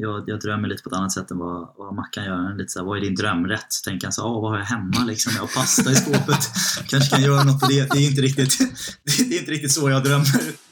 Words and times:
jag, 0.00 0.24
jag 0.26 0.40
drömmer 0.40 0.68
lite 0.68 0.82
på 0.82 0.88
ett 0.88 0.96
annat 0.96 1.12
sätt 1.12 1.30
än 1.30 1.38
vad, 1.38 1.68
vad 1.76 1.94
Mackan 1.94 2.24
gör. 2.24 2.56
Lite 2.58 2.72
så 2.72 2.78
här, 2.78 2.86
vad 2.86 2.96
är 2.98 3.00
din 3.00 3.14
drömrätt? 3.14 3.66
Så 3.68 3.90
tänker 3.90 4.06
han 4.06 4.12
så 4.12 4.22
här, 4.22 4.28
ah, 4.28 4.40
vad 4.40 4.50
har 4.50 4.58
jag 4.58 4.66
hemma 4.66 5.04
liksom? 5.04 5.32
Jag 5.34 5.40
har 5.40 5.48
pasta 5.48 5.90
i 5.90 5.94
skåpet. 5.94 6.50
Kanske 6.88 7.10
kan 7.10 7.22
jag 7.22 7.32
göra 7.32 7.44
något 7.44 7.60
på 7.60 7.66
det. 7.66 7.92
Det 7.92 7.98
är 7.98 8.06
inte 8.10 8.22
riktigt, 8.22 8.58
det 9.04 9.36
är 9.36 9.38
inte 9.38 9.50
riktigt 9.50 9.72
så 9.72 9.90
jag 9.90 10.04
drömmer. 10.04 10.69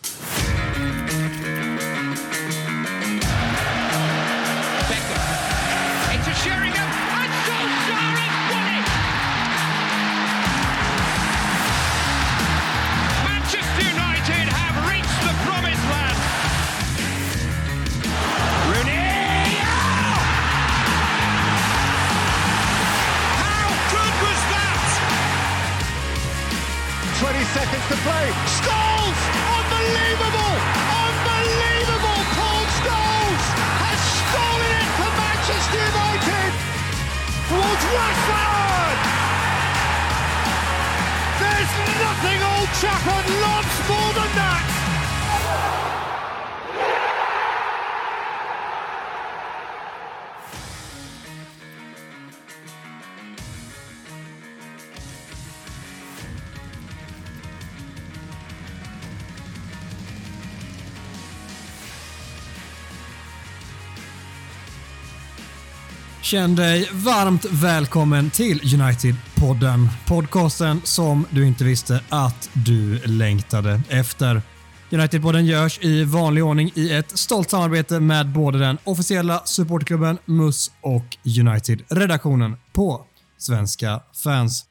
Känn 66.31 66.57
dig 66.57 66.91
varmt 66.93 67.45
välkommen 67.45 68.31
till 68.31 68.61
United-podden. 68.61 69.89
Podcasten 70.07 70.81
som 70.85 71.27
du 71.31 71.47
inte 71.47 71.65
visste 71.65 72.01
att 72.09 72.51
du 72.53 72.99
längtade 73.07 73.81
efter. 73.89 74.43
United-podden 74.91 75.45
görs 75.45 75.79
i 75.83 76.05
vanlig 76.05 76.45
ordning 76.45 76.73
i 76.75 76.93
ett 76.93 77.19
stolt 77.19 77.51
samarbete 77.51 78.01
med 78.01 78.29
både 78.29 78.59
den 78.59 78.79
officiella 78.85 79.43
supportklubben 79.45 80.19
MUS 80.25 80.71
och 80.81 81.17
United-redaktionen 81.41 82.57
på 82.73 83.07
Svenska 83.39 84.03
fans. 84.25 84.67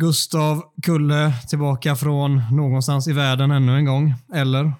Gustav 0.00 0.62
Kulle 0.82 1.32
tillbaka 1.48 1.96
från 1.96 2.42
någonstans 2.52 3.08
i 3.08 3.12
världen 3.12 3.50
ännu 3.50 3.76
en 3.76 3.84
gång, 3.84 4.14
eller? 4.34 4.72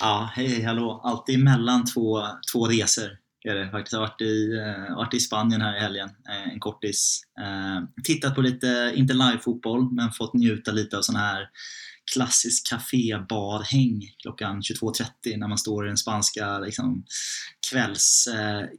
Ja, 0.00 0.30
hej, 0.34 0.62
hallå. 0.62 1.00
Alltid 1.04 1.44
mellan 1.44 1.84
två, 1.84 2.22
två 2.52 2.68
resor 2.68 3.23
är 3.48 3.54
det 3.54 3.70
faktiskt. 3.70 3.92
Jag 3.92 4.00
har 4.00 4.06
varit 4.06 4.20
i, 4.20 4.52
uh, 4.52 4.96
varit 4.96 5.14
i 5.14 5.20
Spanien 5.20 5.60
här 5.60 5.76
i 5.76 5.80
helgen, 5.80 6.08
uh, 6.08 6.52
en 6.52 6.60
kortis. 6.60 7.22
Uh, 7.40 8.02
tittat 8.04 8.34
på 8.34 8.40
lite, 8.40 8.92
inte 8.94 9.14
live-fotboll, 9.14 9.92
men 9.92 10.12
fått 10.12 10.34
njuta 10.34 10.72
lite 10.72 10.98
av 10.98 11.02
sån 11.02 11.16
här 11.16 11.48
klassisk 12.14 12.68
kafébadhäng 12.70 14.02
klockan 14.22 14.60
22.30 14.60 15.36
när 15.36 15.48
man 15.48 15.58
står 15.58 15.84
i 15.84 15.88
den 15.88 15.96
spanska 15.96 16.58
liksom, 16.58 17.04
kvälls, 17.70 18.28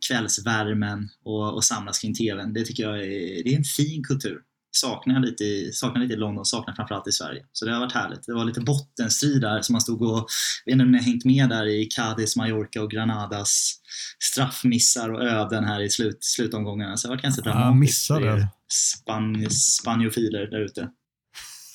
kvällsvärmen 0.08 1.10
och, 1.24 1.54
och 1.54 1.64
samlas 1.64 2.00
kring 2.00 2.14
TVn. 2.14 2.54
Det 2.54 2.66
tycker 2.66 2.84
jag 2.84 2.98
är, 2.98 3.44
det 3.44 3.54
är 3.54 3.58
en 3.58 3.64
fin 3.64 4.04
kultur 4.04 4.42
saknar 4.76 5.14
jag 5.14 5.26
lite, 5.26 5.74
saknar 5.74 6.02
lite 6.02 6.14
i 6.14 6.18
London, 6.18 6.46
saknar 6.46 6.74
framförallt 6.76 7.08
i 7.08 7.12
Sverige. 7.12 7.46
Så 7.54 7.66
det 7.66 7.74
har 7.74 7.80
varit 7.80 7.94
härligt. 7.94 8.26
Det 8.26 8.34
var 8.34 8.46
lite 8.46 8.62
bottenstrid 8.62 9.42
där 9.42 9.62
som 9.62 9.74
man 9.74 9.82
stod 9.82 10.02
och, 10.02 10.28
jag 10.66 10.72
vet 10.72 10.74
inte 10.74 10.84
om 10.84 10.92
ni 10.92 10.98
har 10.98 11.06
hängt 11.06 11.26
med 11.26 11.50
där 11.50 11.68
i 11.68 11.86
Cadiz, 11.86 12.36
Mallorca 12.36 12.82
och 12.82 12.92
Granadas 12.92 13.76
straffmissar 14.20 15.10
och 15.10 15.24
öden 15.24 15.64
här 15.64 15.82
i 15.82 15.90
slut, 15.90 16.18
slutomgångarna. 16.22 16.98
Så 16.98 17.08
det 17.08 17.16
var 17.16 17.22
ganska 17.22 17.42
dramatiskt. 17.42 17.66
Jag 17.66 17.76
missade. 17.76 18.48
Span, 18.68 19.50
spanjofiler 19.50 20.48
där 20.48 20.60
ute. 20.60 20.90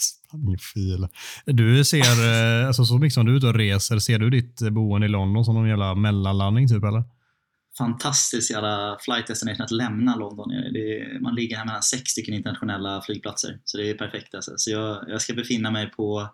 Spanjofil. 0.01 1.09
Du 1.47 1.85
ser, 1.85 2.61
eh, 2.61 2.67
alltså 2.67 2.85
så 2.85 2.99
mycket 2.99 3.15
som 3.15 3.27
du 3.27 3.33
är 3.33 3.37
ute 3.37 3.47
och 3.47 3.55
reser, 3.55 3.99
ser 3.99 4.19
du 4.19 4.31
ditt 4.31 4.61
boende 4.71 5.07
i 5.07 5.11
London 5.11 5.45
som 5.45 5.55
någon 5.55 5.69
jävla 5.69 5.95
mellanlandning 5.95 6.69
typ 6.69 6.85
eller? 6.85 7.05
Fantastisk 7.85 8.51
jävla 8.51 8.97
flight 9.01 9.27
destination 9.27 9.65
att 9.65 9.71
lämna 9.71 10.17
London. 10.17 10.49
Det, 10.49 11.21
man 11.21 11.35
ligger 11.35 11.57
här 11.57 11.65
mellan 11.65 11.83
sex 11.83 12.11
stycken 12.11 12.35
internationella 12.35 13.03
flygplatser, 13.07 13.61
så 13.65 13.79
det 13.79 13.91
är 13.91 13.95
perfekt. 13.95 14.35
Alltså. 14.35 14.53
Så 14.57 14.71
jag, 14.71 15.05
jag 15.09 15.21
ska 15.23 15.35
befinna 15.35 15.71
mig 15.71 15.91
på, 15.91 16.29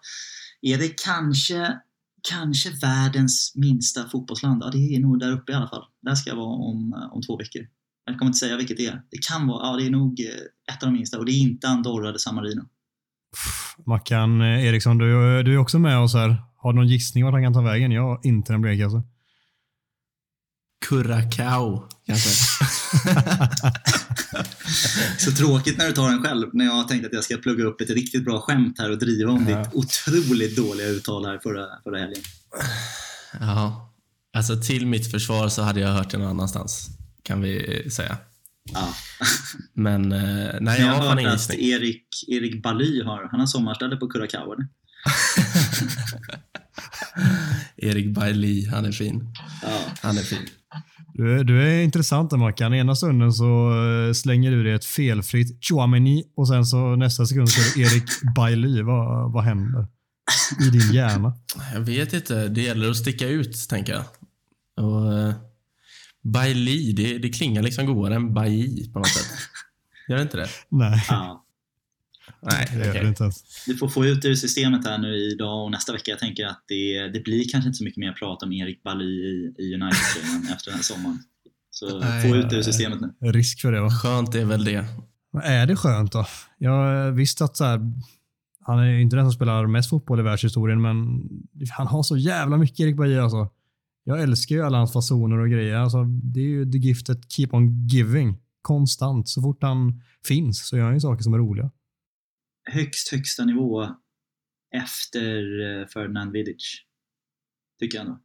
är 0.62 0.78
det 0.78 1.02
kanske, 1.04 1.78
kanske 2.30 2.70
världens 2.70 3.52
minsta 3.56 4.08
fotbollsland? 4.08 4.62
Ja, 4.64 4.70
det 4.70 4.94
är 4.94 5.00
nog 5.00 5.20
där 5.20 5.32
uppe 5.32 5.52
i 5.52 5.54
alla 5.54 5.68
fall. 5.68 5.84
Där 6.02 6.14
ska 6.14 6.30
jag 6.30 6.36
vara 6.36 6.56
om, 6.70 7.08
om 7.12 7.22
två 7.22 7.36
veckor. 7.36 7.62
Jag 8.06 8.18
kommer 8.18 8.28
inte 8.28 8.38
säga 8.38 8.56
vilket 8.56 8.76
det 8.76 8.86
är. 8.86 9.02
Det 9.10 9.18
kan 9.28 9.46
vara, 9.46 9.66
ja 9.66 9.76
det 9.76 9.86
är 9.86 9.90
nog 9.90 10.20
eh, 10.20 10.74
ett 10.74 10.82
av 10.82 10.88
de 10.88 10.92
minsta 10.92 11.18
och 11.18 11.26
det 11.26 11.32
är 11.32 11.40
inte 11.40 11.68
Andorra 11.68 12.08
eller 12.08 12.18
San 12.18 12.34
Marino. 12.34 12.62
Mackan 13.86 14.40
eh, 14.40 14.66
Eriksson, 14.66 14.98
du, 14.98 15.38
eh, 15.38 15.44
du 15.44 15.54
är 15.54 15.58
också 15.58 15.78
med 15.78 15.98
oss 15.98 16.14
här. 16.14 16.36
Har 16.56 16.72
du 16.72 16.76
någon 16.76 16.88
gissning 16.88 17.24
vart 17.24 17.32
han 17.32 17.42
kan 17.42 17.54
ta 17.54 17.62
vägen? 17.62 17.90
Jag 17.90 18.02
har 18.02 18.20
inte 18.22 18.52
en 18.52 18.60
blek 18.60 18.80
alltså. 18.80 19.02
Curacao, 20.84 21.88
kanske. 22.06 22.28
så 25.18 25.30
tråkigt 25.30 25.78
när 25.78 25.86
du 25.86 25.92
tar 25.92 26.10
den 26.10 26.22
själv, 26.22 26.48
när 26.52 26.64
jag 26.64 26.88
tänkte 26.88 27.06
att 27.06 27.12
jag 27.12 27.24
ska 27.24 27.36
plugga 27.36 27.64
upp 27.64 27.80
ett 27.80 27.90
riktigt 27.90 28.24
bra 28.24 28.40
skämt 28.40 28.78
här 28.78 28.90
och 28.90 28.98
driva 28.98 29.32
om 29.32 29.48
ja. 29.48 29.58
ditt 29.58 29.74
otroligt 29.74 30.56
dåliga 30.56 30.86
uttal 30.86 31.26
här 31.26 31.38
förra, 31.42 31.66
förra 31.84 31.98
helgen. 31.98 32.22
Ja, 33.40 33.92
alltså 34.36 34.60
till 34.62 34.86
mitt 34.86 35.10
försvar 35.10 35.48
så 35.48 35.62
hade 35.62 35.80
jag 35.80 35.88
hört 35.88 36.10
det 36.10 36.18
någon 36.18 36.28
annanstans, 36.28 36.88
kan 37.22 37.40
vi 37.40 37.86
säga. 37.90 38.18
Ja. 38.72 38.94
Men 39.72 40.12
eh, 40.12 40.54
nej, 40.60 40.80
jag, 40.80 40.88
jag 40.88 40.94
har 40.94 41.02
fan 41.02 41.18
ingen 41.18 41.32
att 41.32 41.54
Erik, 41.54 42.06
Erik 42.28 42.62
Bally 42.62 43.02
har, 43.02 43.28
han 43.30 43.40
har 43.40 43.46
sommarställe 43.46 43.96
på 43.96 44.08
Curacao, 44.08 44.52
eller? 44.52 44.68
Erik 47.76 48.14
Bailly, 48.14 48.66
han 48.66 48.84
är 48.84 48.92
fin. 48.92 49.34
Ja. 49.62 49.80
Han 50.02 50.18
är 50.18 50.22
fin. 50.22 50.48
Du, 51.14 51.44
du 51.44 51.62
är 51.62 51.82
intressant 51.82 52.30
där 52.30 52.36
Mackan. 52.36 52.74
Ena 52.74 52.94
stunden 52.94 53.32
så 53.32 53.70
eh, 53.70 54.12
slänger 54.12 54.50
du 54.50 54.64
dig 54.64 54.72
ett 54.72 54.84
felfritt 54.84 55.64
Chouameni 55.64 56.24
och 56.36 56.48
sen 56.48 56.66
så 56.66 56.96
nästa 56.96 57.26
sekund 57.26 57.48
så 57.48 57.60
är 57.60 57.74
det 57.74 57.80
Erik 57.80 58.04
Bailly. 58.36 58.82
Vad, 58.82 59.32
vad 59.32 59.44
händer 59.44 59.86
i 60.60 60.70
din 60.70 60.92
hjärna? 60.92 61.34
Jag 61.72 61.80
vet 61.80 62.12
inte. 62.12 62.48
Det 62.48 62.62
gäller 62.62 62.90
att 62.90 62.96
sticka 62.96 63.28
ut, 63.28 63.68
tänker 63.68 63.92
jag. 63.92 64.04
Och, 64.84 65.12
uh, 65.12 65.34
Bailly, 66.22 66.92
det, 66.92 67.18
det 67.18 67.28
klingar 67.28 67.62
liksom 67.62 67.86
godare 67.86 68.14
än 68.14 68.34
Bailly 68.34 68.92
på 68.92 68.98
något 68.98 69.08
sätt. 69.08 69.26
Gör 70.08 70.16
det 70.16 70.22
inte 70.22 70.36
det? 70.36 70.48
Nej. 70.68 71.04
Ja. 71.08 71.45
Nej, 72.40 72.68
det 72.72 72.90
okay. 72.90 73.08
inte 73.08 73.22
ens. 73.22 73.64
Du 73.66 73.76
får 73.76 73.88
få 73.88 74.06
ut 74.06 74.22
det 74.22 74.28
ur 74.28 74.34
systemet 74.34 74.86
här 74.86 74.98
nu 74.98 75.16
idag 75.16 75.64
och 75.64 75.70
nästa 75.70 75.92
vecka. 75.92 76.10
Jag 76.10 76.18
tänker 76.18 76.46
att 76.46 76.64
det, 76.68 77.08
det 77.08 77.20
blir 77.24 77.48
kanske 77.48 77.68
inte 77.68 77.78
så 77.78 77.84
mycket 77.84 78.00
mer 78.00 78.12
prat 78.12 78.42
om 78.42 78.52
Erik 78.52 78.82
Bally 78.82 79.04
i, 79.04 79.54
i 79.58 79.74
United 79.74 80.50
efter 80.52 80.70
den 80.70 80.74
här 80.74 80.82
sommaren. 80.82 81.18
Så 81.70 81.98
Nej, 81.98 82.30
få 82.30 82.36
ut 82.36 82.50
det 82.50 82.56
ur 82.56 82.62
systemet 82.62 83.00
nu. 83.00 83.32
Risk 83.32 83.60
för 83.60 83.72
det 83.72 83.80
va? 83.80 83.90
Skönt 83.90 84.34
är 84.34 84.44
väl 84.44 84.64
det. 84.64 84.84
Men 85.32 85.42
är 85.42 85.66
det 85.66 85.76
skönt 85.76 86.12
då? 86.12 86.26
Jag 86.58 87.12
visste 87.12 87.44
att 87.44 87.56
så 87.56 87.64
här, 87.64 87.80
han 88.60 88.78
är 88.78 88.98
inte 88.98 89.16
den 89.16 89.24
som 89.24 89.32
spelar 89.32 89.66
mest 89.66 89.90
fotboll 89.90 90.20
i 90.20 90.22
världshistorien, 90.22 90.82
men 90.82 91.28
han 91.70 91.86
har 91.86 92.02
så 92.02 92.16
jävla 92.16 92.56
mycket 92.56 92.80
Erik 92.80 92.96
Bajie 92.96 93.22
alltså. 93.22 93.48
Jag 94.04 94.22
älskar 94.22 94.54
ju 94.54 94.62
alla 94.62 94.78
hans 94.78 94.92
fasoner 94.92 95.38
och 95.38 95.50
grejer. 95.50 95.76
Alltså, 95.76 96.04
det 96.04 96.40
är 96.40 96.44
ju 96.44 96.72
the 96.72 96.78
gift 96.78 97.06
that 97.06 97.32
keep 97.32 97.48
on 97.52 97.86
giving. 97.86 98.38
Konstant. 98.62 99.28
Så 99.28 99.42
fort 99.42 99.62
han 99.62 100.02
finns 100.24 100.68
så 100.68 100.76
gör 100.76 100.84
han 100.84 100.94
ju 100.94 101.00
saker 101.00 101.22
som 101.22 101.34
är 101.34 101.38
roliga 101.38 101.70
högst 102.70 103.12
högsta 103.12 103.44
nivå 103.44 103.96
efter 104.74 105.42
eh, 105.62 105.86
Ferdinand 105.86 106.32
Vidic. 106.32 106.82
Tycker 107.80 107.98
jag 107.98 108.06
ändå. 108.06 108.20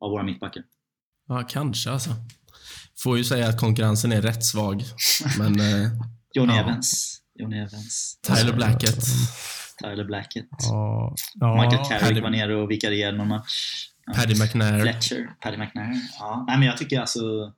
Av 0.00 0.10
våra 0.10 0.22
mittbackar. 0.22 0.64
Ja, 1.28 1.42
kanske 1.48 1.90
alltså. 1.90 2.10
Får 2.98 3.18
ju 3.18 3.24
säga 3.24 3.48
att 3.48 3.60
konkurrensen 3.60 4.12
är 4.12 4.22
rätt 4.22 4.44
svag. 4.44 4.82
Men... 5.38 5.60
Eh, 5.60 5.90
Johnny 6.34 6.52
ja. 6.52 6.60
Evans. 6.60 7.20
Johnny 7.34 7.58
Evans. 7.58 8.18
Tyler 8.22 8.52
Blackett. 8.52 9.04
Tyler 9.82 10.04
Blackett. 10.04 10.48
Ja. 10.58 11.14
Michael 11.34 11.88
Carrick 11.88 12.08
Paddy... 12.08 12.20
var 12.20 12.30
nere 12.30 12.56
och 12.56 12.70
vikarierade 12.70 13.16
någon 13.16 13.28
match. 13.28 13.88
Paddy 14.14 14.34
McNair. 14.34 14.80
Fletcher. 14.80 15.30
Paddy 15.40 15.56
McNair. 15.56 15.94
Ja. 16.18 16.44
Nej, 16.48 16.58
men 16.58 16.66
jag 16.66 16.76
tycker 16.76 17.00
alltså 17.00 17.52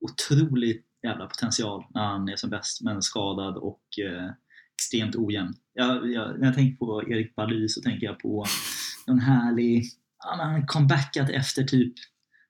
otroligt 0.00 0.86
jävla 1.02 1.26
potential 1.26 1.84
när 1.90 2.04
han 2.04 2.28
är 2.28 2.36
som 2.36 2.50
bäst, 2.50 2.80
men 2.80 3.02
skadad 3.02 3.56
och 3.56 3.82
eh, 3.98 4.30
extremt 4.80 5.16
ojämn. 5.16 5.54
Jag, 5.74 6.12
jag, 6.12 6.40
när 6.40 6.46
jag 6.46 6.54
tänker 6.54 6.76
på 6.76 7.02
Erik 7.08 7.36
Bally 7.36 7.68
så 7.68 7.80
tänker 7.80 8.06
jag 8.06 8.18
på 8.18 8.46
någon 9.06 9.18
härlig, 9.18 9.84
han 10.18 10.38
har 10.38 10.66
comebackat 10.66 11.30
efter 11.30 11.62
typ 11.64 11.94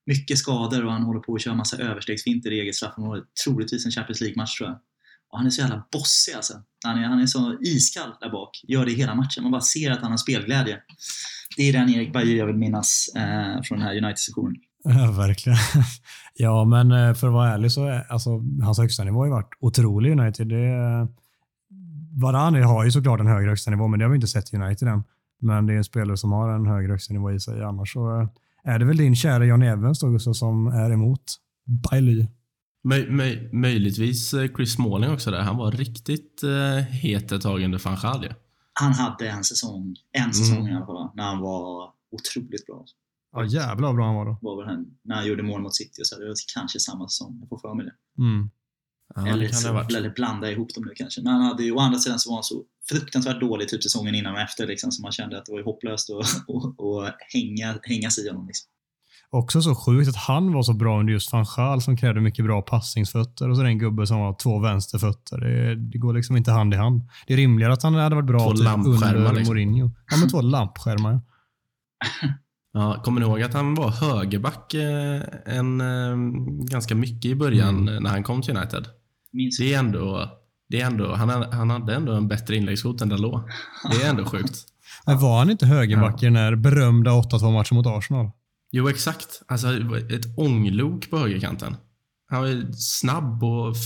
mycket 0.06 0.38
skador 0.38 0.84
och 0.84 0.92
han 0.92 1.02
håller 1.02 1.20
på 1.20 1.34
att 1.34 1.42
köra 1.42 1.54
massa 1.54 1.76
överstegsfinter 1.76 2.50
i 2.52 2.60
eget 2.60 2.74
straffområde. 2.74 3.22
Troligtvis 3.44 3.86
en 3.86 3.92
Champions 3.92 4.20
League-match 4.20 4.58
tror 4.58 4.68
jag. 4.68 4.78
Och 5.32 5.38
han 5.38 5.46
är 5.46 5.50
så 5.50 5.60
jävla 5.60 5.86
bossig 5.92 6.32
alltså. 6.34 6.54
Han 6.84 6.98
är, 6.98 7.02
han 7.02 7.20
är 7.20 7.26
så 7.26 7.58
iskall 7.60 8.10
där 8.20 8.30
bak. 8.30 8.50
Gör 8.68 8.86
det 8.86 8.92
hela 8.92 9.14
matchen. 9.14 9.42
Man 9.42 9.52
bara 9.52 9.60
ser 9.60 9.90
att 9.90 10.02
han 10.02 10.10
har 10.10 10.18
spelglädje. 10.18 10.78
Det 11.56 11.62
är 11.68 11.72
den 11.72 11.90
Erik 11.90 12.12
Bajy 12.12 12.36
jag 12.36 12.46
vill 12.46 12.56
minnas 12.56 13.06
eh, 13.16 13.62
från 13.62 13.78
den 13.78 13.88
här 13.88 13.96
United-sessionen. 13.96 14.56
Ja, 14.84 15.12
verkligen. 15.12 15.58
Ja, 16.34 16.64
men 16.64 16.92
eh, 16.92 17.14
för 17.14 17.26
att 17.26 17.32
vara 17.32 17.54
ärlig 17.54 17.72
så 17.72 17.86
är 17.86 18.12
alltså, 18.12 18.30
hans 18.62 18.78
högsta 18.78 19.04
nivå 19.04 19.18
har 19.18 19.26
ju 19.26 19.32
varit 19.32 19.54
otrolig 19.60 20.20
United. 20.20 20.48
Det, 20.48 21.08
Varane 22.20 22.62
har 22.62 22.84
ju 22.84 22.90
såklart 22.90 23.20
en 23.20 23.26
högre 23.26 23.48
högsta 23.48 23.70
nivå, 23.70 23.88
men 23.88 23.98
det 23.98 24.04
har 24.04 24.10
vi 24.10 24.14
inte 24.14 24.26
sett 24.26 24.54
i 24.54 24.56
United 24.56 24.88
än. 24.88 25.02
Men 25.40 25.66
det 25.66 25.72
är 25.72 25.76
en 25.76 25.84
spelare 25.84 26.16
som 26.16 26.32
har 26.32 26.48
en 26.48 26.66
högre 26.66 26.92
högsta 26.92 27.12
nivå 27.12 27.32
i 27.32 27.40
sig. 27.40 27.62
Annars 27.62 27.92
så 27.92 28.28
är 28.64 28.78
det 28.78 28.84
väl 28.84 28.96
din 28.96 29.16
kära 29.16 29.44
John 29.44 29.62
Evans 29.62 30.00
då, 30.00 30.08
Gustav, 30.08 30.32
som 30.32 30.66
är 30.66 30.90
emot 30.90 31.22
Bailey. 31.90 32.26
Möj, 32.84 33.10
möj, 33.10 33.50
möjligtvis 33.52 34.34
eh, 34.34 34.48
Chris 34.56 34.72
Smalling 34.72 35.10
också 35.10 35.30
där. 35.30 35.40
Han 35.40 35.56
var 35.56 35.72
riktigt 35.72 36.42
eh, 36.42 36.84
het 36.84 37.32
ett 37.32 37.42
tag 37.42 37.62
under 37.62 37.78
ju. 38.24 38.32
Han 38.72 38.92
hade 38.92 39.28
en 39.28 39.44
säsong, 39.44 39.96
en 40.12 40.32
säsong 40.32 40.68
i 40.68 40.74
alla 40.74 40.86
fall, 40.86 41.10
när 41.14 41.24
han 41.24 41.38
var 41.40 41.92
otroligt 42.10 42.66
bra. 42.66 42.84
Ja, 43.32 43.44
jävlar 43.44 43.88
vad 43.88 43.96
bra 43.96 44.06
han 44.06 44.14
var 44.14 44.24
då. 44.24 44.38
Var 44.42 44.56
väl 44.56 44.66
han, 44.74 44.86
när 45.02 45.16
han 45.16 45.26
gjorde 45.26 45.42
mål 45.42 45.62
mot 45.62 45.74
City 45.74 46.02
och 46.02 46.06
så. 46.06 46.18
Det 46.18 46.26
var 46.26 46.34
kanske 46.54 46.80
samma 46.80 47.08
säsong, 47.08 47.36
jag 47.40 47.48
får 47.48 47.58
för 47.58 47.74
mig 47.74 47.86
det. 47.86 48.22
Mm. 48.22 48.50
Ja, 49.14 49.22
det 49.22 49.30
eller, 49.30 49.46
kan 49.48 49.74
det 49.74 49.84
så, 49.90 49.96
eller 49.96 50.10
blanda 50.10 50.50
ihop 50.50 50.74
dem 50.74 50.84
nu 50.84 50.92
kanske. 50.96 51.22
Men 51.22 51.32
han 51.32 51.42
hade 51.42 51.62
ju, 51.62 51.72
å 51.72 51.78
andra 51.78 51.98
sidan 51.98 52.18
så 52.18 52.30
var 52.30 52.36
han 52.36 52.44
så 52.44 52.62
fruktansvärt 52.88 53.40
dålig 53.40 53.68
typ 53.68 53.82
säsongen 53.82 54.14
innan 54.14 54.34
och 54.34 54.40
efter 54.40 54.66
liksom, 54.66 54.92
så 54.92 55.02
man 55.02 55.12
kände 55.12 55.38
att 55.38 55.46
det 55.46 55.52
var 55.52 55.62
hopplöst 55.62 56.10
att 56.10 56.44
och, 56.48 56.80
och 56.80 57.08
hänga, 57.32 57.78
hänga 57.82 58.10
sig 58.10 58.24
i 58.24 58.28
honom. 58.28 58.46
Liksom. 58.46 58.70
Också 59.32 59.62
så 59.62 59.74
sjukt 59.74 60.08
att 60.08 60.16
han 60.16 60.52
var 60.52 60.62
så 60.62 60.72
bra 60.72 61.00
under 61.00 61.12
just 61.12 61.32
van 61.32 61.46
Gaal 61.56 61.82
som 61.82 61.96
krävde 61.96 62.20
mycket 62.20 62.44
bra 62.44 62.62
passningsfötter 62.62 63.48
och 63.48 63.56
så 63.56 63.60
är 63.62 63.64
det 63.64 63.70
en 63.70 63.78
gubbe 63.78 64.06
som 64.06 64.18
har 64.18 64.36
två 64.42 64.58
vänsterfötter. 64.58 65.38
Det, 65.38 65.74
det 65.74 65.98
går 65.98 66.14
liksom 66.14 66.36
inte 66.36 66.50
hand 66.50 66.74
i 66.74 66.76
hand. 66.76 67.02
Det 67.26 67.32
är 67.32 67.36
rimligare 67.36 67.72
att 67.72 67.82
han 67.82 67.94
hade 67.94 68.14
varit 68.14 68.26
bra 68.26 68.38
Två 68.38 68.52
typ 68.52 68.66
under 68.86 69.32
liksom. 69.32 69.54
Mourinho. 69.54 69.90
Ja, 70.10 70.16
men 70.16 70.28
två 70.28 70.40
lampskärmar. 70.40 71.20
ja. 72.72 73.02
Kommer 73.04 73.20
ni 73.20 73.26
ihåg 73.26 73.42
att 73.42 73.54
han 73.54 73.74
var 73.74 73.90
högerback 73.90 74.74
eh, 74.74 75.22
en, 75.44 75.80
eh, 75.80 76.16
ganska 76.70 76.94
mycket 76.94 77.30
i 77.30 77.34
början 77.34 77.88
eh, 77.88 78.00
när 78.00 78.10
han 78.10 78.22
kom 78.22 78.42
till 78.42 78.56
United? 78.56 78.86
Minns 79.32 79.58
Det 79.58 79.74
är 79.74 79.78
ändå, 79.78 80.30
det 80.68 80.80
är 80.80 80.86
ändå 80.86 81.14
han, 81.14 81.28
hade- 81.28 81.56
han 81.56 81.70
hade 81.70 81.94
ändå 81.94 82.12
en 82.12 82.28
bättre 82.28 82.56
inläggsfot 82.56 83.00
än 83.00 83.08
Dalot. 83.08 83.44
Det 83.90 84.02
är 84.06 84.10
ändå 84.10 84.24
sjukt. 84.24 84.66
Men 85.06 85.18
var 85.20 85.38
han 85.38 85.50
inte 85.50 85.66
högerback 85.66 86.22
i 86.22 86.26
den 86.26 86.36
här 86.36 86.56
berömda 86.56 87.10
8-2 87.10 87.52
matchen 87.52 87.76
mot 87.76 87.86
Arsenal? 87.86 88.30
Jo, 88.70 88.88
exakt. 88.88 89.42
Alltså, 89.46 89.68
ett 90.14 90.38
ånglok 90.38 91.10
på 91.10 91.18
högerkanten. 91.18 91.76
Han 92.26 92.40
var 92.42 92.72
snabb 92.72 93.44
och 93.44 93.76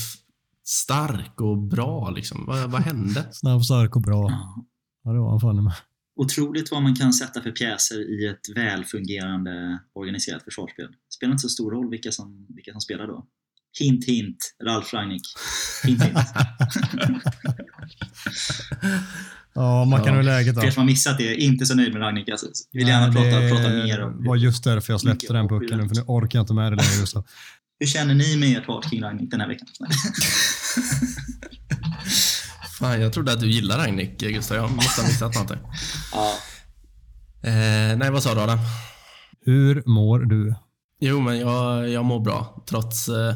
stark 0.63 1.41
och 1.41 1.57
bra. 1.57 2.09
Liksom. 2.09 2.45
Vad, 2.47 2.71
vad 2.71 2.81
hände? 2.81 3.25
Snabb, 3.31 3.63
stark 3.65 3.95
och 3.95 4.01
bra. 4.01 4.27
Ja. 4.31 4.65
Ja, 5.03 5.11
det 5.11 5.19
var 5.19 5.29
han 5.29 5.39
fan 5.39 5.63
med. 5.63 5.73
Otroligt 6.15 6.71
vad 6.71 6.81
man 6.83 6.95
kan 6.95 7.13
sätta 7.13 7.41
för 7.41 7.51
pjäser 7.51 8.21
i 8.23 8.27
ett 8.27 8.55
välfungerande 8.57 9.79
organiserat 9.93 10.43
försvarsspel. 10.43 10.87
Det 10.91 11.13
spelar 11.15 11.31
inte 11.31 11.41
så 11.41 11.49
stor 11.49 11.71
roll 11.71 11.89
vilka 11.89 12.11
som, 12.11 12.45
vilka 12.49 12.71
som 12.71 12.81
spelar 12.81 13.07
då. 13.07 13.25
Hint 13.79 14.05
hint, 14.05 14.37
Ralf 14.67 14.93
Rangnick. 14.93 15.21
Hint 15.83 16.03
hint. 16.03 16.17
Ja, 19.57 19.85
man 19.85 19.99
kan 20.03 20.07
Ja. 20.07 20.15
ha 20.15 20.21
läget 20.21 20.55
För 20.55 20.61
då. 20.61 20.67
er 20.67 20.71
som 20.71 20.81
har 20.81 20.85
missat 20.87 21.17
det, 21.17 21.35
inte 21.35 21.65
så 21.65 21.75
nöjd 21.75 21.93
med 21.93 22.01
Rangnick. 22.01 22.29
Alltså. 22.29 22.45
Vill 22.71 22.87
gärna 22.87 23.07
Nej, 23.07 23.15
prata, 23.15 23.39
det 23.39 23.49
prata 23.49 23.69
mer 23.69 24.01
om 24.03 24.23
var 24.25 24.35
just 24.35 24.63
därför 24.63 24.93
jag 24.93 25.01
släppte 25.01 25.33
den 25.33 25.47
pucken 25.47 25.77
nu, 25.79 25.87
för 25.87 25.95
nu 25.95 26.01
orkar 26.07 26.39
jag 26.39 26.43
inte 26.43 26.53
med 26.53 26.71
det 26.71 26.75
längre. 26.75 26.99
Gustav. 26.99 27.25
Hur 27.79 27.87
känner 27.87 28.13
ni 28.13 28.37
med 28.37 28.57
ert 28.57 28.65
hat 28.67 28.89
kring 28.89 29.03
Rangnick 29.03 29.31
den 29.31 29.39
här 29.41 29.47
veckan? 29.47 29.67
Fan, 32.79 33.01
jag 33.01 33.13
trodde 33.13 33.31
att 33.33 33.39
du 33.39 33.49
gillar 33.51 33.77
Ragnik, 33.77 34.19
Gustav. 34.19 34.57
Jag 34.57 34.71
måste 34.71 35.01
ha 35.01 35.07
missat 35.07 35.33
någonting. 35.33 35.57
ja, 36.11 36.33
Eh, 37.43 37.97
nej, 37.97 38.11
vad 38.11 38.23
sa 38.23 38.35
du 38.35 38.41
Adam? 38.41 38.59
Hur 39.45 39.83
mår 39.85 40.19
du? 40.19 40.55
Jo, 40.99 41.21
men 41.21 41.39
jag, 41.39 41.89
jag 41.89 42.05
mår 42.05 42.19
bra. 42.19 42.63
Trots, 42.69 43.09
eh, 43.09 43.33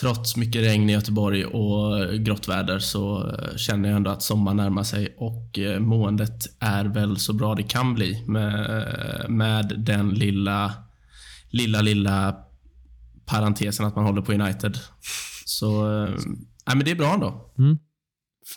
trots 0.00 0.36
mycket 0.36 0.62
regn 0.62 0.90
i 0.90 0.92
Göteborg 0.92 1.44
och 1.44 2.14
grått 2.14 2.48
väder 2.48 2.78
så 2.78 3.28
eh, 3.28 3.56
känner 3.56 3.88
jag 3.88 3.96
ändå 3.96 4.10
att 4.10 4.22
sommaren 4.22 4.56
närmar 4.56 4.82
sig 4.82 5.14
och 5.18 5.58
eh, 5.58 5.80
måendet 5.80 6.46
är 6.60 6.84
väl 6.84 7.16
så 7.16 7.32
bra 7.32 7.54
det 7.54 7.62
kan 7.62 7.94
bli 7.94 8.24
med, 8.26 8.80
eh, 8.80 9.28
med 9.28 9.74
den 9.78 10.08
lilla, 10.08 10.72
lilla, 11.50 11.80
lilla 11.80 12.36
parentesen 13.26 13.86
att 13.86 13.96
man 13.96 14.04
håller 14.04 14.22
på 14.22 14.32
United. 14.32 14.78
Så 15.44 15.86
nej, 16.66 16.76
men 16.76 16.84
det 16.84 16.90
är 16.90 16.96
bra 16.96 17.14
ändå. 17.14 17.54
Mm. 17.58 17.78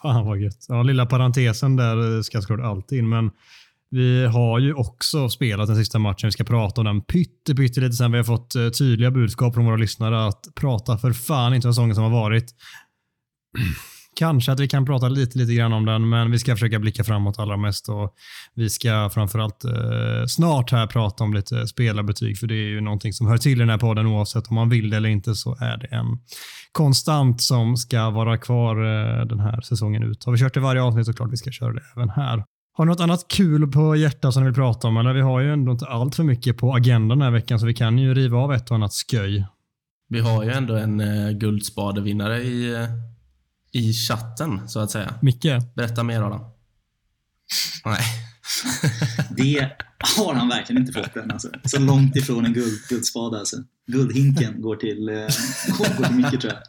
Fan 0.02 0.26
vad 0.26 0.40
gött. 0.40 0.66
Ja, 0.68 0.84
lilla 0.84 1.06
parentesen 1.06 1.76
där 1.76 2.22
ska 2.22 2.42
såklart 2.42 2.60
alltid 2.60 3.00
in, 3.00 3.10
men 3.10 3.32
vi 3.92 4.26
har 4.26 4.60
ju 4.60 4.74
också 4.74 5.30
spelat 5.30 5.68
den 5.68 5.76
sista 5.76 6.00
matchen. 6.00 6.28
Vi 6.28 6.32
ska 6.32 6.44
prata 6.44 6.82
om 6.82 6.86
den 6.86 7.02
pytte, 7.02 7.56
pytte 7.56 7.82
lite 7.82 7.94
sen. 7.96 8.12
Vi 8.12 8.18
har 8.18 8.24
fått 8.24 8.56
eh, 8.56 8.70
tydliga 8.70 9.12
budskap 9.12 9.54
från 9.54 9.66
våra 9.66 9.76
lyssnare 9.76 10.28
att 10.28 10.46
prata 10.56 10.98
för 10.98 11.14
fan 11.14 11.54
inte 11.54 11.68
om 11.68 11.74
säsongen 11.74 11.96
som 11.96 12.04
har 12.04 12.12
varit. 12.12 12.56
Kanske 14.16 14.52
att 14.52 14.60
vi 14.60 14.68
kan 14.68 14.86
prata 14.86 15.10
lite, 15.10 15.38
lite 15.38 15.54
grann 15.54 15.74
om 15.74 15.86
den, 15.86 16.10
men 16.10 16.32
vi 16.32 16.40
ska 16.40 16.56
försöka 16.56 16.80
blicka 16.80 17.04
framåt 17.04 17.40
allra 17.40 17.58
mest 17.58 17.90
och 17.90 18.14
vi 18.56 18.70
ska 18.70 19.10
framförallt 19.14 19.66
eh, 19.66 20.26
snart 20.28 20.72
här 20.72 20.88
prata 20.88 21.24
om 21.24 21.34
lite 21.34 21.68
spelarbetyg, 21.68 22.38
för 22.38 22.48
det 22.48 22.54
är 22.54 22.70
ju 22.70 22.82
någonting 22.82 23.14
som 23.14 23.28
hör 23.28 23.38
till 23.38 23.52
i 23.52 23.60
den 23.60 23.70
här 23.70 23.78
podden 23.78 24.08
oavsett 24.08 24.48
om 24.48 24.56
man 24.56 24.70
vill 24.70 24.90
det 24.90 24.98
eller 24.98 25.10
inte 25.10 25.36
så 25.36 25.56
är 25.60 25.78
det 25.78 25.88
en 25.88 26.20
konstant 26.72 27.42
som 27.42 27.78
ska 27.78 28.10
vara 28.10 28.38
kvar 28.38 28.76
eh, 28.76 29.26
den 29.26 29.40
här 29.40 29.62
säsongen 29.62 30.04
ut. 30.04 30.24
Har 30.24 30.32
vi 30.32 30.40
kört 30.40 30.54
det 30.54 30.60
varje 30.60 30.82
avsnitt 30.82 31.06
så 31.06 31.14
klart 31.14 31.32
vi 31.32 31.38
ska 31.38 31.52
köra 31.52 31.74
det 31.74 31.84
även 31.96 32.10
här. 32.10 32.44
Har 32.80 32.86
ni 32.86 32.90
något 32.90 33.00
annat 33.00 33.28
kul 33.28 33.72
på 33.72 33.96
hjärtat 33.96 34.34
som 34.34 34.44
ni 34.44 34.50
vill 34.50 34.56
prata 34.56 34.88
om? 34.88 34.98
Eller 34.98 35.14
vi 35.14 35.22
har 35.22 35.40
ju 35.40 35.54
ändå 35.54 35.72
inte 35.72 35.86
allt 35.86 36.16
för 36.16 36.24
mycket 36.24 36.58
på 36.58 36.74
agendan 36.76 37.20
den 37.20 37.22
här 37.22 37.32
veckan 37.32 37.60
så 37.60 37.66
vi 37.66 37.74
kan 37.74 37.98
ju 37.98 38.14
riva 38.14 38.38
av 38.38 38.54
ett 38.54 38.70
och 38.70 38.76
annat 38.76 38.92
sköj. 38.94 39.46
Vi 40.10 40.20
har 40.20 40.44
ju 40.44 40.52
ändå 40.52 40.76
en 40.76 41.00
eh, 41.00 41.32
guldspadevinnare 41.32 42.42
i, 42.42 42.74
eh, 42.74 42.90
i 43.72 43.94
chatten, 43.94 44.70
så 44.70 44.80
att 44.80 44.92
säga. 44.92 45.14
Micke? 45.22 45.76
Berätta 45.76 46.04
mer 46.04 46.22
Adam. 46.22 46.42
Nej. 47.86 48.00
Det 49.30 49.72
har 50.18 50.34
han 50.34 50.50
verkligen 50.50 50.82
inte 50.82 50.94
fått 50.94 51.16
än. 51.16 51.32
Alltså. 51.32 51.50
Så 51.64 51.80
långt 51.80 52.16
ifrån 52.16 52.46
en 52.46 52.54
guld, 52.54 52.80
guldspade. 52.90 53.40
Alltså. 53.40 53.58
Guldhinken 53.88 54.62
går 54.62 54.76
till, 54.76 55.10
eh, 55.10 55.16
går 55.78 56.06
till 56.06 56.16
Micke 56.16 56.42
tror 56.42 56.54
jag. 56.54 56.62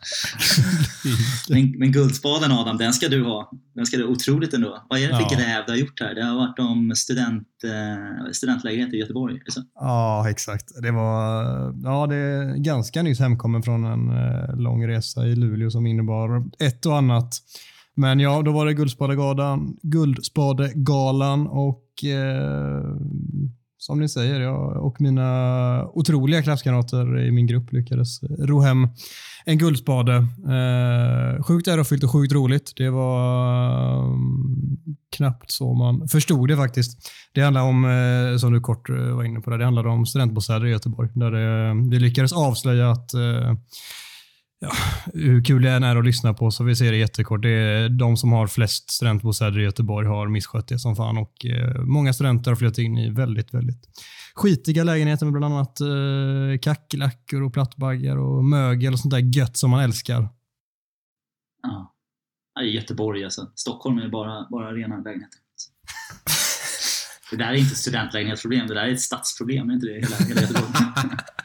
Men, 1.48 1.78
men 1.78 1.92
guldspaden 1.92 2.52
Adam, 2.52 2.76
den 2.78 2.92
ska 2.92 3.08
du 3.08 3.24
ha. 3.24 3.50
Den 3.74 3.86
ska 3.86 3.96
du 3.96 4.04
otroligt 4.06 4.54
ändå. 4.54 4.86
Vad 4.88 4.98
är 4.98 5.08
det 5.08 5.14
för 5.14 5.22
Ja. 5.22 5.36
gräv 5.38 5.62
du 5.66 5.72
har 5.72 5.76
gjort 5.78 6.00
här? 6.00 6.14
Det 6.14 6.24
har 6.24 6.34
varit 6.34 6.58
om 6.58 6.92
student, 6.96 7.48
eh, 7.64 8.30
studentlägenhet 8.32 8.94
i 8.94 8.96
Göteborg. 8.96 9.34
är 9.36 9.42
det 9.44 9.52
så? 9.52 9.62
Ja, 9.74 10.30
exakt. 10.30 10.82
Det 10.82 10.90
var 10.90 11.42
ja, 11.84 12.06
det 12.06 12.16
är 12.16 12.56
ganska 12.56 13.02
nyss 13.02 13.18
hemkommen 13.20 13.62
från 13.62 13.84
en 13.84 14.08
eh, 14.10 14.56
lång 14.56 14.88
resa 14.88 15.26
i 15.26 15.36
Luleå 15.36 15.70
som 15.70 15.86
innebar 15.86 16.44
ett 16.58 16.86
och 16.86 16.96
annat. 16.98 17.34
Men 17.96 18.20
ja, 18.20 18.42
då 18.42 18.52
var 18.52 18.66
det 18.66 18.74
Guldspadegalan, 18.74 19.76
Guldspadegalan 19.82 21.46
och 21.46 22.04
eh, 22.04 22.96
som 23.78 24.00
ni 24.00 24.08
säger, 24.08 24.40
jag 24.40 24.84
och 24.84 25.00
mina 25.00 25.86
otroliga 25.86 26.42
klasskamrater 26.42 27.18
i 27.18 27.30
min 27.30 27.46
grupp 27.46 27.72
lyckades 27.72 28.22
ro 28.22 28.60
hem 28.60 28.88
en 29.44 29.58
guldspade. 29.58 30.16
Eh, 30.16 31.42
sjukt 31.42 31.68
ärofyllt 31.68 32.04
och 32.04 32.10
sjukt 32.10 32.32
roligt. 32.32 32.72
Det 32.76 32.90
var 32.90 34.04
mm, 34.04 34.68
knappt 35.16 35.50
så 35.50 35.74
man 35.74 36.08
förstod 36.08 36.48
det 36.48 36.56
faktiskt. 36.56 37.10
Det 37.32 37.40
handlar 37.40 37.62
om, 37.62 37.84
eh, 37.84 38.38
som 38.38 38.52
du 38.52 38.60
kort 38.60 38.90
eh, 38.90 38.96
var 38.96 39.24
inne 39.24 39.40
på, 39.40 39.50
det, 39.50 39.58
det 39.58 39.64
handlar 39.64 39.86
om 39.86 40.06
studentbostäder 40.06 40.66
i 40.66 40.70
Göteborg. 40.70 41.08
Där 41.14 41.30
det, 41.30 41.74
vi 41.90 41.98
lyckades 41.98 42.32
avslöja 42.32 42.90
att 42.90 43.14
eh, 43.14 43.54
ja, 44.60 44.72
hur 45.14 45.44
kul 45.44 45.62
det 45.62 45.70
än 45.70 45.82
är 45.82 45.96
att 45.96 46.04
lyssna 46.04 46.34
på, 46.34 46.50
så 46.50 46.64
vi 46.64 46.76
ser 46.76 46.92
det 46.92 46.98
jättekort. 46.98 47.42
Det 47.42 47.50
är 47.50 47.88
de 47.88 48.16
som 48.16 48.32
har 48.32 48.46
flest 48.46 48.90
studentbostäder 48.90 49.60
i 49.60 49.62
Göteborg 49.62 50.06
har 50.06 50.28
misskött 50.28 50.68
det 50.68 50.78
som 50.78 50.96
fan 50.96 51.18
och 51.18 51.46
eh, 51.46 51.80
många 51.80 52.12
studenter 52.12 52.50
har 52.50 52.56
flyttat 52.56 52.78
in 52.78 52.98
i 52.98 53.10
väldigt, 53.10 53.54
väldigt 53.54 53.88
skitiga 54.34 54.84
lägenheter 54.84 55.26
med 55.26 55.32
bland 55.32 55.54
annat 55.54 55.80
eh, 55.80 56.58
kackerlackor 56.62 57.42
och 57.42 57.52
plattbaggar 57.52 58.16
och 58.16 58.44
mögel 58.44 58.92
och 58.92 58.98
sånt 58.98 59.14
där 59.14 59.36
gött 59.38 59.56
som 59.56 59.70
man 59.70 59.80
älskar. 59.80 60.28
Ja. 61.62 61.94
I 62.62 62.66
Göteborg 62.66 63.24
alltså. 63.24 63.52
Stockholm 63.54 63.98
är 63.98 64.08
bara, 64.08 64.46
bara 64.50 64.72
rena 64.72 64.96
lägenheter. 64.96 65.38
Det 67.30 67.36
där 67.36 67.46
är 67.46 67.54
inte 67.54 67.74
studentlägenhetsproblem, 67.74 68.66
det 68.66 68.74
där 68.74 68.82
är 68.82 68.92
ett 68.92 69.00
stadsproblem. 69.00 69.70
Är 69.70 69.74
inte 69.74 69.86
det 69.86 69.92
hela, 69.92 70.16
hela 70.16 70.40
Göteborg? 70.40 70.66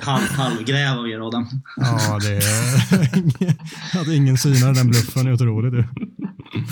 Halv, 0.00 0.24
halvgräv 0.24 0.98
av 0.98 1.08
er 1.08 1.26
Adam. 1.26 1.46
Ja, 1.76 2.18
det 2.22 2.36
är... 2.36 4.00
att 4.00 4.08
ingen 4.08 4.38
synar 4.38 4.74
den 4.74 4.88
bluffen 4.88 5.26
är 5.26 5.32
otroligt. 5.32 5.72
du. 5.72 5.84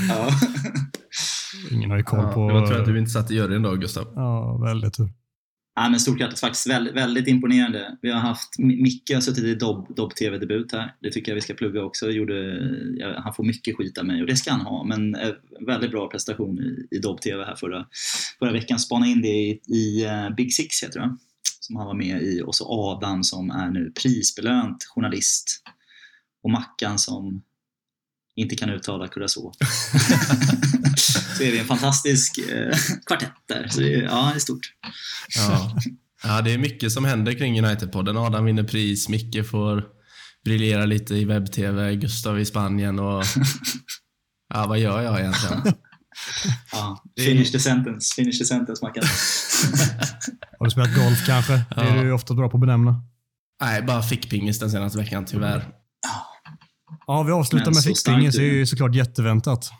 Ja. 0.08 0.28
Ingen 1.70 1.90
har 1.90 1.96
ju 1.96 2.02
koll 2.02 2.18
Ja, 2.18 2.32
på... 2.32 2.48
det 2.48 2.54
var 2.54 2.66
tur 2.66 2.80
att 2.80 2.86
du 2.86 2.98
inte 2.98 3.10
satt 3.10 3.30
i 3.30 3.34
juryn 3.34 3.62
då, 3.62 3.74
Gustav. 3.74 4.12
Ja, 4.14 4.56
väldigt 4.56 4.94
tur. 4.94 5.08
Ja, 5.74 5.88
men 5.88 6.00
stort 6.00 6.18
grattis 6.18 6.40
faktiskt. 6.40 6.66
Väldigt, 6.70 6.94
väldigt 6.94 7.28
imponerande. 7.28 7.98
Vi 8.02 8.10
har 8.10 8.20
haft, 8.20 8.58
Micke 8.58 9.10
har 9.14 9.20
suttit 9.20 9.44
i 9.44 9.54
Dobb-TV-debut 9.54 10.72
här. 10.72 10.94
Det 11.00 11.10
tycker 11.10 11.32
jag 11.32 11.34
vi 11.34 11.40
ska 11.40 11.54
plugga 11.54 11.82
också. 11.82 12.10
Gjorde, 12.10 12.58
ja, 12.96 13.20
han 13.24 13.34
får 13.34 13.44
mycket 13.44 13.76
skit 13.76 13.98
av 13.98 14.06
mig 14.06 14.20
och 14.20 14.26
det 14.26 14.36
ska 14.36 14.50
han 14.50 14.60
ha. 14.60 14.84
Men 14.84 15.14
eh, 15.14 15.30
väldigt 15.66 15.90
bra 15.90 16.08
prestation 16.08 16.58
i, 16.58 16.96
i 16.96 16.98
Dobb-TV 16.98 17.44
här 17.44 17.56
förra, 17.56 17.86
förra 18.38 18.52
veckan. 18.52 18.78
Spana 18.78 19.06
in 19.06 19.22
det 19.22 19.28
i, 19.28 19.60
i 19.66 20.06
uh, 20.06 20.34
Big 20.36 20.54
Six 20.54 20.82
heter 20.82 21.00
det 21.00 21.16
Som 21.70 21.76
han 21.76 21.86
var 21.86 21.94
med 21.94 22.22
i. 22.22 22.42
Och 22.42 22.54
så 22.54 22.66
Adam 22.68 23.24
som 23.24 23.50
är 23.50 23.70
nu 23.70 23.92
prisbelönt 24.02 24.84
journalist. 24.84 25.62
Och 26.42 26.50
Mackan 26.50 26.98
som 26.98 27.42
inte 28.36 28.56
kan 28.56 28.70
uttala 28.70 29.08
Curacao. 29.08 29.52
så 31.36 31.42
är 31.42 31.52
det 31.52 31.58
en 31.58 31.66
fantastisk 31.66 32.38
eh, 32.38 32.76
kvartett 33.06 33.32
där. 33.48 33.68
Så 33.68 33.80
det 33.80 33.94
är, 33.94 34.02
ja, 34.02 34.30
det 34.32 34.38
är 34.38 34.40
stort. 34.40 34.72
Ja. 35.36 35.76
ja, 36.22 36.42
det 36.42 36.54
är 36.54 36.58
mycket 36.58 36.92
som 36.92 37.04
händer 37.04 37.32
kring 37.32 37.62
United-podden. 37.62 38.26
Adam 38.26 38.44
vinner 38.44 38.64
pris, 38.64 39.08
Micke 39.08 39.46
får 39.50 39.84
briljera 40.44 40.84
lite 40.84 41.14
i 41.14 41.24
webb-tv, 41.24 41.96
Gustav 41.96 42.40
i 42.40 42.44
Spanien 42.44 42.98
och... 42.98 43.24
Ja, 44.54 44.66
vad 44.66 44.78
gör 44.78 45.02
jag 45.02 45.20
egentligen? 45.20 45.74
Ja, 46.72 47.04
finish 47.18 47.52
the 47.52 47.58
sentence, 47.58 48.14
finish 48.14 48.38
the 48.38 48.44
sentence 48.44 48.84
Mackan. 48.84 49.04
Har 50.58 50.64
du 50.64 50.70
spelat 50.70 50.94
golf 50.94 51.26
kanske? 51.26 51.52
Det 51.52 51.80
är 51.80 52.04
du 52.04 52.12
ofta 52.12 52.34
bra 52.34 52.48
på 52.48 52.56
att 52.56 52.60
benämna. 52.60 53.02
Nej, 53.62 53.82
bara 53.82 54.02
fick 54.02 54.30
pingis 54.30 54.58
den 54.58 54.70
senaste 54.70 54.98
veckan 54.98 55.24
tyvärr. 55.24 55.68
Ja, 57.06 57.22
vi 57.22 57.32
avslutar 57.32 57.70
med 57.70 57.82
fickpingis. 57.82 58.36
Det 58.36 58.42
är 58.42 58.52
ju 58.52 58.66
såklart 58.66 58.94
jätteväntat. 58.94 59.70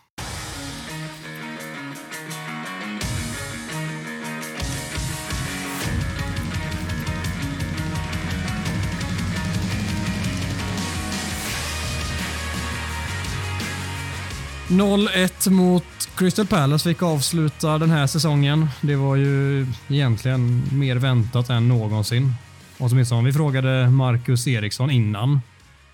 ...0-1 14.69 15.49
mot 15.49 16.00
Crystal 16.15 16.47
Palace 16.47 16.89
fick 16.89 17.03
avsluta 17.03 17.77
den 17.77 17.89
här 17.89 18.07
säsongen. 18.07 18.67
Det 18.81 18.95
var 18.95 19.15
ju 19.15 19.65
egentligen 19.89 20.63
mer 20.71 20.95
väntat 20.95 21.49
än 21.49 21.67
någonsin. 21.67 22.33
Och 22.77 22.91
åtminstone 22.91 23.19
om 23.19 23.25
vi 23.25 23.33
frågade 23.33 23.89
Marcus 23.89 24.47
Eriksson 24.47 24.91
innan 24.91 25.41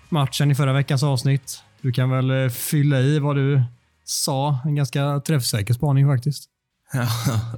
matchen 0.08 0.50
i 0.50 0.54
förra 0.54 0.72
veckans 0.72 1.02
avsnitt. 1.02 1.62
Du 1.82 1.92
kan 1.92 2.10
väl 2.10 2.30
eh, 2.30 2.48
fylla 2.48 3.00
i 3.00 3.18
vad 3.18 3.36
du 3.36 3.62
sa. 4.04 4.58
En 4.64 4.74
ganska 4.74 5.20
träffsäker 5.20 5.74
spaning 5.74 6.06
faktiskt. 6.06 6.44
Ja, 6.92 7.08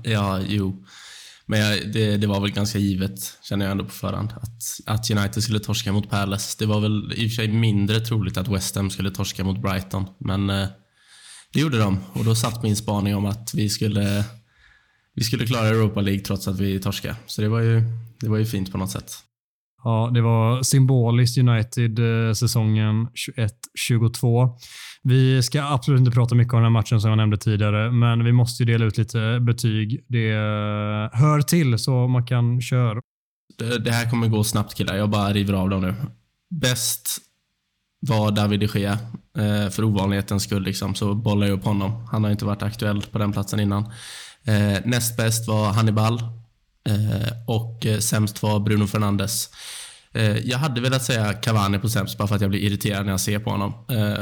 ja 0.05 0.41
jo. 0.49 0.85
Men 1.47 1.61
jag, 1.61 1.93
det, 1.93 2.17
det, 2.17 2.27
var 2.27 2.41
väl 2.41 2.53
ganska 2.53 2.79
givet, 2.79 3.39
känner 3.43 3.65
jag 3.65 3.73
ändå 3.73 3.85
på 3.85 3.91
förhand, 3.91 4.33
att, 4.37 4.63
att 4.87 5.11
United 5.11 5.43
skulle 5.43 5.61
torska 5.61 5.93
mot 5.93 6.11
Palace. 6.11 6.57
Det 6.59 6.67
var 6.67 6.81
väl 6.81 7.13
i 7.17 7.27
och 7.27 7.31
för 7.31 7.37
sig 7.37 7.49
mindre 7.49 8.01
troligt 8.01 8.37
att 8.37 8.49
West 8.49 8.77
Ham 8.77 8.91
skulle 8.91 9.11
torska 9.11 9.45
mot 9.45 9.63
Brighton, 9.63 10.07
men 10.19 10.51
eh, 10.51 10.69
det 11.53 11.61
gjorde 11.61 11.79
de. 11.79 11.99
Och 12.13 12.25
då 12.25 12.35
satt 12.35 12.63
min 12.63 12.77
spaning 12.77 13.17
om 13.17 13.27
att 13.27 13.55
vi 13.55 13.69
skulle, 13.69 14.25
vi 15.15 15.25
skulle 15.25 15.47
klara 15.47 15.69
Europa 15.69 16.01
League 16.01 16.23
trots 16.23 16.49
att 16.49 16.61
vi 16.61 16.81
torskade. 16.81 17.17
Så 17.27 17.43
det 17.43 17.49
var 17.49 17.61
ju, 17.61 17.83
det 18.21 18.29
var 18.29 18.39
ju 18.39 18.47
fint 18.47 18.73
på 18.73 18.79
något 18.79 18.91
sätt. 18.91 19.13
Ja, 19.85 20.11
det 20.15 20.21
var 20.21 20.63
symboliskt 20.63 21.39
United 21.39 21.99
eh, 21.99 22.33
säsongen 22.33 23.09
21-22. 23.89 24.59
Vi 25.03 25.43
ska 25.43 25.63
absolut 25.63 26.01
inte 26.01 26.11
prata 26.11 26.35
mycket 26.35 26.55
om 26.55 26.59
den 26.59 26.65
här 26.65 26.81
matchen 26.81 27.01
som 27.01 27.11
jag 27.11 27.17
nämnde 27.17 27.37
tidigare, 27.37 27.93
men 27.93 28.25
vi 28.25 28.33
måste 28.33 28.65
dela 28.65 28.85
ut 28.85 28.99
lite 28.99 29.41
betyg. 29.41 30.05
Det 30.09 30.31
eh, 30.31 31.19
hör 31.21 31.43
till 31.43 31.79
så 31.79 32.09
man 32.09 32.27
kan 32.27 32.61
köra. 32.61 33.01
Det, 33.59 33.79
det 33.79 33.93
här 33.93 34.11
kommer 34.11 34.29
gå 34.29 34.45
snabbt 34.45 34.75
killar. 34.75 34.97
Jag 34.97 35.11
bara 35.11 35.33
river 35.33 35.55
av 35.55 35.71
dem 35.71 35.81
nu. 35.81 35.95
Bäst 36.51 37.19
var 38.01 38.31
David 38.31 38.61
de 38.61 38.67
Gea. 38.67 38.99
Eh, 39.39 39.71
för 39.71 39.85
ovanlighetens 39.85 40.43
skull 40.43 40.63
liksom, 40.63 40.95
så 40.95 41.15
bollar 41.15 41.47
jag 41.47 41.59
upp 41.59 41.65
honom. 41.65 42.07
Han 42.07 42.25
har 42.25 42.31
inte 42.31 42.45
varit 42.45 42.63
aktuell 42.63 43.03
på 43.03 43.19
den 43.19 43.33
platsen 43.33 43.61
innan. 43.61 43.85
Eh, 44.45 44.79
näst 44.85 45.17
bäst 45.17 45.49
var 45.49 45.73
Hannibal 45.73 46.15
eh, 46.89 47.33
och 47.47 47.87
sämst 48.01 48.43
var 48.43 48.61
Bruno 48.61 48.87
Fernandes. 48.87 49.51
Jag 50.45 50.59
hade 50.59 50.81
velat 50.81 51.05
säga 51.05 51.33
Cavani 51.33 51.79
på 51.79 51.89
sämst 51.89 52.19
bara 52.19 52.29
för 52.29 52.35
att 52.35 52.41
jag 52.41 52.51
blir 52.51 52.61
irriterad 52.61 53.05
när 53.05 53.13
jag 53.13 53.21
ser 53.21 53.39
på 53.39 53.51
honom. 53.51 53.73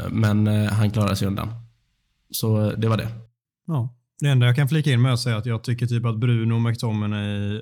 Men 0.09 0.47
han 0.67 0.91
klarade 0.91 1.15
sig 1.15 1.27
undan. 1.27 1.49
Så 2.31 2.71
det 2.71 2.87
var 2.87 2.97
det. 2.97 3.07
Ja. 3.67 3.95
Det 4.19 4.27
enda 4.27 4.45
jag 4.45 4.55
kan 4.55 4.69
flika 4.69 4.91
in 4.91 5.01
med 5.01 5.13
att 5.13 5.19
säga 5.19 5.37
att 5.37 5.45
jag 5.45 5.63
tycker 5.63 5.87
typ 5.87 6.05
att 6.05 6.17
Bruno, 6.17 6.59
McTominay 6.59 7.61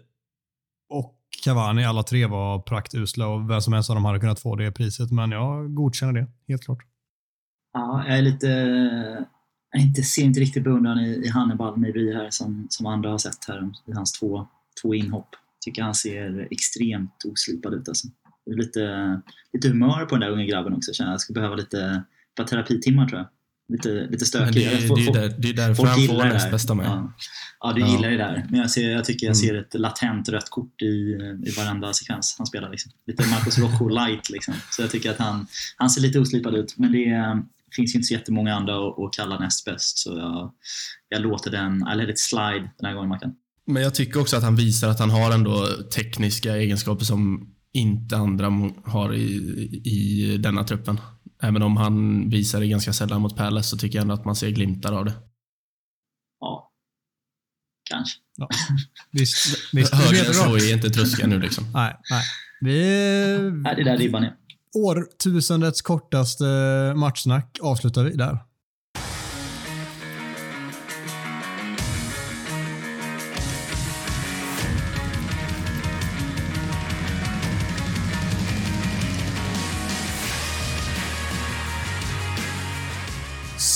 och 0.89 1.15
Cavani 1.43 1.85
alla 1.85 2.03
tre 2.03 2.25
var 2.25 2.59
praktusla 2.59 3.27
och 3.27 3.49
vem 3.49 3.61
som 3.61 3.73
helst 3.73 3.89
av 3.89 3.95
dem 3.95 4.05
hade 4.05 4.19
kunnat 4.19 4.39
få 4.39 4.55
det 4.55 4.71
priset. 4.71 5.11
Men 5.11 5.31
jag 5.31 5.75
godkänner 5.75 6.13
det, 6.13 6.27
helt 6.47 6.63
klart. 6.63 6.79
Ja, 7.77 8.03
jag 8.07 8.17
är 8.17 8.21
lite... 8.21 8.47
Jag 9.71 9.81
inte, 9.81 10.01
ser 10.01 10.23
inte 10.23 10.39
riktigt 10.39 10.63
beundran 10.63 10.99
i, 10.99 11.09
i 11.25 11.29
Hannibal 11.29 11.77
Mejbri 11.77 12.13
här 12.13 12.27
som, 12.29 12.67
som 12.69 12.85
andra 12.85 13.09
har 13.09 13.17
sett 13.17 13.45
här 13.47 13.71
i 13.87 13.91
hans 13.93 14.11
två 14.11 14.47
två 14.81 14.95
inhopp. 14.95 15.29
Tycker 15.65 15.81
han 15.81 15.95
ser 15.95 16.47
extremt 16.51 17.25
oslipad 17.25 17.73
ut. 17.73 17.87
Alltså. 17.87 18.07
Lite, 18.45 19.21
lite 19.53 19.67
humör 19.67 20.05
på 20.05 20.15
den 20.15 20.19
där 20.19 20.29
unga 20.29 20.45
grabben 20.45 20.73
också. 20.73 20.93
Känner 20.93 21.11
jag 21.11 21.21
skulle 21.21 21.39
behöva 21.39 21.55
lite 21.55 22.03
bara 22.37 22.47
terapitimmar 22.47 23.07
tror 23.07 23.19
jag. 23.19 23.27
Lite, 23.69 23.89
lite 23.89 24.25
stökig. 24.25 24.53
Det, 24.53 24.95
det, 24.95 25.11
det, 25.11 25.35
det 25.37 25.49
är 25.49 25.53
därför 25.53 25.85
han 25.85 26.07
får 26.07 26.23
näst 26.23 26.51
bästa 26.51 26.73
med. 26.73 26.85
Ja, 26.85 27.13
ja 27.59 27.73
du 27.73 27.81
ja. 27.81 27.87
gillar 27.87 28.09
det 28.09 28.17
där. 28.17 28.45
Men 28.49 28.59
jag, 28.59 28.71
ser, 28.71 28.91
jag 28.91 29.05
tycker 29.05 29.27
jag 29.27 29.35
mm. 29.35 29.47
ser 29.47 29.55
ett 29.55 29.73
latent 29.73 30.29
rött 30.29 30.49
kort 30.49 30.81
i, 30.81 30.85
i 31.45 31.53
varenda 31.57 31.93
sekvens 31.93 32.35
han 32.37 32.47
spelar. 32.47 32.69
Liksom. 32.69 32.91
Lite 33.07 33.29
Marcus 33.29 33.57
Rocco 33.59 33.89
light. 33.89 34.29
Liksom. 34.29 34.53
Så 34.71 34.81
jag 34.81 34.91
tycker 34.91 35.11
att 35.11 35.17
han, 35.17 35.47
han 35.75 35.89
ser 35.89 36.01
lite 36.01 36.19
oslipad 36.19 36.55
ut. 36.55 36.77
Men 36.77 36.91
det 36.91 37.43
finns 37.75 37.95
ju 37.95 37.97
inte 37.97 38.07
så 38.07 38.13
jättemånga 38.13 38.55
andra 38.55 38.73
att, 38.87 38.99
att 38.99 39.13
kalla 39.13 39.39
näst 39.39 39.65
bäst. 39.65 39.97
Så 39.97 40.17
jag, 40.17 40.53
jag 41.09 41.21
låter 41.21 41.51
den, 41.51 41.87
I 41.93 41.95
let 41.95 42.09
it 42.09 42.19
slide 42.19 42.71
den 42.77 42.85
här 42.85 42.93
gången 42.93 43.09
Mackan. 43.09 43.35
Men 43.67 43.83
jag 43.83 43.95
tycker 43.95 44.19
också 44.19 44.37
att 44.37 44.43
han 44.43 44.55
visar 44.55 44.89
att 44.89 44.99
han 44.99 45.09
har 45.09 45.31
ändå 45.31 45.67
tekniska 45.95 46.55
egenskaper 46.55 47.05
som 47.05 47.53
inte 47.73 48.17
andra 48.17 48.71
har 48.83 49.13
i, 49.13 49.25
i 49.83 50.37
denna 50.37 50.63
truppen. 50.63 50.99
Även 51.41 51.61
om 51.61 51.77
han 51.77 52.29
visar 52.29 52.59
det 52.59 52.67
ganska 52.67 52.93
sällan 52.93 53.21
mot 53.21 53.37
Palace 53.37 53.69
så 53.69 53.77
tycker 53.77 53.97
jag 53.97 54.01
ändå 54.01 54.13
att 54.13 54.25
man 54.25 54.35
ser 54.35 54.49
glimtar 54.49 54.93
av 54.93 55.05
det. 55.05 55.13
Ja, 56.39 56.71
kanske. 57.89 58.19
Ja. 58.37 58.49
Visst, 59.11 59.73
visst. 59.73 59.93
Högre 59.93 60.27
än 60.27 60.33
så 60.33 60.55
är 60.55 60.73
inte 60.73 60.89
tröskeln 60.89 61.29
nu 61.29 61.39
liksom. 61.39 61.71
Nej, 61.73 61.95
nej. 62.09 62.23
Vi... 62.61 62.71
Nej, 63.51 63.75
det 63.75 63.81
är 63.81 63.85
där 63.85 63.97
ribban 63.97 64.23
är. 64.23 64.35
Årtusendets 64.75 65.81
kortaste 65.81 66.45
matchsnack 66.95 67.59
avslutar 67.61 68.03
vi 68.03 68.11
där. 68.11 68.39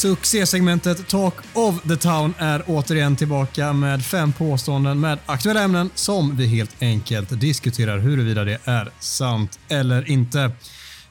Succésegmentet 0.01 1.07
Talk 1.07 1.33
of 1.53 1.81
the 1.81 1.95
Town 1.95 2.33
är 2.37 2.63
återigen 2.67 3.15
tillbaka 3.15 3.73
med 3.73 4.05
fem 4.05 4.33
påståenden 4.33 4.99
med 4.99 5.19
aktuella 5.25 5.61
ämnen 5.61 5.89
som 5.95 6.37
vi 6.37 6.47
helt 6.47 6.81
enkelt 6.81 7.41
diskuterar 7.41 7.97
huruvida 7.97 8.43
det 8.43 8.57
är 8.65 8.89
sant 8.99 9.59
eller 9.69 10.09
inte. 10.09 10.51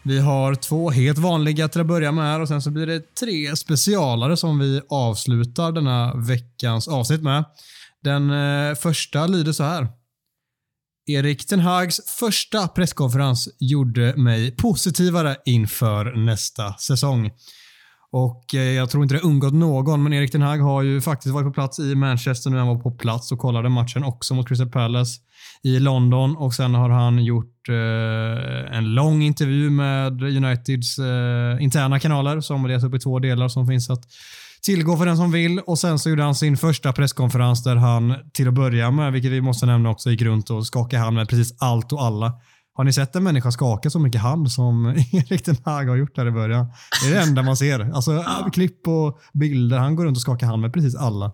Vi 0.03 0.21
har 0.21 0.55
två 0.55 0.91
helt 0.91 1.19
vanliga 1.19 1.69
till 1.69 1.81
att 1.81 1.87
börja 1.87 2.13
med 2.13 2.25
här 2.25 2.41
och 2.41 2.49
sen 2.49 2.63
så 2.63 2.71
blir 2.71 2.87
det 2.87 3.15
tre 3.15 3.57
specialare 3.57 4.37
som 4.37 4.59
vi 4.59 4.81
avslutar 4.89 5.73
denna 5.73 6.15
veckans 6.15 6.89
avsnitt 6.89 7.23
med. 7.23 7.45
Den 8.03 8.31
eh, 8.31 8.75
första 8.75 9.27
lyder 9.27 9.53
så 9.53 9.65
här. 9.65 9.89
Erik 11.07 11.47
Ten 11.47 11.61
Hags 11.61 12.01
första 12.19 12.69
presskonferens 12.69 13.49
gjorde 13.59 14.17
mig 14.17 14.57
positivare 14.57 15.37
inför 15.45 16.17
nästa 16.17 16.75
säsong. 16.75 17.31
Och 18.13 18.55
eh, 18.55 18.61
Jag 18.61 18.91
tror 18.91 19.03
inte 19.03 19.15
det 19.15 19.21
undgått 19.21 19.55
någon, 19.55 20.03
men 20.03 20.13
Erik 20.13 20.33
Den 20.33 20.43
Hag 20.43 20.59
har 20.59 20.83
ju 20.83 21.01
faktiskt 21.01 21.35
varit 21.35 21.47
på 21.47 21.53
plats 21.53 21.79
i 21.79 21.95
Manchester 21.95 22.51
nu, 22.51 22.59
han 22.59 22.69
var 22.69 22.79
på 22.79 22.91
plats 22.91 23.33
och 23.33 23.39
kollade 23.39 23.69
matchen 23.69 24.05
också 24.05 24.35
mot 24.35 24.49
Crystal 24.49 24.71
Palace 24.71 25.21
i 25.63 25.79
London 25.79 26.37
och 26.37 26.55
sen 26.55 26.75
har 26.75 26.91
han 26.91 27.25
gjort 27.25 27.69
eh, 27.69 28.77
en 28.77 28.95
lång 28.95 29.23
intervju 29.23 29.71
med 29.71 30.23
Uniteds 30.23 30.99
eh, 30.99 31.63
interna 31.63 31.99
kanaler 31.99 32.41
som 32.41 32.63
delas 32.63 32.85
upp 32.85 32.95
i 32.95 32.99
två 32.99 33.19
delar 33.19 33.49
som 33.49 33.67
finns 33.67 33.91
att 33.91 34.05
tillgå 34.63 34.97
för 34.97 35.07
den 35.07 35.17
som 35.17 35.33
vill. 35.33 35.59
Och 35.59 35.79
Sen 35.79 35.99
så 35.99 36.11
gjorde 36.11 36.23
han 36.23 36.35
sin 36.35 36.57
första 36.57 36.93
presskonferens 36.93 37.65
där 37.65 37.77
han 37.77 38.15
till 38.33 38.49
att 38.49 38.55
börja 38.55 38.91
med, 38.91 39.13
vilket 39.13 39.33
vi 39.33 39.41
måste 39.41 39.67
nämna 39.67 39.91
också, 39.91 40.11
gick 40.11 40.23
runt 40.23 40.51
och 40.51 40.67
skakade 40.67 41.03
hand 41.03 41.17
med 41.17 41.29
precis 41.29 41.55
allt 41.59 41.93
och 41.93 42.03
alla. 42.03 42.33
Har 42.75 42.85
ni 42.85 42.93
sett 42.93 43.17
en 43.17 43.25
människa 43.25 43.51
skaka 43.51 43.91
så 43.91 43.99
mycket 43.99 44.21
hand 44.21 44.53
som 44.53 44.87
Erik 45.13 45.45
Den 45.45 45.57
Hag 45.65 45.85
har 45.85 45.97
gjort 45.97 46.15
där 46.15 46.27
i 46.27 46.31
början? 46.31 46.67
Det 47.03 47.11
är 47.11 47.15
det 47.15 47.21
enda 47.21 47.43
man 47.43 47.57
ser. 47.57 47.91
Alltså 47.95 48.25
klipp 48.53 48.89
och 48.89 49.19
bilder. 49.33 49.79
Han 49.79 49.97
går 49.97 50.05
runt 50.05 50.17
och 50.17 50.23
skakar 50.23 50.47
hand 50.47 50.63
med 50.63 50.73
precis 50.73 50.97
alla 50.97 51.33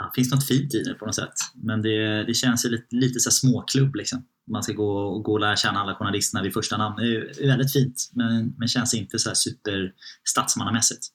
ja, 0.00 0.12
finns 0.14 0.30
något 0.30 0.46
fint 0.46 0.74
i 0.74 0.82
det 0.82 0.94
på 0.94 1.06
något 1.06 1.14
sätt. 1.14 1.34
Men 1.54 1.82
det, 1.82 2.24
det 2.26 2.34
känns 2.34 2.64
ju 2.64 2.68
lite, 2.68 2.96
lite 2.96 3.20
så 3.20 3.30
småklubb 3.30 3.94
liksom. 3.94 4.24
Man 4.50 4.62
ska 4.62 4.72
gå 4.72 4.90
och, 4.90 5.24
gå 5.24 5.32
och 5.32 5.40
lära 5.40 5.56
känna 5.56 5.80
alla 5.80 5.94
journalisterna 5.94 6.42
vid 6.42 6.52
första 6.52 6.76
namn. 6.76 6.96
Det 6.96 7.16
är, 7.16 7.42
är 7.42 7.46
väldigt 7.46 7.72
fint, 7.72 8.10
men, 8.12 8.54
men 8.58 8.68
känns 8.68 8.94
inte 8.94 9.18
så 9.18 9.28
här 9.28 9.34
super 9.34 9.92
statsmannamässigt. 10.28 11.06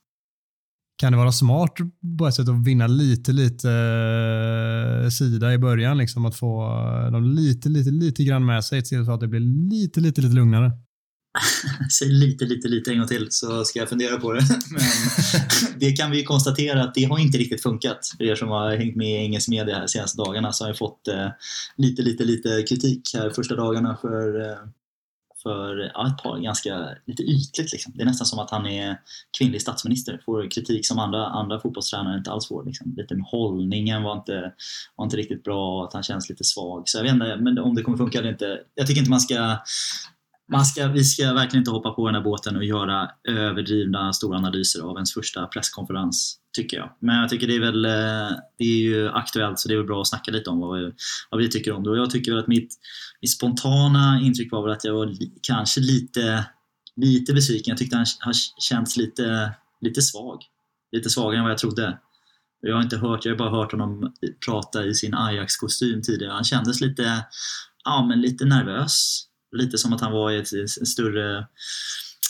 Kan 0.98 1.12
det 1.12 1.18
vara 1.18 1.32
smart 1.32 1.74
på 2.20 2.28
ett 2.28 2.34
sätt 2.34 2.50
att 2.50 2.68
vinna 2.68 2.88
lite, 2.88 3.32
lite 3.32 3.72
eh, 5.04 5.10
sida 5.10 5.54
i 5.54 5.58
början? 5.58 5.98
Liksom 5.98 6.26
att 6.26 6.36
få 6.36 6.68
dem 7.12 7.24
lite, 7.24 7.70
lite, 7.70 7.92
lite 7.92 8.24
grann 8.24 8.46
med 8.46 8.66
sig 8.66 8.84
till 8.84 9.06
så 9.06 9.12
att 9.12 9.20
det 9.20 9.28
blir 9.28 9.70
lite, 9.70 10.00
lite, 10.00 10.22
lite 10.22 10.36
lugnare? 10.36 10.72
Säg 11.92 12.08
lite, 12.08 12.46
lite, 12.46 12.68
lite 12.68 12.92
en 12.92 12.98
gång 12.98 13.08
till 13.08 13.28
så 13.30 13.66
ska 13.66 13.80
jag 13.80 13.90
fundera 13.90 14.18
på 14.18 14.34
det. 14.34 14.42
Men 14.72 14.82
det 15.80 15.92
kan 15.92 16.12
vi 16.12 16.24
konstatera 16.24 16.84
att 16.84 16.94
det 16.94 17.04
har 17.04 17.20
inte 17.20 17.38
riktigt 17.38 17.64
funkat. 17.64 18.00
För 18.18 18.24
er 18.24 18.36
som 18.36 18.50
har 18.50 18.76
hängt 18.76 18.96
med 18.96 19.08
i 19.08 19.26
engelsk 19.26 19.50
media 19.50 19.76
här 19.76 19.88
senaste 19.88 20.18
dagarna 20.18 20.54
så 20.54 20.64
har 20.64 20.70
jag 20.70 20.78
fått 20.78 21.08
eh, 21.08 21.30
lite, 21.78 22.02
lite, 22.02 22.24
lite 22.24 22.64
kritik 22.70 23.02
här 23.14 23.30
första 23.30 23.56
dagarna 23.56 23.98
för, 24.02 24.42
eh, 24.42 24.58
för 25.44 25.92
ja, 25.94 26.08
ett 26.08 26.24
par 26.24 26.40
ganska 26.40 26.90
lite 27.06 27.24
ytligt. 27.24 27.72
Liksom. 27.72 27.94
Det 27.96 28.02
är 28.02 28.06
nästan 28.06 28.28
som 28.28 28.40
att 28.40 28.52
han 28.52 28.68
är 28.68 29.00
kvinnlig 29.38 29.62
statsminister. 29.62 30.22
Får 30.26 30.52
kritik 30.52 30.88
som 30.88 31.00
andra, 31.00 31.26
andra 31.26 31.60
fotbollstränare 31.60 32.18
inte 32.18 32.32
alls 32.32 32.48
får. 32.48 32.66
Liksom. 32.66 32.94
Lite 32.98 33.16
med 33.16 33.26
hållningen 33.26 34.04
var 34.04 34.18
inte, 34.18 34.52
var 34.96 35.06
inte 35.06 35.18
riktigt 35.18 35.44
bra, 35.44 35.86
att 35.86 35.94
han 35.94 36.04
känns 36.04 36.30
lite 36.30 36.44
svag. 36.44 36.84
Så 36.86 36.98
jag 36.98 37.04
vet 37.04 37.14
inte 37.14 37.38
men 37.38 37.60
om 37.60 37.76
det 37.76 37.82
kommer 37.82 37.98
funka 37.98 38.20
eller 38.20 38.30
inte. 38.30 38.60
Jag 38.76 38.88
tycker 38.88 39.00
inte 39.00 39.12
man 39.12 39.20
ska 39.20 39.58
man 40.52 40.66
ska, 40.66 40.88
vi 40.88 41.04
ska 41.04 41.34
verkligen 41.34 41.62
inte 41.62 41.72
hoppa 41.72 41.92
på 41.92 42.06
den 42.06 42.16
här 42.16 42.22
båten 42.22 42.56
och 42.56 42.64
göra 42.64 43.12
överdrivna 43.28 44.14
stora 44.14 44.38
analyser 44.38 44.82
av 44.82 44.96
ens 44.96 45.14
första 45.14 45.48
presskonferens, 45.48 46.38
tycker 46.58 46.78
jag. 46.78 46.92
Men 47.00 47.16
jag 47.16 47.30
tycker 47.30 47.48
det 47.48 47.56
är 47.56 47.60
väl 47.60 47.86
eh, 47.86 48.38
det 48.58 48.64
är 48.64 48.78
ju 48.78 49.10
aktuellt 49.10 49.60
så 49.60 49.68
det 49.68 49.74
är 49.74 49.78
väl 49.78 49.88
bra 49.88 50.02
att 50.02 50.08
snacka 50.08 50.32
lite 50.32 50.50
om 50.50 50.60
vad 50.60 50.80
vi, 50.80 50.92
vad 51.30 51.42
vi 51.42 51.50
tycker 51.50 51.72
om 51.72 51.84
det. 51.84 51.90
Och 51.90 51.98
jag 51.98 52.10
tycker 52.10 52.32
väl 52.32 52.40
att 52.40 52.48
mitt, 52.48 52.74
mitt 53.22 53.32
spontana 53.32 54.20
intryck 54.22 54.52
var 54.52 54.64
väl 54.64 54.72
att 54.72 54.84
jag 54.84 54.94
var 54.94 55.06
li, 55.06 55.32
kanske 55.42 55.82
lite, 55.82 56.46
lite 56.96 57.34
besviken. 57.34 57.72
Jag 57.72 57.78
tyckte 57.78 57.96
han 57.96 58.06
har 58.20 58.34
känts 58.60 58.98
lite, 58.98 59.54
lite 59.82 60.02
svag. 60.02 60.42
Lite 60.92 61.10
svagare 61.10 61.38
än 61.38 61.44
vad 61.44 61.52
jag 61.52 61.60
trodde. 61.60 62.00
Jag 62.62 62.76
har 62.76 62.82
inte 62.82 62.98
hört, 62.98 63.26
jag 63.26 63.32
har 63.32 63.38
bara 63.38 63.50
hört 63.50 63.72
honom 63.72 64.14
prata 64.46 64.86
i 64.86 64.94
sin 64.94 65.14
Ajax-kostym 65.14 66.02
tidigare. 66.02 66.34
Han 66.34 66.44
kändes 66.44 66.82
lite, 66.82 67.26
ja 67.84 68.06
men 68.06 68.22
lite 68.22 68.46
nervös 68.46 69.26
lite 69.56 69.78
som 69.78 69.94
att 69.94 70.02
han 70.02 70.12
var 70.12 70.32
i 70.32 70.38
ett, 70.38 70.54
ett 70.54 70.88
större, 70.88 71.48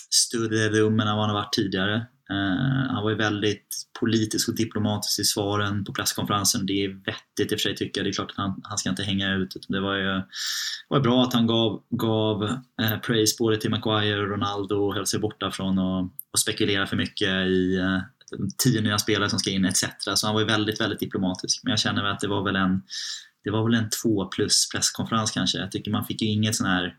större 0.10 0.70
rum 0.70 1.00
än 1.00 1.08
vad 1.08 1.20
han 1.20 1.30
har 1.30 1.42
varit 1.42 1.54
tidigare. 1.54 2.06
Uh, 2.32 2.92
han 2.94 3.04
var 3.04 3.10
ju 3.10 3.16
väldigt 3.16 3.68
politisk 4.00 4.50
och 4.50 4.56
diplomatisk 4.56 5.20
i 5.20 5.24
svaren 5.24 5.86
på 5.86 5.94
presskonferensen. 5.94 6.66
Det 6.66 6.84
är 6.84 6.88
vettigt 6.88 7.52
i 7.52 7.56
och 7.56 7.60
för 7.60 7.70
sig 7.70 7.76
tycker 7.76 8.02
jag. 8.02 8.06
Det 8.06 8.10
är 8.10 8.14
klart 8.14 8.32
att 8.32 8.38
han, 8.38 8.62
han 8.64 8.78
ska 8.78 8.90
inte 8.90 9.04
hänga 9.04 9.34
ut. 9.34 9.56
Det 9.68 9.80
var 9.80 9.96
ju 9.96 10.22
var 10.90 11.00
bra 11.00 11.24
att 11.24 11.34
han 11.34 11.48
gav, 11.48 11.84
gav 11.90 12.44
uh, 12.44 13.00
praise 13.04 13.36
både 13.40 13.58
till 13.58 13.70
Maguire 13.70 14.22
och 14.22 14.30
Ronaldo 14.30 14.76
och 14.76 14.94
höll 14.94 15.08
sig 15.08 15.20
borta 15.20 15.52
från 15.52 15.80
att 15.80 16.40
spekulera 16.40 16.88
för 16.88 16.96
mycket 16.96 17.30
i 17.48 17.78
uh, 17.78 18.02
tio 18.64 18.82
nya 18.82 18.98
spelare 18.98 19.30
som 19.30 19.40
ska 19.40 19.52
in 19.52 19.66
etc. 19.66 19.86
Så 20.00 20.28
han 20.28 20.34
var 20.34 20.42
ju 20.42 20.48
väldigt, 20.48 20.82
väldigt 20.82 21.00
diplomatisk. 21.00 21.64
Men 21.64 21.72
jag 21.72 21.80
känner 21.80 22.04
att 22.04 22.20
det 22.20 22.28
var 22.28 22.44
väl 22.44 22.56
en 22.56 22.82
det 23.44 23.52
var 23.52 23.64
väl 23.64 23.74
en 23.74 23.90
två 23.90 24.26
plus 24.26 24.70
presskonferens 24.74 25.32
kanske. 25.32 25.58
Jag 25.58 25.72
tycker 25.72 25.92
man 25.92 26.06
fick 26.06 26.22
ju 26.22 26.28
inget 26.28 26.56
sån 26.56 26.68
här 26.68 26.96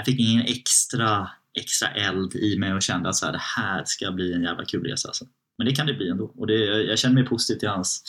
jag 0.00 0.04
fick 0.04 0.20
ingen 0.20 0.46
extra, 0.46 1.30
extra 1.60 1.88
eld 1.88 2.34
i 2.34 2.58
mig 2.58 2.74
och 2.74 2.82
kände 2.82 3.08
att 3.08 3.16
så 3.16 3.26
här, 3.26 3.32
det 3.32 3.42
här 3.56 3.82
ska 3.86 4.12
bli 4.12 4.32
en 4.32 4.42
jävla 4.42 4.64
kul 4.64 4.84
resa. 4.84 5.08
Alltså. 5.08 5.24
Men 5.58 5.66
det 5.66 5.74
kan 5.74 5.86
det 5.86 5.94
bli 5.94 6.08
ändå. 6.08 6.32
Och 6.36 6.46
det, 6.46 6.54
jag 6.82 6.98
känner 6.98 7.14
mig 7.14 7.24
positiv 7.24 7.58
till 7.58 7.68
hans, 7.68 8.02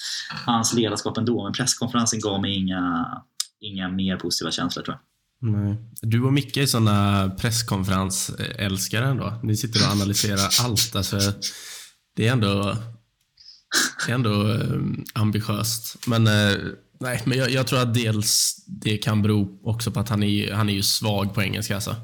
hans 0.45 0.73
ledarskap 0.73 1.17
ändå. 1.17 1.43
Men 1.43 1.53
presskonferensen 1.53 2.19
gav 2.19 2.41
mig 2.41 2.55
inga, 2.55 3.07
inga 3.59 3.89
mer 3.89 4.17
positiva 4.17 4.51
känslor 4.51 4.83
tror 4.83 4.97
jag. 4.97 5.01
Nej. 5.51 5.77
Du 6.01 6.23
och 6.23 6.33
Micke 6.33 6.57
är 6.57 6.65
såna 6.65 7.29
presskonferensälskare 7.29 9.05
ändå. 9.05 9.39
Ni 9.43 9.57
sitter 9.57 9.87
och 9.87 9.91
analyserar 9.91 10.49
allt. 10.65 10.95
Alltså, 10.95 11.19
det 12.15 12.27
är 12.27 12.31
ändå, 12.31 12.77
det 14.05 14.11
är 14.11 14.15
ändå 14.15 14.43
um, 14.43 15.05
ambitiöst. 15.13 16.07
Men 16.07 16.27
uh, 16.27 16.73
Nej, 17.01 17.21
men 17.25 17.37
jag, 17.37 17.49
jag, 17.51 17.67
tror 17.67 17.79
att 17.79 17.93
dels 17.93 18.55
det 18.67 18.97
kan 18.97 19.21
bero 19.21 19.59
också 19.63 19.91
på 19.91 19.99
att 19.99 20.09
han 20.09 20.23
är, 20.23 20.53
han 20.53 20.69
är 20.69 20.73
ju 20.73 20.83
svag 20.83 21.33
på 21.33 21.41
engelska. 21.41 21.75
Alltså. 21.75 21.95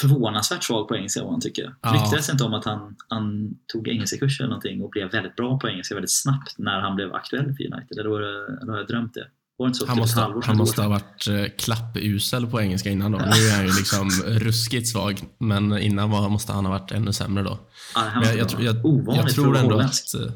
Förvånansvärt 0.00 0.64
svag 0.64 0.88
på 0.88 0.96
engelska 0.96 1.22
var 1.22 1.30
han 1.30 1.40
tycker 1.40 1.62
jag. 1.62 1.72
Ja. 1.82 1.92
Ryktades 1.92 2.30
inte 2.30 2.44
om 2.44 2.54
att 2.54 2.64
han, 2.64 2.96
han 3.08 3.54
tog 3.72 3.88
engelska 3.88 4.18
kurser 4.18 4.44
eller 4.44 4.50
någonting 4.50 4.82
och 4.82 4.90
blev 4.90 5.10
väldigt 5.10 5.36
bra 5.36 5.58
på 5.58 5.68
engelska 5.68 5.94
väldigt 5.94 6.12
snabbt 6.12 6.58
när 6.58 6.80
han 6.80 6.96
blev 6.96 7.14
aktuell 7.14 7.44
för 7.44 7.74
United? 7.74 7.98
Eller, 7.98 8.70
har 8.70 8.78
jag 8.78 8.86
drömt 8.86 9.14
det? 9.14 9.26
det 9.68 9.86
han 9.86 9.98
måste, 9.98 10.20
han 10.42 10.56
måste 10.56 10.82
ha 10.82 10.88
varit 10.88 11.28
eh, 11.28 11.44
klappusel 11.58 12.46
på 12.46 12.60
engelska 12.60 12.90
innan 12.90 13.12
då. 13.12 13.18
Nu 13.18 13.24
är 13.24 13.56
han 13.56 13.66
ju 13.66 13.72
liksom 13.72 14.10
ruskigt 14.26 14.88
svag, 14.88 15.20
men 15.38 15.78
innan 15.78 16.10
var, 16.10 16.28
måste 16.28 16.52
han 16.52 16.64
ha 16.64 16.72
varit 16.72 16.92
ännu 16.92 17.12
sämre 17.12 17.42
då. 17.42 17.58
Ja, 17.94 18.00
han 18.00 18.24
jag, 18.24 18.36
jag, 18.38 18.50
jag, 18.60 18.76
jag, 19.16 19.30
tror 19.30 19.56
ändå 19.56 19.78
att... 19.78 20.14
Eh, 20.14 20.32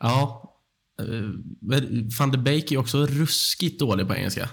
ja, 0.00 0.39
Van 2.18 2.30
de 2.30 2.38
Beek 2.38 2.72
är 2.72 2.78
också 2.78 3.06
ruskigt 3.06 3.80
dålig 3.80 4.08
på 4.08 4.14
engelska. 4.14 4.48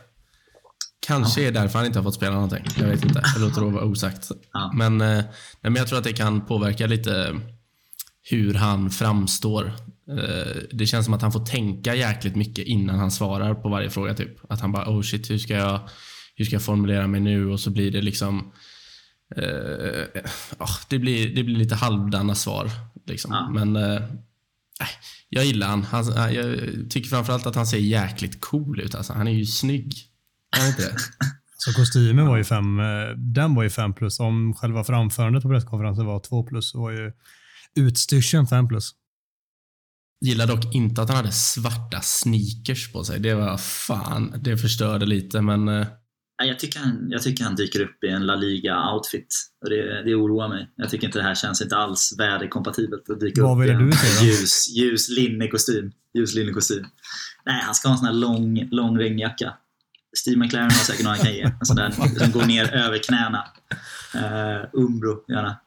Kanske 1.08 1.42
ja. 1.42 1.48
är 1.48 1.52
därför 1.52 1.80
han 1.80 1.86
inte 1.86 2.00
har 2.00 2.04
fått 2.04 2.16
spela 2.16 2.34
någonting. 2.34 2.66
Jag 2.78 2.88
vet 2.88 3.06
inte. 3.06 3.22
Jag 3.34 3.42
låter 3.42 3.62
det 3.62 3.72
vara 3.72 3.86
osagt. 3.86 4.32
Ja. 4.54 4.72
Men, 4.76 5.02
eh, 5.02 5.24
men 5.62 5.76
jag 5.76 5.88
tror 5.88 5.98
att 5.98 6.04
det 6.04 6.14
kan 6.14 6.46
påverka 6.46 6.88
lite 6.88 7.40
hur 8.30 8.54
han 8.54 8.90
framstår. 8.90 9.74
Eh, 10.10 10.56
det 10.72 10.86
känns 10.86 11.06
som 11.06 11.14
att 11.14 11.22
han 11.22 11.32
får 11.32 11.46
tänka 11.46 11.96
jäkligt 11.96 12.36
mycket 12.36 12.66
innan 12.66 13.00
han 13.00 13.12
svarar 13.12 13.54
på 13.54 13.70
varje 13.70 13.90
fråga. 13.90 14.14
Typ. 14.14 14.52
Att 14.52 14.62
han 14.62 14.72
bara, 14.72 14.90
oh 14.90 15.02
shit, 15.02 15.30
hur 15.30 15.38
ska 15.38 15.54
jag, 15.54 15.80
hur 16.36 16.46
ska 16.46 16.56
jag 16.56 16.64
formulera 16.64 17.08
mig 17.08 17.20
nu? 17.20 17.50
Och 17.52 17.60
så 17.60 17.70
blir 17.70 17.92
det 17.92 18.02
liksom 18.02 18.52
uh, 19.38 20.24
oh, 20.60 20.78
det, 20.90 21.00
blir, 21.00 21.36
det 21.36 21.44
blir 21.44 21.56
lite 21.56 21.76
halvdana 21.76 22.36
svar. 22.36 22.70
Liksom. 23.06 23.32
Ja. 23.32 23.50
Men 23.50 23.76
jag 25.30 25.46
gillar 25.46 25.68
han. 25.68 25.84
han. 25.84 26.06
Jag 26.34 26.60
tycker 26.90 27.10
framförallt 27.10 27.46
att 27.46 27.56
han 27.56 27.68
ser 27.68 27.78
jäkligt 27.78 28.42
cool 28.42 28.80
ut. 28.80 28.96
Alltså, 28.96 29.13
han 29.13 29.28
är 29.28 29.32
ju 29.32 29.46
snygg. 29.46 29.94
Är 30.58 30.68
inte 30.68 30.82
det? 30.82 30.96
Så 31.58 31.74
kostymen 31.74 32.28
var 32.28 32.38
ju 32.38 32.44
fem, 32.44 32.80
eh, 32.80 33.10
den 33.16 33.56
var 33.56 33.63
ju 33.63 33.70
fem 33.70 33.94
plus. 33.94 34.20
Om 34.20 34.54
själva 34.54 34.84
framförandet 34.84 35.44
på 35.44 35.50
presskonferensen 35.50 36.06
var 36.06 36.20
två 36.20 36.44
plus 36.44 36.72
så 36.72 36.82
var 36.82 36.92
ju 36.92 37.12
utstyrseln 37.76 38.48
fem 38.48 38.68
plus. 38.68 38.92
Gillar 40.22 40.48
dock 40.48 40.76
inte 40.76 41.02
att 41.02 41.10
han 41.10 41.18
hade 41.18 41.32
svarta 41.32 42.02
sneakers 42.02 42.92
på 42.92 43.04
sig. 43.04 43.20
Det 43.20 43.34
var 43.34 43.58
fan, 43.58 44.34
det 44.42 44.58
förstörde 44.58 45.06
lite 45.06 45.42
men 45.42 45.68
eh, 45.68 45.88
jag 46.45 46.60
tycker, 46.60 46.80
han, 46.80 47.08
jag 47.10 47.21
tycker 47.21 47.43
han 47.43 47.56
dyker 47.56 47.82
upp 47.82 48.04
i 48.04 48.08
en 48.08 48.26
La 48.26 48.36
Liga-outfit. 48.36 49.28
Och 49.63 49.69
det, 49.69 50.04
det 50.04 50.15
oroar 50.15 50.47
mig. 50.47 50.69
Jag 50.76 50.89
tycker 50.89 51.08
inte 51.08 51.19
det 51.19 51.23
här 51.23 51.36
känns 51.36 51.62
inte 51.62 51.78
alls 51.78 52.15
väderkompatibelt 52.17 53.10
att 53.10 53.19
dyka 53.19 53.43
Vad 53.43 53.62
upp 53.62 53.69
i 53.69 53.71
en 53.71 54.28
ljus, 54.28 54.69
ljus 54.69 55.10
linnekostym. 55.10 55.91
Ljus 56.13 56.36
linnekostym. 56.36 56.86
Nej, 57.45 57.62
han 57.63 57.76
ska 57.76 57.88
ha 57.88 57.93
en 57.93 57.97
sån 57.97 58.08
här 58.08 58.13
lång, 58.13 58.67
lång 58.71 58.97
regnjacka. 58.97 59.54
Steve 60.17 60.38
McLaren 60.38 60.71
har 60.71 60.78
säkert 60.78 61.04
några 61.04 61.15
han 61.15 61.26
kan 61.26 61.34
ge. 61.34 61.41
En 61.41 61.65
sån 61.65 61.76
där 61.76 61.91
som 61.91 62.32
går 62.32 62.45
ner 62.45 62.73
över 62.73 62.97
knäna. 62.97 63.45
Uh, 64.15 64.69
Umbro, 64.73 65.23
gärna. 65.28 65.60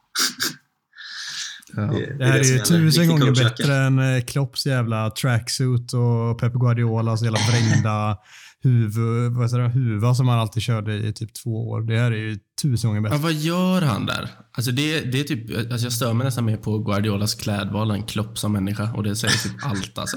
Ja. 1.77 1.83
Det, 1.83 2.19
det, 2.19 2.25
här 2.25 2.35
är, 2.35 2.41
är 2.41 2.45
ju 2.45 2.59
tusen 2.59 3.09
gånger 3.09 3.45
bättre 3.45 3.77
än 3.77 3.99
eh, 3.99 4.25
Klopps 4.25 4.67
jävla 4.67 5.11
tracksuit 5.11 5.93
och 5.93 6.41
Pep 6.41 6.53
Guardiolas 6.53 7.23
jävla 7.23 7.39
vrängda 7.51 8.19
huvud, 8.63 9.33
vad 9.33 9.51
säger, 9.51 9.69
huva 9.69 10.15
som 10.15 10.29
han 10.29 10.39
alltid 10.39 10.63
körde 10.63 10.95
i 10.95 11.13
typ 11.13 11.35
två 11.35 11.69
år. 11.69 11.81
Det 11.81 11.99
här 11.99 12.13
är 12.13 12.17
ju 12.17 12.39
tusen 12.63 12.91
gånger 12.91 13.01
bättre. 13.01 13.17
Ja, 13.17 13.23
vad 13.23 13.33
gör 13.33 13.83
han 13.83 14.07
där? 14.07 14.29
Alltså 14.53 14.71
det, 14.71 15.01
det 15.01 15.21
är 15.21 15.25
typ, 15.25 15.73
alltså 15.73 15.87
jag 15.87 15.93
stör 15.93 16.13
mig 16.13 16.25
nästan 16.25 16.45
mer 16.45 16.57
på 16.57 16.79
Guardiolas 16.79 17.35
klädval 17.35 17.91
än 17.91 18.03
Klopp 18.03 18.39
som 18.39 18.53
människa 18.53 18.93
och 18.93 19.03
det 19.03 19.17
säger 19.17 19.35
typ 19.35 19.67
allt 19.67 19.99
alltså. 19.99 20.17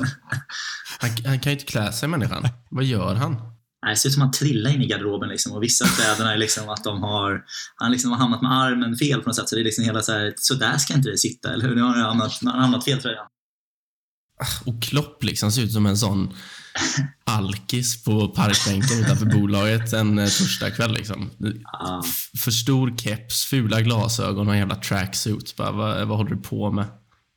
Han, 0.99 1.09
han 1.25 1.39
kan 1.39 1.51
ju 1.51 1.59
inte 1.59 1.71
klä 1.71 1.91
sig 1.91 2.09
människan. 2.09 2.47
Vad 2.69 2.83
gör 2.83 3.15
han? 3.15 3.35
det 3.89 3.95
ser 3.95 4.09
ut 4.09 4.13
som 4.13 4.21
att 4.21 4.25
han 4.25 4.31
trillar 4.31 4.71
in 4.71 4.81
i 4.81 4.87
garderoben 4.87 5.29
liksom, 5.29 5.51
och 5.51 5.63
vissa 5.63 5.85
kläderna 5.85 6.33
är 6.33 6.37
liksom 6.37 6.69
att 6.69 6.83
de 6.83 7.03
har, 7.03 7.41
han 7.75 7.91
liksom 7.91 8.11
har 8.11 8.17
hamnat 8.17 8.41
med 8.41 8.51
armen 8.51 8.95
fel 8.95 9.21
på 9.21 9.29
något 9.29 9.35
sätt. 9.35 9.49
Så 9.49 9.55
det 9.55 9.61
är 9.61 9.65
liksom 9.65 9.83
hela 9.83 10.01
så 10.01 10.11
här, 10.11 10.33
så 10.37 10.53
där 10.53 10.77
ska 10.77 10.93
inte 10.93 11.09
det 11.09 11.17
sitta, 11.17 11.53
eller 11.53 11.67
hur? 11.67 11.75
Nu 11.75 11.81
har 11.81 11.93
han 11.93 12.03
hamnat, 12.03 12.41
hamnat 12.41 12.85
fel 12.85 13.01
tröja. 13.01 13.21
Och 14.65 14.83
Klopp 14.83 15.23
liksom 15.23 15.51
ser 15.51 15.61
ut 15.61 15.71
som 15.71 15.85
en 15.85 15.97
sån 15.97 16.33
alkis 17.23 18.03
på 18.03 18.27
parkbänken 18.27 18.99
utanför 18.99 19.25
bolaget 19.25 19.93
en 19.93 20.19
eh, 20.19 20.25
torsdagkväll. 20.25 20.93
Liksom. 20.93 21.29
Ah. 21.63 22.03
För 22.43 22.51
stor 22.51 22.97
keps, 22.97 23.45
fula 23.45 23.81
glasögon 23.81 24.47
och 24.47 24.53
en 24.53 24.59
jävla 24.59 24.75
tracksuit. 24.75 25.55
Bara, 25.55 25.71
vad, 25.71 26.07
vad 26.07 26.17
håller 26.17 26.35
du 26.35 26.41
på 26.41 26.71
med? 26.71 26.85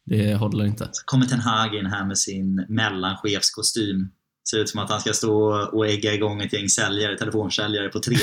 Det 0.06 0.34
håller 0.34 0.64
inte. 0.64 0.88
Så 0.92 1.02
kommer 1.04 1.26
Ten 1.26 1.40
Hag 1.40 1.74
in 1.74 1.86
här 1.86 2.06
med 2.06 2.18
sin 2.18 2.66
mellanchefskostym. 2.68 4.10
Ser 4.50 4.58
ut 4.58 4.68
som 4.68 4.80
att 4.80 4.90
han 4.90 5.00
ska 5.00 5.12
stå 5.12 5.68
och 5.72 5.86
ägga 5.86 6.14
igång 6.14 6.40
ett 6.40 6.52
gäng 6.52 6.68
säljare, 6.68 7.18
telefonsäljare 7.18 7.88
på 7.88 8.00
tre. 8.00 8.16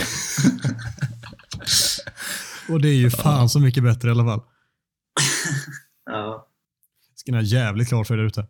och 2.69 2.81
det 2.81 2.89
är 2.89 2.95
ju 2.95 3.09
fan 3.09 3.49
så 3.49 3.59
mycket 3.59 3.83
bättre 3.83 4.07
i 4.07 4.11
alla 4.11 4.23
fall. 4.23 4.41
ja. 6.05 6.47
Ska 7.15 7.31
ni 7.31 7.37
ha 7.37 7.43
jävligt 7.43 7.87
klart 7.87 8.07
för 8.07 8.17
er 8.17 8.25
ute. 8.25 8.47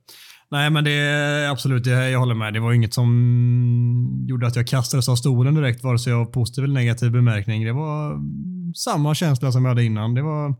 Nej, 0.53 0.69
men 0.69 0.83
det 0.83 0.91
är 0.91 1.49
absolut, 1.49 1.83
det, 1.83 2.09
jag 2.09 2.19
håller 2.19 2.35
med. 2.35 2.53
Det 2.53 2.59
var 2.59 2.73
inget 2.73 2.93
som 2.93 4.25
gjorde 4.27 4.47
att 4.47 4.55
jag 4.55 4.67
kastades 4.67 5.09
av 5.09 5.15
stolen 5.15 5.55
direkt, 5.55 5.83
vare 5.83 5.99
sig 5.99 6.13
av 6.13 6.25
positiv 6.25 6.63
eller 6.63 6.73
negativ 6.73 7.11
bemärkning. 7.11 7.65
Det 7.65 7.73
var 7.73 8.19
samma 8.75 9.15
känsla 9.15 9.51
som 9.51 9.65
jag 9.65 9.69
hade 9.69 9.83
innan. 9.83 10.13
Det 10.13 10.21
var, 10.21 10.55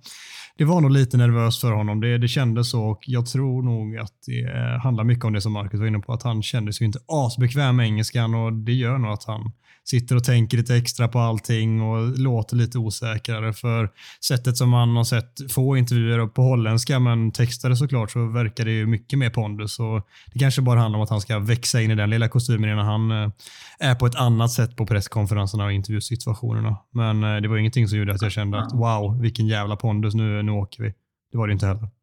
det 0.57 0.65
var 0.65 0.81
nog 0.81 0.91
lite 0.91 1.17
nervöst 1.17 1.61
för 1.61 1.71
honom. 1.71 2.01
Det, 2.01 2.17
det 2.17 2.27
kändes 2.27 2.69
så 2.69 2.83
och 2.83 2.99
jag 3.05 3.25
tror 3.25 3.63
nog 3.63 3.97
att 3.97 4.13
det 4.25 4.79
handlar 4.83 5.03
mycket 5.03 5.25
om 5.25 5.33
det 5.33 5.41
som 5.41 5.53
Marcus 5.53 5.79
var 5.79 5.87
inne 5.87 5.99
på, 5.99 6.13
att 6.13 6.23
han 6.23 6.43
kände 6.43 6.73
sig 6.73 6.85
inte 6.85 6.99
asbekväm 7.07 7.75
med 7.75 7.85
engelskan 7.85 8.35
och 8.35 8.53
det 8.53 8.73
gör 8.73 8.97
nog 8.97 9.11
att 9.11 9.23
han 9.23 9.51
sitter 9.85 10.15
och 10.15 10.23
tänker 10.23 10.57
lite 10.57 10.75
extra 10.75 11.07
på 11.07 11.19
allting 11.19 11.81
och 11.81 12.19
låter 12.19 12.55
lite 12.55 12.77
osäkrare. 12.77 13.53
För 13.53 13.89
sättet 14.25 14.57
som 14.57 14.69
man 14.69 14.95
har 14.95 15.03
sett 15.03 15.51
få 15.51 15.77
intervjuer 15.77 16.27
på 16.27 16.41
holländska, 16.41 16.99
men 16.99 17.31
textade 17.31 17.75
såklart, 17.75 18.11
så 18.11 18.25
verkar 18.25 18.65
det 18.65 18.71
ju 18.71 18.85
mycket 18.85 19.19
mer 19.19 19.29
pondus. 19.29 19.79
Och 19.79 20.07
det 20.33 20.39
kanske 20.39 20.61
bara 20.61 20.79
handlar 20.79 20.99
om 20.99 21.03
att 21.03 21.09
han 21.09 21.21
ska 21.21 21.39
växa 21.39 21.81
in 21.81 21.91
i 21.91 21.95
den 21.95 22.09
lilla 22.09 22.29
kostymen 22.29 22.69
innan 22.69 22.85
han 22.85 23.11
eh, 23.11 23.31
är 23.79 23.95
på 23.95 24.05
ett 24.05 24.15
annat 24.15 24.51
sätt 24.51 24.75
på 24.75 24.85
presskonferenserna 24.85 25.65
och 25.65 25.73
intervjusituationerna. 25.73 26.77
Men 26.91 27.23
eh, 27.23 27.41
det 27.41 27.47
var 27.47 27.57
ingenting 27.57 27.87
som 27.87 27.97
gjorde 27.97 28.13
att 28.13 28.21
jag 28.21 28.31
kände 28.31 28.59
att 28.59 28.73
wow, 28.73 29.21
vilken 29.21 29.47
jävla 29.47 29.75
pondus, 29.75 30.13
nu, 30.13 30.43
nu 30.43 30.51
åker 30.51 30.83
vi. 30.83 30.93
Det 31.31 31.37
var 31.37 31.47
det 31.47 31.53
inte 31.53 31.67
heller. 31.67 32.02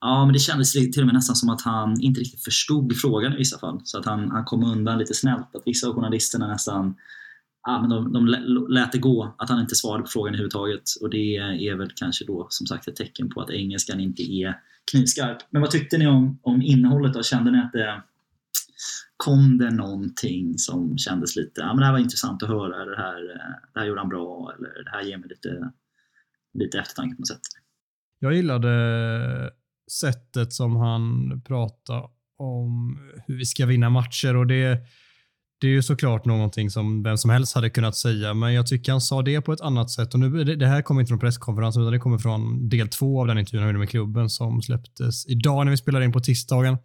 Ja, 0.00 0.24
men 0.24 0.32
det 0.32 0.38
kändes 0.38 0.72
till 0.72 1.00
och 1.00 1.06
med 1.06 1.14
nästan 1.14 1.36
som 1.36 1.48
att 1.48 1.62
han 1.62 2.00
inte 2.00 2.20
riktigt 2.20 2.44
förstod 2.44 2.96
frågan 2.96 3.32
i 3.32 3.36
vissa 3.36 3.58
fall. 3.58 3.80
Så 3.84 3.98
att 3.98 4.04
han, 4.04 4.30
han 4.30 4.44
kom 4.44 4.64
undan 4.64 4.98
lite 4.98 5.14
snällt. 5.14 5.56
Att 5.56 5.62
vissa 5.66 5.88
av 5.88 5.94
journalisterna 5.94 6.48
nästan 6.48 6.94
ja, 7.66 7.80
men 7.80 7.90
de, 7.90 8.12
de 8.12 8.26
lät 8.68 8.92
det 8.92 8.98
gå, 8.98 9.34
att 9.38 9.48
han 9.48 9.60
inte 9.60 9.74
svarade 9.74 10.02
på 10.02 10.08
frågan 10.08 10.34
överhuvudtaget. 10.34 10.82
Och 11.00 11.10
det 11.10 11.36
är 11.36 11.74
väl 11.74 11.90
kanske 11.96 12.24
då 12.24 12.46
som 12.50 12.66
sagt 12.66 12.88
ett 12.88 12.96
tecken 12.96 13.28
på 13.28 13.40
att 13.40 13.50
engelskan 13.50 14.00
inte 14.00 14.22
är 14.22 14.60
knivskarp. 14.90 15.38
Men 15.50 15.62
vad 15.62 15.70
tyckte 15.70 15.98
ni 15.98 16.06
om, 16.06 16.38
om 16.42 16.62
innehållet 16.62 17.14
då? 17.14 17.22
Kände 17.22 17.50
ni 17.50 17.58
att 17.58 17.72
det 17.72 18.02
kom 19.16 19.58
det 19.58 19.70
någonting 19.70 20.58
som 20.58 20.98
kändes 20.98 21.36
lite, 21.36 21.60
ja 21.60 21.66
men 21.66 21.76
det 21.76 21.84
här 21.84 21.92
var 21.92 21.98
intressant 21.98 22.42
att 22.42 22.48
höra, 22.48 22.84
det 22.84 22.96
här, 22.96 23.30
eh, 23.30 23.54
det 23.74 23.80
här 23.80 23.86
gjorde 23.86 24.00
han 24.00 24.08
bra, 24.08 24.52
eller 24.58 24.84
det 24.84 24.90
här 24.90 25.02
ger 25.02 25.18
mig 25.18 25.28
lite, 25.28 25.72
lite 26.54 26.78
eftertanke 26.78 27.16
på 27.16 27.20
något 27.20 27.28
sätt. 27.28 27.40
Jag 28.18 28.34
gillade 28.34 28.70
sättet 30.00 30.52
som 30.52 30.76
han 30.76 31.30
pratade 31.46 32.02
om 32.38 32.98
hur 33.26 33.38
vi 33.38 33.44
ska 33.44 33.66
vinna 33.66 33.90
matcher 33.90 34.36
och 34.36 34.46
det, 34.46 34.80
det 35.60 35.66
är 35.66 35.70
ju 35.70 35.82
såklart 35.82 36.24
någonting 36.24 36.70
som 36.70 37.02
vem 37.02 37.16
som 37.16 37.30
helst 37.30 37.54
hade 37.54 37.70
kunnat 37.70 37.96
säga, 37.96 38.34
men 38.34 38.54
jag 38.54 38.66
tycker 38.66 38.92
han 38.92 39.00
sa 39.00 39.22
det 39.22 39.40
på 39.40 39.52
ett 39.52 39.60
annat 39.60 39.90
sätt. 39.90 40.14
Och 40.14 40.20
nu, 40.20 40.44
det, 40.44 40.56
det 40.56 40.66
här 40.66 40.82
kommer 40.82 41.00
inte 41.00 41.08
från 41.08 41.18
presskonferensen, 41.18 41.82
utan 41.82 41.92
det 41.92 41.98
kommer 41.98 42.18
från 42.18 42.68
del 42.68 42.88
två 42.88 43.20
av 43.20 43.26
den 43.26 43.38
intervjun 43.38 43.62
han 43.62 43.68
gjorde 43.68 43.78
med 43.78 43.90
klubben 43.90 44.30
som 44.30 44.62
släpptes 44.62 45.26
idag 45.26 45.64
när 45.64 45.70
vi 45.70 45.76
spelade 45.76 46.04
in 46.04 46.12
på 46.12 46.20
tisdagen. 46.20 46.78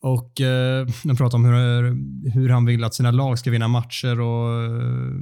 Och 0.00 0.40
eh, 0.40 0.86
han 1.04 1.16
pratar 1.16 1.38
om 1.38 1.44
hur, 1.44 2.30
hur 2.30 2.48
han 2.48 2.64
vill 2.66 2.84
att 2.84 2.94
sina 2.94 3.10
lag 3.10 3.38
ska 3.38 3.50
vinna 3.50 3.68
matcher 3.68 4.20
och 4.20 4.62
eh, 4.62 5.12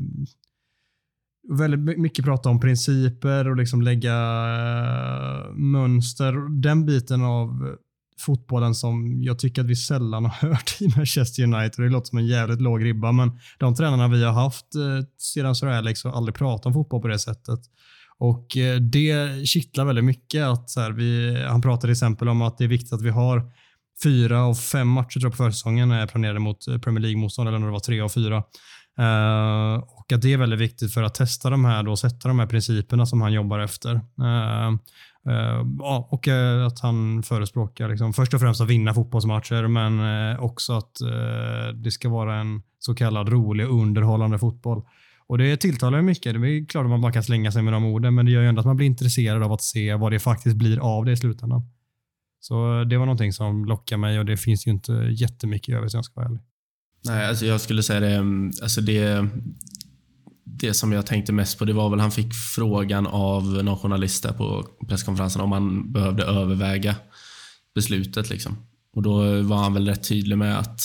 väldigt 1.49 1.99
mycket 1.99 2.25
prata 2.25 2.49
om 2.49 2.61
principer 2.61 3.49
och 3.49 3.57
liksom 3.57 3.83
lägga 3.83 4.15
eh, 4.15 5.53
mönster. 5.55 6.61
Den 6.61 6.87
biten 6.87 7.25
av 7.25 7.77
fotbollen 8.19 8.75
som 8.75 9.23
jag 9.23 9.39
tycker 9.39 9.63
att 9.63 9.69
vi 9.69 9.77
sällan 9.77 10.25
har 10.25 10.33
hört 10.49 10.77
i 10.81 10.89
Manchester 10.97 11.43
United. 11.43 11.85
Det 11.85 11.89
låter 11.89 12.09
som 12.09 12.19
en 12.19 12.27
jävligt 12.27 12.61
låg 12.61 12.85
ribba, 12.85 13.13
men 13.13 13.31
de 13.59 13.75
tränarna 13.75 14.09
vi 14.09 14.25
har 14.25 14.33
haft 14.33 14.75
eh, 14.75 15.07
sedan 15.19 15.55
Sir 15.55 15.67
Alex 15.67 16.05
har 16.05 16.13
aldrig 16.13 16.35
pratat 16.35 16.67
om 16.67 16.73
fotboll 16.73 17.03
på 17.03 17.09
det 17.09 17.19
sättet. 17.19 17.61
Och 18.19 18.57
eh, 18.57 18.77
Det 18.81 19.47
kittlar 19.47 19.85
väldigt 19.85 20.05
mycket. 20.05 20.43
att 20.43 20.71
så 20.71 20.81
här, 20.81 20.91
vi, 20.91 21.43
Han 21.49 21.63
pratar 21.63 21.81
till 21.81 21.91
exempel 21.91 22.29
om 22.29 22.43
att 22.43 22.59
det 22.59 22.65
är 22.65 22.69
viktigt 22.69 22.93
att 22.93 23.03
vi 23.03 23.11
har 23.11 23.53
fyra 24.03 24.43
av 24.43 24.55
fem 24.55 24.89
matcher 24.89 25.21
tror 25.21 25.25
jag, 25.25 25.33
på 25.33 25.37
försäsongen 25.37 25.91
är 25.91 26.07
planerade 26.07 26.39
mot 26.39 26.65
Premier 26.83 27.01
League-motstånd, 27.01 27.49
eller 27.49 27.59
när 27.59 27.67
det 27.67 27.73
var 27.73 27.81
tre 27.81 28.01
av 28.01 28.09
fyra. 28.09 28.43
Uh, 28.99 29.85
och 30.03 30.13
att 30.13 30.23
det 30.23 30.33
är 30.33 30.37
väldigt 30.37 30.61
viktigt 30.61 30.95
för 30.95 31.03
att 31.03 31.15
testa 31.15 31.51
de 31.51 31.65
här 31.65 31.89
och 31.89 31.99
sätta 31.99 32.29
de 32.29 32.39
här 32.39 32.47
principerna 32.47 33.07
som 33.07 33.21
han 33.21 33.33
jobbar 33.33 33.59
efter. 33.59 33.95
Uh, 33.95 34.71
uh, 35.29 35.97
och 36.11 36.29
eh, 36.29 36.67
att 36.67 36.81
han 36.81 37.23
förespråkar 37.23 37.89
liksom, 37.89 38.13
först 38.13 38.35
och 38.35 38.41
främst 38.41 38.61
att 38.61 38.69
vinna 38.69 38.95
fotbollsmatcher, 38.95 39.67
men 39.67 40.39
också 40.39 40.73
att 40.73 40.93
det 41.75 41.91
ska 41.91 42.09
vara 42.09 42.41
en 42.41 42.63
så 42.79 42.95
kallad 42.95 43.29
rolig 43.29 43.69
och 43.69 43.81
underhållande 43.81 44.39
fotboll. 44.39 44.83
Och 45.27 45.39
Det 45.39 45.57
tilltalar 45.57 45.99
ju 45.99 46.05
mycket. 46.05 46.43
Det 46.43 46.49
är 46.49 46.67
klart 46.67 46.85
att 46.85 46.91
man 46.91 47.01
bara 47.01 47.13
kan 47.13 47.23
slänga 47.23 47.53
sig 47.53 47.63
med 47.63 47.73
de 47.73 47.85
orden, 47.85 48.15
men 48.15 48.27
det 48.27 48.33
gör 48.33 48.43
ju 48.43 48.49
ändå 48.49 48.61
att 48.61 48.67
man 48.67 48.77
blir 48.77 48.87
intresserad 48.87 49.43
av 49.43 49.53
att 49.53 49.63
se 49.63 49.95
vad 49.95 50.13
det 50.13 50.19
faktiskt 50.19 50.57
blir 50.57 50.79
av 50.79 51.05
det 51.05 51.13
i 51.13 51.17
slutändan. 51.17 51.63
Så 52.41 52.85
det 52.85 52.97
var 52.99 53.07
någonting 53.07 53.33
som 53.33 53.65
lockade 53.65 54.01
mig 54.01 54.19
och 54.19 54.25
det 54.25 54.37
finns 54.37 54.67
ju 54.67 54.71
inte 54.71 54.93
jättemycket 54.93 55.77
över, 55.77 55.89
så 55.89 55.97
om 55.97 55.99
jag 55.99 56.05
ska 56.05 56.21
vara 56.21 56.27
ärlig. 56.27 56.41
Nej, 57.05 57.27
alltså 57.27 57.47
jag 57.47 57.61
skulle 57.61 57.83
säga 57.83 58.01
det, 58.01 58.15
mm, 58.15 58.53
alltså 58.63 58.81
det, 58.81 59.29
det 60.45 60.75
som 60.75 60.93
jag 60.93 61.07
tänkte 61.07 61.33
mest 61.33 61.59
på, 61.59 61.65
det 61.65 61.73
var 61.73 61.91
väl 61.91 62.01
han 62.01 62.13
fick 62.13 62.35
frågan 62.35 63.07
av 63.07 63.45
någon 63.45 63.79
journalist 63.79 64.23
där 64.23 64.33
på 64.33 64.67
presskonferensen 64.89 65.43
om 65.43 65.53
han 65.53 65.93
behövde 65.93 66.25
överväga 66.25 66.97
beslutet. 67.75 68.31
Liksom. 68.31 68.57
Och 68.93 69.03
Då 69.03 69.43
var 69.43 69.57
han 69.57 69.75
väl 69.75 69.89
rätt 69.89 70.09
tydlig 70.09 70.39
med 70.39 70.59
att 70.59 70.81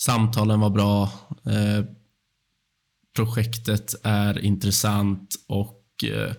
samtalen 0.00 0.60
var 0.60 0.70
bra, 0.70 1.02
eh, 1.44 1.84
projektet 3.16 3.94
är 4.02 4.44
intressant 4.44 5.34
och 5.48 5.84
eh, 6.04 6.32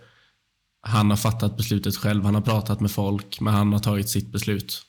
han 0.81 1.09
har 1.09 1.17
fattat 1.17 1.57
beslutet 1.57 1.95
själv. 1.95 2.25
Han 2.25 2.35
har 2.35 2.41
pratat 2.41 2.79
med 2.79 2.91
folk, 2.91 3.39
men 3.39 3.53
han 3.53 3.73
har 3.73 3.79
tagit 3.79 4.09
sitt 4.09 4.31
beslut. 4.31 4.83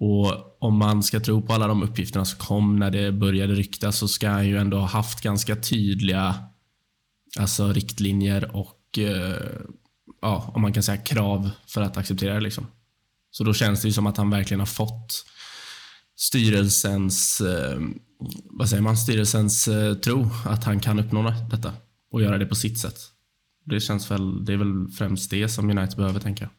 Och 0.00 0.62
Om 0.62 0.78
man 0.78 1.02
ska 1.02 1.20
tro 1.20 1.42
på 1.42 1.52
alla 1.52 1.66
de 1.66 1.82
uppgifterna 1.82 2.24
som 2.24 2.38
kom 2.38 2.78
när 2.78 2.90
det 2.90 3.12
började 3.12 3.54
ryktas 3.54 3.98
så 3.98 4.08
ska 4.08 4.28
han 4.28 4.48
ju 4.48 4.56
ändå 4.56 4.78
ha 4.78 4.86
haft 4.86 5.20
ganska 5.20 5.56
tydliga 5.56 6.34
alltså 7.38 7.72
riktlinjer 7.72 8.56
och 8.56 8.98
eh, 8.98 9.60
ja, 10.20 10.52
om 10.54 10.62
man 10.62 10.72
kan 10.72 10.82
säga 10.82 10.96
krav 10.96 11.50
för 11.66 11.80
att 11.80 11.96
acceptera 11.96 12.34
det. 12.34 12.40
Liksom. 12.40 12.66
Så 13.30 13.44
då 13.44 13.54
känns 13.54 13.82
det 13.82 13.88
ju 13.88 13.92
som 13.92 14.06
att 14.06 14.16
han 14.16 14.30
verkligen 14.30 14.60
har 14.60 14.66
fått 14.66 15.24
styrelsens, 16.16 17.40
eh, 17.40 17.80
vad 18.44 18.68
säger 18.68 18.82
man, 18.82 18.96
styrelsens 18.96 19.68
eh, 19.68 19.94
tro 19.94 20.28
att 20.44 20.64
han 20.64 20.80
kan 20.80 20.98
uppnå 20.98 21.34
detta 21.50 21.72
och 22.10 22.22
göra 22.22 22.38
det 22.38 22.46
på 22.46 22.54
sitt 22.54 22.78
sätt. 22.78 22.98
Det 23.64 23.80
känns 23.80 24.10
väl, 24.10 24.44
det 24.44 24.52
är 24.52 24.56
väl 24.56 24.88
främst 24.98 25.30
det 25.30 25.48
som 25.48 25.70
United 25.70 25.96
behöver 25.96 26.20
tänka 26.20 26.50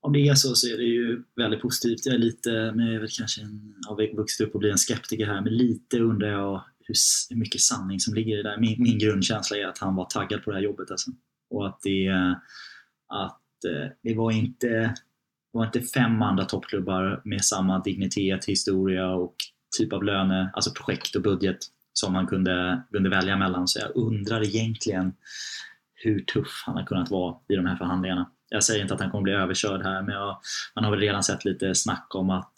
om 0.00 0.12
det 0.12 0.28
är 0.28 0.34
så 0.34 0.54
så 0.54 0.66
är 0.66 0.76
det 0.76 0.84
ju 0.84 1.22
väldigt 1.36 1.60
positivt. 1.60 2.06
Jag 2.06 2.14
är 2.14 2.18
lite, 2.18 2.72
men 2.74 2.86
jag 2.86 2.94
är 2.94 3.00
väl 3.00 3.08
kanske 3.18 3.42
en, 3.42 3.74
har 3.88 4.16
vuxit 4.16 4.46
upp 4.46 4.54
och 4.54 4.60
blivit 4.60 4.74
en 4.74 4.78
skeptiker 4.78 5.26
här, 5.26 5.40
men 5.40 5.56
lite 5.56 5.98
undrar 5.98 6.28
jag 6.28 6.64
hur, 6.88 6.96
hur 7.30 7.36
mycket 7.36 7.60
sanning 7.60 8.00
som 8.00 8.14
ligger 8.14 8.34
i 8.34 8.42
det 8.42 8.50
där. 8.50 8.58
Min, 8.58 8.82
min 8.82 8.98
grundkänsla 8.98 9.56
är 9.56 9.66
att 9.66 9.78
han 9.78 9.94
var 9.94 10.04
taggad 10.04 10.44
på 10.44 10.50
det 10.50 10.56
här 10.56 10.64
jobbet 10.64 10.90
alltså. 10.90 11.10
Och 11.50 11.66
att 11.66 11.80
det, 11.82 12.08
att 13.08 13.64
eh, 13.64 13.90
det 14.02 14.14
var 14.14 14.30
inte, 14.30 14.68
det 15.52 15.58
var 15.58 15.66
inte 15.66 15.80
fem 15.80 16.22
andra 16.22 16.44
toppklubbar 16.44 17.22
med 17.24 17.44
samma 17.44 17.78
dignitet, 17.78 18.44
historia 18.44 19.10
och 19.10 19.34
typ 19.78 19.92
av 19.92 20.04
löne, 20.04 20.50
alltså 20.54 20.70
projekt 20.70 21.16
och 21.16 21.22
budget 21.22 21.58
som 21.92 22.14
han 22.14 22.26
kunde, 22.26 22.82
kunde 22.92 23.10
välja 23.10 23.36
mellan. 23.36 23.68
Så 23.68 23.78
jag 23.78 23.96
undrar 23.96 24.46
egentligen 24.46 25.12
hur 25.94 26.20
tuff 26.20 26.62
han 26.66 26.76
har 26.76 26.86
kunnat 26.86 27.10
vara 27.10 27.36
i 27.48 27.56
de 27.56 27.66
här 27.66 27.76
förhandlingarna. 27.76 28.30
Jag 28.50 28.64
säger 28.64 28.82
inte 28.82 28.94
att 28.94 29.00
han 29.00 29.10
kommer 29.10 29.22
bli 29.22 29.32
överkörd 29.32 29.82
här, 29.82 30.02
men 30.02 30.14
jag, 30.14 30.38
man 30.74 30.84
har 30.84 30.90
väl 30.90 31.00
redan 31.00 31.22
sett 31.22 31.44
lite 31.44 31.74
snack 31.74 32.06
om 32.14 32.30
att 32.30 32.54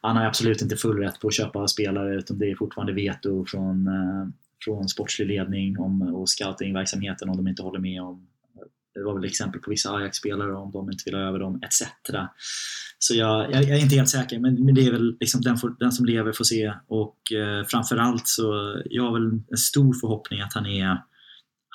han 0.00 0.16
har 0.16 0.24
absolut 0.24 0.62
inte 0.62 0.76
full 0.76 0.98
rätt 0.98 1.20
på 1.20 1.28
att 1.28 1.34
köpa 1.34 1.68
spelare, 1.68 2.14
utan 2.14 2.38
det 2.38 2.50
är 2.50 2.56
fortfarande 2.56 2.92
veto 2.92 3.44
från, 3.46 3.86
eh, 3.86 4.26
från 4.64 4.88
sportslig 4.88 5.26
ledning 5.26 5.78
om, 5.78 6.02
och 6.02 6.28
scoutingverksamheten 6.28 7.28
om 7.28 7.36
de 7.36 7.48
inte 7.48 7.62
håller 7.62 7.80
med 7.80 8.02
om 8.02 8.26
det 8.94 9.04
var 9.04 9.14
väl 9.14 9.24
exempel 9.24 9.60
på 9.60 9.70
vissa 9.70 9.90
Ajax-spelare 9.90 10.54
om 10.54 10.70
de 10.70 10.90
inte 10.90 11.02
vill 11.06 11.14
ha 11.14 11.20
över 11.20 11.38
dem, 11.38 11.60
etc. 11.62 11.82
Så 12.98 13.14
jag, 13.14 13.52
jag, 13.52 13.62
jag, 13.62 13.78
är 13.78 13.82
inte 13.82 13.96
helt 13.96 14.08
säker, 14.08 14.38
men, 14.38 14.64
men 14.64 14.74
det 14.74 14.86
är 14.86 14.92
väl 14.92 15.16
liksom 15.20 15.40
den, 15.40 15.56
får, 15.56 15.76
den 15.78 15.92
som 15.92 16.06
lever 16.06 16.32
får 16.32 16.44
se. 16.44 16.72
Och 16.86 17.32
eh, 17.32 17.64
framförallt 17.64 18.28
så 18.28 18.76
jag 18.84 19.02
har 19.02 19.12
väl 19.12 19.40
en 19.50 19.56
stor 19.56 19.94
förhoppning 20.00 20.40
att 20.40 20.54
han 20.54 20.66
är 20.66 21.02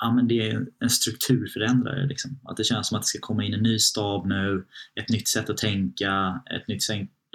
ja, 0.00 0.12
men 0.14 0.28
det 0.28 0.50
är 0.50 0.66
en 0.80 0.90
strukturförändrare. 0.90 2.06
Liksom. 2.06 2.40
Att 2.44 2.56
det 2.56 2.64
känns 2.64 2.88
som 2.88 2.96
att 2.96 3.02
det 3.02 3.06
ska 3.06 3.18
komma 3.20 3.44
in 3.44 3.54
en 3.54 3.62
ny 3.62 3.78
stab 3.78 4.26
nu, 4.26 4.66
ett 5.00 5.08
nytt 5.08 5.28
sätt 5.28 5.50
att 5.50 5.56
tänka, 5.56 6.42
ett 6.56 6.68
nytt 6.68 6.82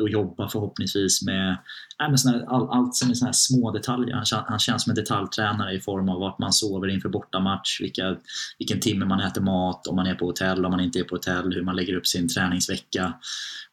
och 0.02 0.10
jobba 0.10 0.50
förhoppningsvis 0.50 1.22
med, 1.26 1.58
ja, 1.98 2.10
med 2.10 2.20
såna, 2.20 2.46
all, 2.46 2.70
allt 2.70 2.96
som 2.96 3.10
är 3.10 3.14
såna 3.14 3.28
här 3.28 3.34
små 3.34 3.72
detaljer. 3.72 4.16
Han, 4.16 4.26
han, 4.48 4.60
känns 4.60 4.84
som 4.84 4.92
en 4.92 4.96
detaljtränare 4.96 5.74
i 5.74 5.80
form 5.80 6.10
av 6.10 6.20
vart 6.20 6.40
man 6.40 6.54
sover 6.54 6.88
inför 6.88 7.10
bortamatch, 7.10 7.82
vilka, 7.82 8.18
vilken 8.60 8.80
timme 8.80 9.06
man 9.06 9.20
äter 9.20 9.42
mat, 9.42 9.88
om 9.88 9.96
man 9.96 10.08
är 10.08 10.16
på 10.16 10.26
hotell, 10.26 10.66
om 10.66 10.72
man 10.72 10.80
inte 10.80 11.00
är 11.00 11.04
på 11.04 11.16
hotell, 11.16 11.54
hur 11.54 11.64
man 11.64 11.76
lägger 11.76 11.96
upp 11.96 12.08
sin 12.08 12.30
träningsvecka. 12.30 13.14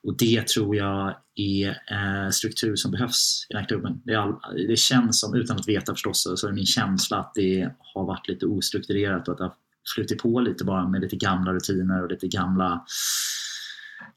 Och 0.07 0.17
det 0.17 0.47
tror 0.49 0.77
jag 0.77 1.17
är 1.35 1.69
eh, 1.69 2.31
struktur 2.31 2.77
som 2.77 2.91
behövs 2.91 3.47
i 3.51 3.53
den 3.53 3.61
här 3.61 3.69
klubben. 3.69 4.01
Det, 4.05 4.15
all, 4.15 4.35
det, 4.69 4.79
känns 4.79 5.21
som, 5.21 5.35
utan 5.35 5.57
att 5.57 5.69
veta 5.69 5.93
förstås, 5.93 6.27
så 6.37 6.49
är 6.49 6.53
min 6.53 6.67
känsla 6.67 7.19
att 7.19 7.33
det 7.35 7.71
har 7.95 8.07
varit 8.07 8.29
lite 8.29 8.47
ostrukturerat 8.47 9.29
och 9.29 9.33
att 9.33 9.39
det 9.39 9.45
har 9.45 9.55
flutit 9.95 10.19
på 10.19 10.41
lite 10.41 10.65
bara 10.65 10.89
med 10.89 11.01
lite 11.01 11.17
gamla 11.17 11.53
rutiner 11.53 12.03
och 12.03 12.11
lite 12.11 12.29
gamla 12.29 12.85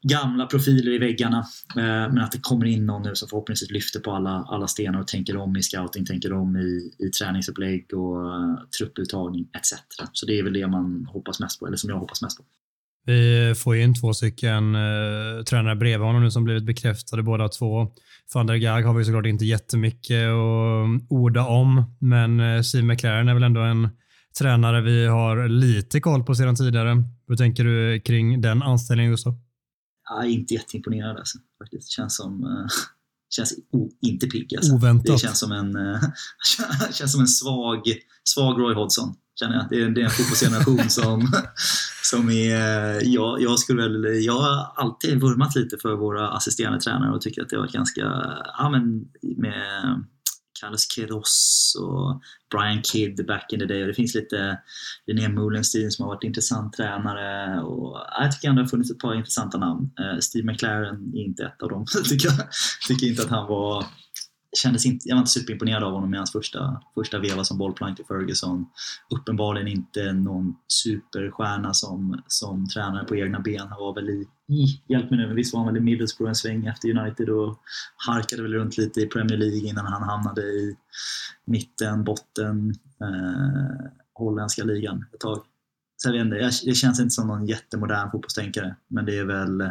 gamla 0.02 0.46
profiler 0.46 0.92
i 0.92 0.98
väggarna. 0.98 1.38
Eh, 1.76 1.82
men 1.82 2.18
att 2.18 2.32
det 2.32 2.38
kommer 2.42 2.66
in 2.66 2.86
någon 2.86 3.02
nu 3.02 3.14
som 3.14 3.28
förhoppningsvis 3.28 3.70
lyfter 3.70 4.00
på 4.00 4.12
alla, 4.12 4.30
alla 4.48 4.66
stenar 4.66 5.00
och 5.00 5.08
tänker 5.08 5.36
om 5.36 5.56
i 5.56 5.62
scouting, 5.62 6.04
tänker 6.04 6.32
om 6.32 6.56
i, 6.56 6.92
i 7.06 7.08
träningsupplägg 7.08 7.94
och 7.94 8.24
uh, 8.24 8.58
trupputtagning 8.78 9.48
etc. 9.56 9.74
Så 10.12 10.26
det 10.26 10.38
är 10.38 10.42
väl 10.42 10.52
det 10.52 10.66
man 10.66 11.06
hoppas 11.12 11.40
mest 11.40 11.60
på, 11.60 11.66
eller 11.66 11.76
som 11.76 11.90
jag 11.90 11.98
hoppas 11.98 12.22
mest 12.22 12.38
på. 12.38 12.44
Vi 13.06 13.54
får 13.56 13.76
in 13.76 13.94
två 13.94 14.14
stycken 14.14 14.74
eh, 14.74 15.44
tränare 15.48 15.76
bredvid 15.76 16.06
honom 16.06 16.22
nu 16.22 16.30
som 16.30 16.44
blivit 16.44 16.64
bekräftade 16.64 17.22
båda 17.22 17.48
två. 17.48 17.92
Van 18.34 18.46
der 18.46 18.56
Gaag 18.56 18.82
har 18.82 18.94
vi 18.94 19.04
såklart 19.04 19.26
inte 19.26 19.44
jättemycket 19.44 20.28
att 20.28 21.10
orda 21.10 21.46
om, 21.46 21.96
men 22.00 22.40
eh, 22.40 22.62
Steve 22.62 22.84
McLaren 22.84 23.28
är 23.28 23.34
väl 23.34 23.42
ändå 23.42 23.60
en 23.60 23.88
tränare 24.38 24.80
vi 24.80 25.06
har 25.06 25.48
lite 25.48 26.00
koll 26.00 26.24
på 26.24 26.34
sedan 26.34 26.56
tidigare. 26.56 27.04
Hur 27.28 27.36
tänker 27.36 27.64
du 27.64 28.00
kring 28.00 28.40
den 28.40 28.62
anställningen 28.62 29.12
Gustav? 29.12 29.34
Ja, 30.06 30.24
inte 30.24 30.54
jätteimponerad 30.54 31.16
alltså, 31.16 31.38
faktiskt. 31.58 31.90
Känns 31.90 32.16
som 32.16 32.44
uh, 32.44 32.66
känns 33.30 33.54
o, 33.72 33.90
inte 34.02 34.26
pigg. 34.26 34.56
Alltså. 34.56 34.74
Oväntat. 34.74 35.06
Det 35.06 35.18
känns 35.18 35.38
som 35.38 35.52
en, 35.52 35.76
uh, 35.76 36.00
känns 36.92 37.12
som 37.12 37.20
en 37.20 37.28
svag, 37.28 37.82
svag 38.24 38.60
Roy 38.60 38.74
Hodgson. 38.74 39.14
Känner 39.40 39.56
jag. 39.56 39.66
Det 39.70 39.82
är, 39.82 39.88
det 39.88 40.00
är 40.00 40.04
en 40.04 40.10
fotbollsgeneration 40.10 40.90
som, 40.90 41.32
som 42.02 42.30
är... 42.30 43.00
Jag, 43.14 43.42
jag, 43.42 43.58
skulle 43.58 43.82
väl, 43.82 44.24
jag 44.24 44.40
har 44.40 44.72
alltid 44.76 45.20
vurmat 45.20 45.56
lite 45.56 45.76
för 45.82 45.96
våra 45.96 46.28
assisterande 46.28 46.80
tränare 46.80 47.14
och 47.14 47.20
tycker 47.20 47.42
att 47.42 47.48
det 47.48 47.56
har 47.56 47.62
varit 47.62 47.72
ganska... 47.72 48.00
Ja, 48.58 48.68
men 48.70 49.08
med 49.36 50.04
Carlos 50.60 50.86
Queiroz 50.86 51.72
och 51.80 52.20
Brian 52.50 52.82
Kidd 52.82 53.26
back 53.26 53.52
in 53.52 53.58
the 53.58 53.66
day. 53.66 53.80
Och 53.80 53.86
det 53.88 53.94
finns 53.94 54.14
lite 54.14 54.58
Linné 55.06 55.28
Mullenstein 55.28 55.90
som 55.90 56.02
har 56.02 56.14
varit 56.14 56.24
intressant 56.24 56.72
tränare. 56.72 57.60
Och 57.60 57.98
jag 58.20 58.32
tycker 58.32 58.48
ändå 58.48 58.60
det 58.60 58.64
har 58.64 58.70
funnits 58.70 58.90
ett 58.90 58.98
par 58.98 59.14
intressanta 59.14 59.58
namn. 59.58 59.90
Eh, 60.00 60.18
Steve 60.20 60.52
McLaren 60.52 61.12
är 61.14 61.24
inte 61.24 61.44
ett 61.44 61.62
av 61.62 61.68
dem. 61.68 61.86
tycker 62.04 62.28
jag 62.28 62.48
tycker 62.88 63.06
inte 63.06 63.22
att 63.22 63.30
han 63.30 63.46
var 63.46 63.84
kändes 64.56 64.86
inte, 64.86 65.08
jag 65.08 65.16
var 65.16 65.20
inte 65.20 65.30
superimponerad 65.30 65.84
av 65.84 65.92
honom 65.92 66.14
i 66.14 66.16
hans 66.16 66.32
första, 66.32 66.82
första 66.94 67.18
veva 67.18 67.44
som 67.44 67.58
bollplank 67.58 67.96
till 67.96 68.06
Ferguson. 68.06 68.66
Uppenbarligen 69.10 69.68
inte 69.68 70.12
någon 70.12 70.54
superstjärna 70.68 71.74
som, 71.74 72.22
som 72.26 72.68
tränare 72.68 73.04
på 73.04 73.16
egna 73.16 73.40
ben. 73.40 73.68
Han 73.68 73.78
var 73.78 73.94
väl 73.94 74.10
i, 74.10 74.26
i 74.48 74.92
hjälp 74.92 75.10
mig 75.10 75.18
nu, 75.18 75.26
men 75.26 75.36
visst 75.36 75.54
var 75.54 75.64
han 75.64 75.74
väl 75.74 75.82
i 75.82 75.84
Middlesbrough 75.84 76.28
en 76.28 76.34
sväng 76.34 76.66
efter 76.66 76.98
United 76.98 77.28
och 77.28 77.58
harkade 78.06 78.42
väl 78.42 78.54
runt 78.54 78.78
lite 78.78 79.00
i 79.00 79.06
Premier 79.06 79.38
League 79.38 79.68
innan 79.68 79.86
han 79.86 80.02
hamnade 80.02 80.42
i 80.42 80.76
mitten, 81.44 82.04
botten, 82.04 82.74
eh, 83.00 83.86
holländska 84.14 84.64
ligan 84.64 85.04
ett 85.14 85.20
tag. 85.20 85.44
Så 85.96 86.08
jag 86.08 86.12
vet 86.12 86.20
inte, 86.20 86.50
det 86.64 86.74
känns 86.74 87.00
inte 87.00 87.10
som 87.10 87.28
någon 87.28 87.46
jättemodern 87.46 88.10
fotbollstänkare, 88.10 88.76
men 88.88 89.04
det 89.04 89.18
är 89.18 89.24
väl 89.24 89.70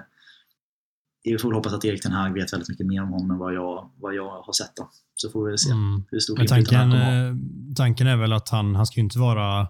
vi 1.32 1.38
får 1.38 1.54
hoppas 1.54 1.74
att 1.74 1.86
Erik 1.86 2.02
Ten 2.02 2.12
Hag 2.12 2.34
vet 2.34 2.54
väldigt 2.54 2.70
mycket 2.70 2.86
mer 2.86 3.04
om 3.04 3.10
honom 3.10 3.32
än 3.32 3.38
vad 3.38 3.54
jag, 3.54 3.90
vad 4.02 4.16
jag 4.16 4.42
har 4.42 4.54
sett. 4.54 4.72
Då. 4.76 4.90
Så 5.16 5.30
får 5.30 5.46
vi 5.46 5.50
väl 5.52 5.58
se 5.58 5.72
mm. 5.72 6.04
hur 6.12 6.20
stort 6.20 6.38
Men 6.38 6.48
tanken, 6.48 6.92
ha. 6.92 7.36
Tanken 7.76 8.08
är 8.08 8.16
väl 8.16 8.34
att 8.34 8.50
han, 8.50 8.76
han 8.76 8.86
ska 8.86 9.00
inte 9.00 9.20
vara 9.20 9.68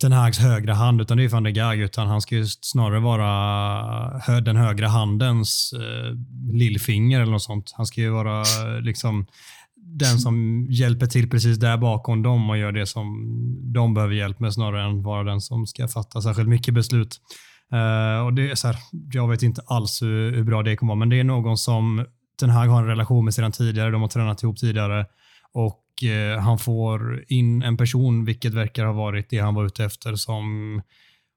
Ten 0.00 0.12
Hags 0.12 0.38
högra 0.38 0.74
hand, 0.74 1.00
utan 1.00 1.16
det 1.16 1.24
är 1.24 1.28
van 1.28 1.42
de 1.42 1.52
Gaag, 1.52 1.80
utan 1.80 2.06
han 2.06 2.20
ska 2.20 2.34
ju 2.34 2.46
snarare 2.46 3.00
vara 3.00 4.18
hö, 4.18 4.40
den 4.40 4.56
högra 4.56 4.88
handens 4.88 5.72
eh, 5.72 6.16
lillfinger 6.52 7.20
eller 7.20 7.32
något 7.32 7.42
sånt. 7.42 7.72
Han 7.76 7.86
ska 7.86 8.00
ju 8.00 8.10
vara 8.10 8.44
liksom 8.80 9.26
den 9.76 10.18
som 10.18 10.66
hjälper 10.70 11.06
till 11.06 11.30
precis 11.30 11.58
där 11.58 11.76
bakom 11.76 12.22
dem 12.22 12.50
och 12.50 12.58
gör 12.58 12.72
det 12.72 12.86
som 12.86 13.06
de 13.72 13.94
behöver 13.94 14.14
hjälp 14.14 14.40
med 14.40 14.54
snarare 14.54 14.84
än 14.84 15.02
vara 15.02 15.24
den 15.24 15.40
som 15.40 15.66
ska 15.66 15.88
fatta 15.88 16.22
särskilt 16.22 16.48
mycket 16.48 16.74
beslut. 16.74 17.20
Uh, 17.72 18.26
och 18.26 18.34
det 18.34 18.50
är 18.50 18.54
så 18.54 18.66
här, 18.66 18.76
jag 19.12 19.28
vet 19.28 19.42
inte 19.42 19.62
alls 19.66 20.02
hur, 20.02 20.32
hur, 20.32 20.44
bra 20.44 20.62
det 20.62 20.76
kommer 20.76 20.90
vara, 20.90 20.98
men 20.98 21.08
det 21.08 21.20
är 21.20 21.24
någon 21.24 21.58
som 21.58 22.06
den 22.40 22.50
här 22.50 22.66
har 22.66 22.80
en 22.80 22.86
relation 22.86 23.24
med 23.24 23.34
sedan 23.34 23.52
tidigare. 23.52 23.90
De 23.90 24.00
har 24.00 24.08
tränat 24.08 24.42
ihop 24.42 24.58
tidigare 24.58 25.06
och 25.52 25.84
uh, 26.04 26.40
han 26.40 26.58
får 26.58 27.24
in 27.28 27.62
en 27.62 27.76
person, 27.76 28.24
vilket 28.24 28.54
verkar 28.54 28.84
ha 28.84 28.92
varit 28.92 29.30
det 29.30 29.38
han 29.38 29.54
var 29.54 29.64
ute 29.64 29.84
efter, 29.84 30.14
som 30.14 30.82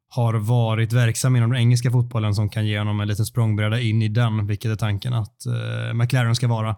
har 0.09 0.33
varit 0.33 0.93
verksam 0.93 1.35
inom 1.35 1.51
den 1.51 1.59
engelska 1.59 1.91
fotbollen 1.91 2.35
som 2.35 2.49
kan 2.49 2.65
ge 2.65 2.79
honom 2.79 2.99
en 2.99 3.07
liten 3.07 3.25
språngbräda 3.25 3.79
in 3.79 4.01
i 4.01 4.07
den, 4.07 4.47
vilket 4.47 4.71
är 4.71 4.75
tanken 4.75 5.13
att 5.13 5.43
uh, 5.47 5.93
McLaren 5.93 6.35
ska 6.35 6.47
vara. 6.47 6.75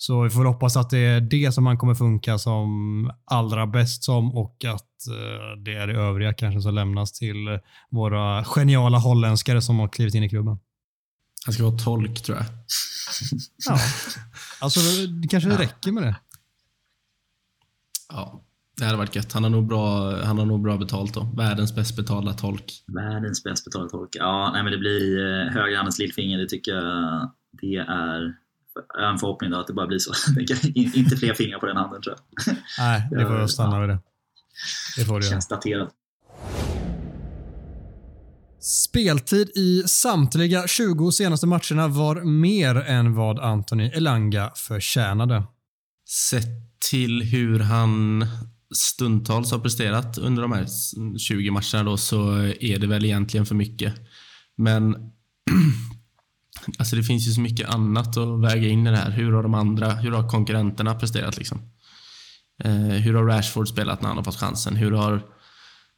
Så 0.00 0.22
vi 0.22 0.30
får 0.30 0.44
hoppas 0.44 0.76
att 0.76 0.90
det 0.90 0.98
är 0.98 1.20
det 1.20 1.52
som 1.52 1.66
han 1.66 1.78
kommer 1.78 1.94
funka 1.94 2.38
som 2.38 3.12
allra 3.24 3.66
bäst 3.66 4.04
som 4.04 4.34
och 4.34 4.64
att 4.64 5.06
eh, 5.08 5.62
det 5.64 5.74
är 5.74 5.86
det 5.86 5.92
övriga 5.92 6.32
kanske 6.32 6.60
som 6.60 6.74
lämnas 6.74 7.12
till 7.12 7.58
våra 7.90 8.44
geniala 8.44 8.98
holländskare 8.98 9.62
som 9.62 9.78
har 9.78 9.88
klivit 9.88 10.14
in 10.14 10.22
i 10.22 10.28
klubben. 10.28 10.58
Han 11.44 11.54
ska 11.54 11.62
vara 11.62 11.78
tolk 11.78 12.22
tror 12.22 12.38
jag. 12.38 12.46
ja, 13.66 13.78
alltså 14.60 14.80
det 15.06 15.28
kanske 15.28 15.50
ja. 15.50 15.58
räcker 15.58 15.92
med 15.92 16.02
det. 16.02 16.16
Ja, 18.08 18.42
det 18.78 18.84
hade 18.84 18.98
varit 18.98 19.16
gött. 19.16 19.32
Han 19.32 19.42
har 19.42 19.50
nog 19.50 19.66
bra, 19.66 20.16
han 20.24 20.38
har 20.38 20.46
nog 20.46 20.62
bra 20.62 20.76
betalt 20.76 21.14
då. 21.14 21.32
Världens 21.36 21.74
bäst 21.74 21.96
betalda 21.96 22.32
tolk. 22.32 22.84
Världens 22.86 23.44
bäst 23.44 23.64
betalda 23.64 23.88
tolk. 23.88 24.16
Ja, 24.18 24.50
nej, 24.52 24.62
men 24.62 24.72
det 24.72 24.78
blir 24.78 25.18
eh, 25.18 25.52
högerhandens 25.52 25.98
lillfinger. 25.98 26.38
Det 26.38 26.48
tycker 26.48 26.72
jag 26.72 27.30
det 27.60 27.76
är 27.76 28.39
en 28.98 29.18
förhoppning 29.18 29.52
att 29.52 29.66
det 29.66 29.72
bara 29.72 29.86
blir 29.86 29.98
så. 29.98 30.12
inte 30.98 31.16
fler 31.16 31.34
fingrar 31.34 31.58
på 31.58 31.66
den 31.66 31.76
handen 31.76 32.02
tror 32.02 32.16
jag. 32.16 32.56
Nej, 32.78 33.08
det 33.10 33.26
får 33.26 33.46
stanna 33.46 33.80
vid 33.80 33.88
det. 33.88 33.98
Det 34.96 35.04
får 35.04 35.20
det 35.20 35.26
Känns 35.26 35.48
daterat. 35.48 35.90
Speltid 38.60 39.50
i 39.54 39.82
samtliga 39.86 40.66
20 40.66 41.12
senaste 41.12 41.46
matcherna 41.46 41.88
var 41.88 42.24
mer 42.24 42.74
än 42.76 43.14
vad 43.14 43.38
Anthony 43.38 43.86
Elanga 43.86 44.52
förtjänade. 44.56 45.42
Sett 46.08 46.80
till 46.90 47.22
hur 47.22 47.60
han 47.60 48.26
stundtals 48.74 49.52
har 49.52 49.58
presterat 49.58 50.18
under 50.18 50.42
de 50.42 50.52
här 50.52 50.66
20 51.18 51.50
matcherna 51.50 51.90
då, 51.90 51.96
så 51.96 52.32
är 52.60 52.78
det 52.78 52.86
väl 52.86 53.04
egentligen 53.04 53.46
för 53.46 53.54
mycket. 53.54 53.94
Men 54.56 54.94
Alltså 56.78 56.96
det 56.96 57.02
finns 57.02 57.28
ju 57.28 57.32
så 57.32 57.40
mycket 57.40 57.68
annat 57.68 58.16
att 58.16 58.40
väga 58.40 58.68
in 58.68 58.86
i 58.86 58.90
det 58.90 58.96
här. 58.96 59.10
Hur 59.10 59.32
har 59.32 59.42
de 59.42 59.54
andra, 59.54 59.90
hur 59.90 60.12
har 60.12 60.28
konkurrenterna 60.28 60.94
presterat 60.94 61.36
liksom? 61.36 61.58
Eh, 62.64 62.72
hur 62.72 63.14
har 63.14 63.24
Rashford 63.24 63.68
spelat 63.68 64.02
när 64.02 64.08
han 64.08 64.16
har 64.16 64.24
fått 64.24 64.40
chansen? 64.40 64.76
Hur 64.76 64.92
har, 64.92 65.22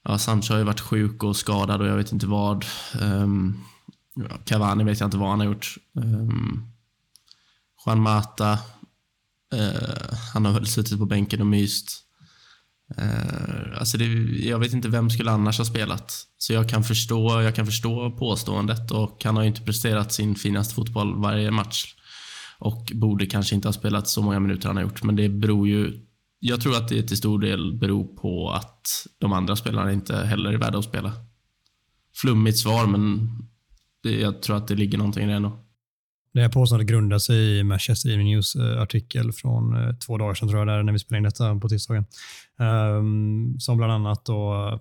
ja, 0.05 0.19
Sancho 0.19 0.53
har 0.53 0.59
ju 0.59 0.65
varit 0.65 0.81
sjuk 0.81 1.23
och 1.23 1.37
skadad 1.37 1.81
och 1.81 1.87
jag 1.87 1.97
vet 1.97 2.13
inte 2.13 2.27
vad. 2.27 2.65
Um, 3.01 3.65
Cavani 4.45 4.85
vet 4.85 5.01
jag 5.01 5.07
inte 5.07 5.17
vad 5.17 5.31
han 5.31 5.41
har 5.41 5.47
gjort. 5.47 5.77
Um, 5.93 6.73
Juan 7.87 8.03
Mata, 8.03 8.53
eh, 9.55 10.17
han 10.35 10.45
har 10.45 10.53
väl 10.53 10.67
suttit 10.67 10.99
på 10.99 11.07
bänken 11.07 11.41
och 11.41 11.47
myst. 11.47 12.02
Uh, 12.99 13.79
alltså 13.79 13.99
det, 13.99 14.05
jag 14.47 14.59
vet 14.59 14.73
inte 14.73 14.89
vem 14.89 15.11
skulle 15.11 15.31
annars 15.31 15.59
ha 15.59 15.65
spelat. 15.65 16.27
Så 16.39 16.53
jag 16.53 16.69
kan, 16.69 16.85
förstå, 16.85 17.43
jag 17.43 17.55
kan 17.55 17.67
förstå 17.67 18.11
påståendet 18.11 18.91
och 18.91 19.25
han 19.25 19.37
har 19.37 19.43
ju 19.43 19.49
inte 19.49 19.63
presterat 19.63 20.13
sin 20.13 20.35
finaste 20.35 20.75
fotboll 20.75 21.23
varje 21.23 21.51
match. 21.51 21.95
Och 22.59 22.93
borde 22.95 23.27
kanske 23.27 23.55
inte 23.55 23.69
ha 23.69 23.73
spelat 23.73 24.09
så 24.09 24.23
många 24.23 24.41
minuter 24.41 24.67
han 24.69 24.77
har 24.77 24.83
gjort. 24.83 25.03
Men 25.03 25.17
det 25.17 25.29
beror 25.29 25.69
ju... 25.69 26.07
Jag 26.39 26.61
tror 26.61 26.77
att 26.77 26.89
det 26.89 27.03
till 27.03 27.17
stor 27.17 27.39
del 27.39 27.79
beror 27.79 28.05
på 28.05 28.51
att 28.51 29.07
de 29.19 29.33
andra 29.33 29.57
spelarna 29.57 29.93
inte 29.93 30.17
heller 30.17 30.53
är 30.53 30.59
värda 30.59 30.79
att 30.79 30.85
spela. 30.85 31.13
Flummigt 32.15 32.59
svar, 32.59 32.87
men 32.87 33.31
det, 34.03 34.21
jag 34.21 34.43
tror 34.43 34.57
att 34.57 34.69
det 34.69 34.75
ligger 34.75 34.99
någonting 34.99 35.25
i 35.25 35.27
det 35.27 35.33
ändå. 35.33 35.62
Det 36.35 36.41
här 36.41 36.49
påståendet 36.49 36.89
grundar 36.89 37.19
sig 37.19 37.59
i 37.59 37.65
Manchester 37.65 38.09
Evening 38.09 38.27
News 38.27 38.57
eh, 38.57 38.83
artikel 38.83 39.33
från 39.33 39.75
eh, 39.75 39.95
två 39.95 40.19
dagar 40.19 40.35
sedan 40.35 40.49
tror 40.49 40.61
jag, 40.61 40.69
där, 40.69 40.83
när 40.83 40.93
vi 40.93 40.99
spelade 40.99 41.19
in 41.19 41.25
detta 41.25 41.55
på 41.55 41.69
tisdagen. 41.69 42.05
Um, 42.59 43.61
som 43.61 43.77
bland 43.77 43.93
annat 43.93 44.25
då 44.25 44.69
eh, 44.69 44.79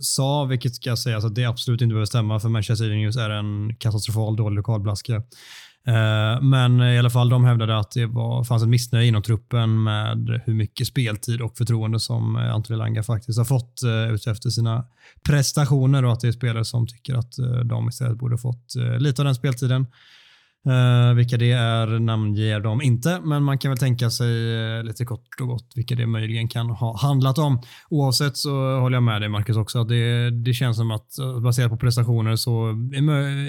sa, 0.00 0.44
vilket 0.44 0.74
ska 0.74 0.96
sägas 0.96 1.06
att 1.06 1.14
alltså, 1.14 1.28
det 1.28 1.44
absolut 1.44 1.80
inte 1.80 1.92
behöver 1.92 2.06
stämma, 2.06 2.40
för 2.40 2.48
Manchester 2.48 2.84
Evening 2.84 3.04
News 3.04 3.16
är 3.16 3.30
en 3.30 3.76
katastrofal 3.76 4.36
dålig 4.36 4.56
lokalblaska. 4.56 5.22
Ehm, 5.86 6.50
men 6.50 6.80
i 6.80 6.98
alla 6.98 7.10
fall, 7.10 7.28
de 7.28 7.44
hävdade 7.44 7.78
att 7.78 7.90
det 7.90 8.06
var, 8.06 8.44
fanns 8.44 8.62
ett 8.62 8.68
missnöje 8.68 9.08
inom 9.08 9.22
truppen 9.22 9.82
med 9.82 10.42
hur 10.44 10.54
mycket 10.54 10.86
speltid 10.86 11.40
och 11.40 11.56
förtroende 11.58 12.00
som 12.00 12.36
Anthony 12.36 12.78
Langa 12.78 13.02
faktiskt 13.02 13.38
har 13.38 13.44
fått 13.44 13.80
utefter 13.84 14.14
ut 14.14 14.26
efter 14.26 14.50
sina 14.50 14.84
prestationer 15.26 16.04
och 16.04 16.12
att 16.12 16.20
det 16.20 16.28
är 16.28 16.32
spelare 16.32 16.64
som 16.64 16.86
tycker 16.86 17.14
att 17.14 17.32
de 17.64 17.88
istället 17.88 18.18
borde 18.18 18.38
fått 18.38 18.74
lite 18.98 19.22
av 19.22 19.26
den 19.26 19.34
speltiden. 19.34 19.86
Uh, 20.66 21.14
vilka 21.14 21.36
det 21.36 21.52
är 21.52 21.86
namnger 21.98 22.60
de 22.60 22.82
inte, 22.82 23.20
men 23.20 23.42
man 23.42 23.58
kan 23.58 23.70
väl 23.70 23.78
tänka 23.78 24.10
sig 24.10 24.56
uh, 24.56 24.84
lite 24.84 25.04
kort 25.04 25.40
och 25.40 25.48
gott 25.48 25.72
vilka 25.76 25.94
det 25.94 26.06
möjligen 26.06 26.48
kan 26.48 26.70
ha 26.70 26.98
handlat 26.98 27.38
om. 27.38 27.62
Oavsett 27.90 28.36
så 28.36 28.78
håller 28.80 28.96
jag 28.96 29.02
med 29.02 29.22
dig 29.22 29.28
Marcus 29.28 29.56
också. 29.56 29.84
Det, 29.84 30.30
det 30.30 30.52
känns 30.52 30.76
som 30.76 30.90
att 30.90 31.08
uh, 31.20 31.40
baserat 31.40 31.70
på 31.70 31.76
prestationer 31.76 32.36
så 32.36 32.68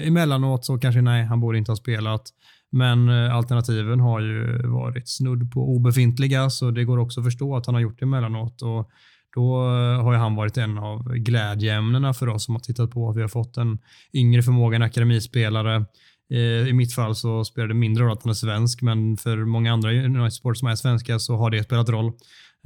emellanåt 0.04 0.64
så 0.64 0.78
kanske 0.78 1.00
nej, 1.00 1.24
han 1.24 1.40
borde 1.40 1.58
inte 1.58 1.70
ha 1.70 1.76
spelat. 1.76 2.22
Men 2.70 3.08
alternativen 3.08 4.00
har 4.00 4.20
ju 4.20 4.66
varit 4.68 5.08
snudd 5.08 5.52
på 5.52 5.60
obefintliga 5.60 6.50
så 6.50 6.70
det 6.70 6.84
går 6.84 6.98
också 6.98 7.20
att 7.20 7.26
förstå 7.26 7.56
att 7.56 7.66
han 7.66 7.74
har 7.74 7.82
gjort 7.82 7.98
det 7.98 8.04
emellanåt. 8.04 8.62
Och 8.62 8.90
då 9.34 9.56
har 10.02 10.12
ju 10.12 10.18
han 10.18 10.34
varit 10.34 10.56
en 10.56 10.78
av 10.78 11.14
glädjeämnena 11.14 12.14
för 12.14 12.28
oss 12.28 12.44
som 12.44 12.54
har 12.54 12.60
tittat 12.60 12.90
på. 12.90 13.10
att 13.10 13.16
Vi 13.16 13.20
har 13.20 13.28
fått 13.28 13.56
en 13.56 13.78
yngre 14.14 14.42
förmåga, 14.42 14.76
en 14.76 14.82
akademispelare. 14.82 15.84
Eh, 16.30 16.68
I 16.68 16.72
mitt 16.72 16.94
fall 16.94 17.14
så 17.14 17.44
spelar 17.44 17.68
det 17.68 17.74
mindre 17.74 18.04
roll 18.04 18.12
att 18.12 18.22
han 18.22 18.30
är 18.30 18.34
svensk, 18.34 18.82
men 18.82 19.16
för 19.16 19.36
många 19.36 19.72
andra 19.72 19.90
United-supportrar 19.90 20.54
som 20.54 20.68
är 20.68 20.74
svenska 20.74 21.18
så 21.18 21.36
har 21.36 21.50
det 21.50 21.62
spelat 21.62 21.88
roll 21.88 22.12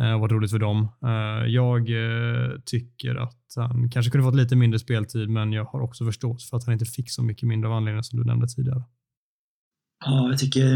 eh, 0.01 0.12
och 0.12 0.20
varit 0.20 0.33
roligt 0.33 0.51
för 0.51 0.59
dem. 0.59 0.88
Eh, 1.05 1.46
jag 1.46 1.88
tycker 2.64 3.14
att 3.14 3.38
han 3.57 3.90
kanske 3.90 4.11
kunde 4.11 4.25
fått 4.25 4.37
lite 4.37 4.57
mindre 4.57 4.79
speltid, 4.79 5.29
men 5.29 5.53
jag 5.53 5.64
har 5.64 5.81
också 5.81 6.05
förståelse 6.05 6.48
för 6.48 6.57
att 6.57 6.64
han 6.64 6.72
inte 6.72 6.85
fick 6.85 7.11
så 7.11 7.22
mycket 7.22 7.48
mindre 7.48 7.70
av 7.70 7.77
anledningen 7.77 8.05
som 8.05 8.18
du 8.18 8.25
nämnde 8.25 8.46
tidigare. 8.46 8.83
Ja, 10.05 10.29
jag 10.29 10.38
tycker 10.38 10.66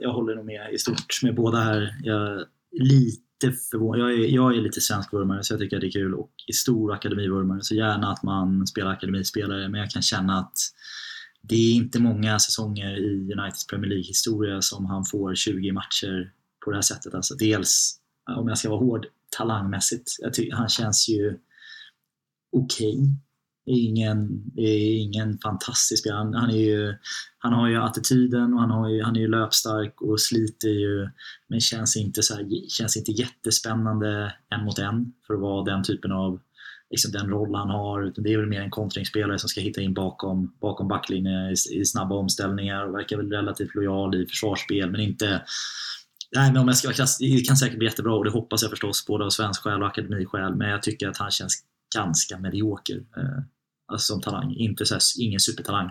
jag 0.00 0.12
håller 0.12 0.34
nog 0.34 0.44
med 0.44 0.72
i 0.74 0.78
stort 0.78 1.22
med 1.22 1.34
båda 1.34 1.58
här. 1.58 1.94
Jag 2.02 2.32
är 2.32 2.44
lite 2.72 3.52
förvånad. 3.70 4.00
Jag 4.00 4.12
är, 4.12 4.26
jag 4.26 4.56
är 4.56 4.60
lite 4.60 4.80
svensk 4.80 5.12
vurmare 5.12 5.42
så 5.42 5.52
jag 5.54 5.60
tycker 5.60 5.76
att 5.76 5.80
det 5.80 5.86
är 5.86 5.92
kul 5.92 6.14
och 6.14 6.30
i 6.48 6.52
stor 6.52 6.92
akademivurmare 6.92 7.60
så 7.62 7.74
gärna 7.74 8.12
att 8.12 8.22
man 8.22 8.66
spelar 8.66 8.90
akademispelare 8.90 9.68
men 9.68 9.80
jag 9.80 9.90
kan 9.90 10.02
känna 10.02 10.38
att 10.38 10.54
det 11.42 11.54
är 11.54 11.74
inte 11.74 12.00
många 12.00 12.38
säsonger 12.38 12.98
i 12.98 13.32
Uniteds 13.32 13.66
Premier 13.66 13.88
League-historia 13.88 14.62
som 14.62 14.86
han 14.86 15.04
får 15.04 15.34
20 15.34 15.72
matcher 15.72 16.32
på 16.64 16.70
det 16.70 16.76
här 16.76 16.82
sättet. 16.82 17.14
Alltså 17.14 17.34
dels, 17.34 18.00
om 18.36 18.48
jag 18.48 18.58
ska 18.58 18.70
vara 18.70 18.80
hård, 18.80 19.06
talangmässigt. 19.36 20.10
Han 20.52 20.68
känns 20.68 21.08
ju 21.08 21.38
okej. 22.52 22.98
Okay 22.98 23.14
ingen, 23.66 24.42
ingen 24.56 25.38
fantastisk 25.38 26.00
spelare. 26.00 26.18
Han, 26.18 26.34
han, 26.34 26.50
är 26.50 26.56
ju, 26.56 26.94
han 27.38 27.52
har 27.52 27.68
ju 27.68 27.76
attityden 27.76 28.54
och 28.54 28.60
han, 28.60 28.70
har 28.70 28.88
ju, 28.88 29.02
han 29.02 29.16
är 29.16 29.20
ju 29.20 29.28
löpstark 29.28 30.02
och 30.02 30.20
sliter 30.20 30.68
ju 30.68 31.08
men 31.48 31.60
känns 31.60 31.96
inte, 31.96 32.22
så 32.22 32.34
här, 32.34 32.68
känns 32.68 32.96
inte 32.96 33.12
jättespännande 33.12 34.34
en 34.48 34.64
mot 34.64 34.78
en 34.78 35.12
för 35.26 35.34
att 35.34 35.40
vara 35.40 35.64
den 35.64 35.82
typen 35.82 36.12
av 36.12 36.40
liksom 36.92 37.12
den 37.12 37.30
roll 37.30 37.54
han 37.54 37.70
har. 37.70 38.02
Utan 38.02 38.24
det 38.24 38.32
är 38.32 38.38
väl 38.38 38.46
mer 38.46 38.60
en 38.60 38.70
kontringsspelare 38.70 39.38
som 39.38 39.48
ska 39.48 39.60
hitta 39.60 39.80
in 39.80 39.94
bakom, 39.94 40.54
bakom 40.60 40.88
backlinjen 40.88 41.50
i, 41.50 41.80
i 41.80 41.84
snabba 41.84 42.14
omställningar 42.14 42.86
och 42.86 42.94
verkar 42.94 43.16
väl 43.16 43.30
relativt 43.30 43.74
lojal 43.74 44.14
i 44.14 44.26
försvarsspel 44.26 44.90
men 44.90 45.00
inte 45.00 45.42
Nej, 46.36 46.52
men 46.52 46.62
om 46.62 46.68
jag 46.68 46.76
ska 46.76 46.88
vara 46.88 46.94
klass, 46.94 47.18
det 47.18 47.46
kan 47.46 47.56
säkert 47.56 47.78
bli 47.78 47.86
jättebra 47.86 48.14
och 48.14 48.24
det 48.24 48.30
hoppas 48.30 48.62
jag 48.62 48.70
förstås 48.70 49.06
både 49.06 49.24
av 49.24 49.30
svensk 49.30 49.62
skäl 49.62 49.82
och 49.82 49.88
akademiskäl 49.88 50.54
men 50.54 50.68
jag 50.68 50.82
tycker 50.82 51.08
att 51.08 51.16
han 51.16 51.30
känns 51.30 51.64
ganska 51.94 52.38
medioker 52.38 52.96
eh, 52.96 53.44
alltså 53.92 54.12
som 54.12 54.20
talang. 54.20 54.54
Inte 54.54 54.86
så 54.86 54.94
här, 54.94 55.02
ingen 55.20 55.40
supertalang. 55.40 55.90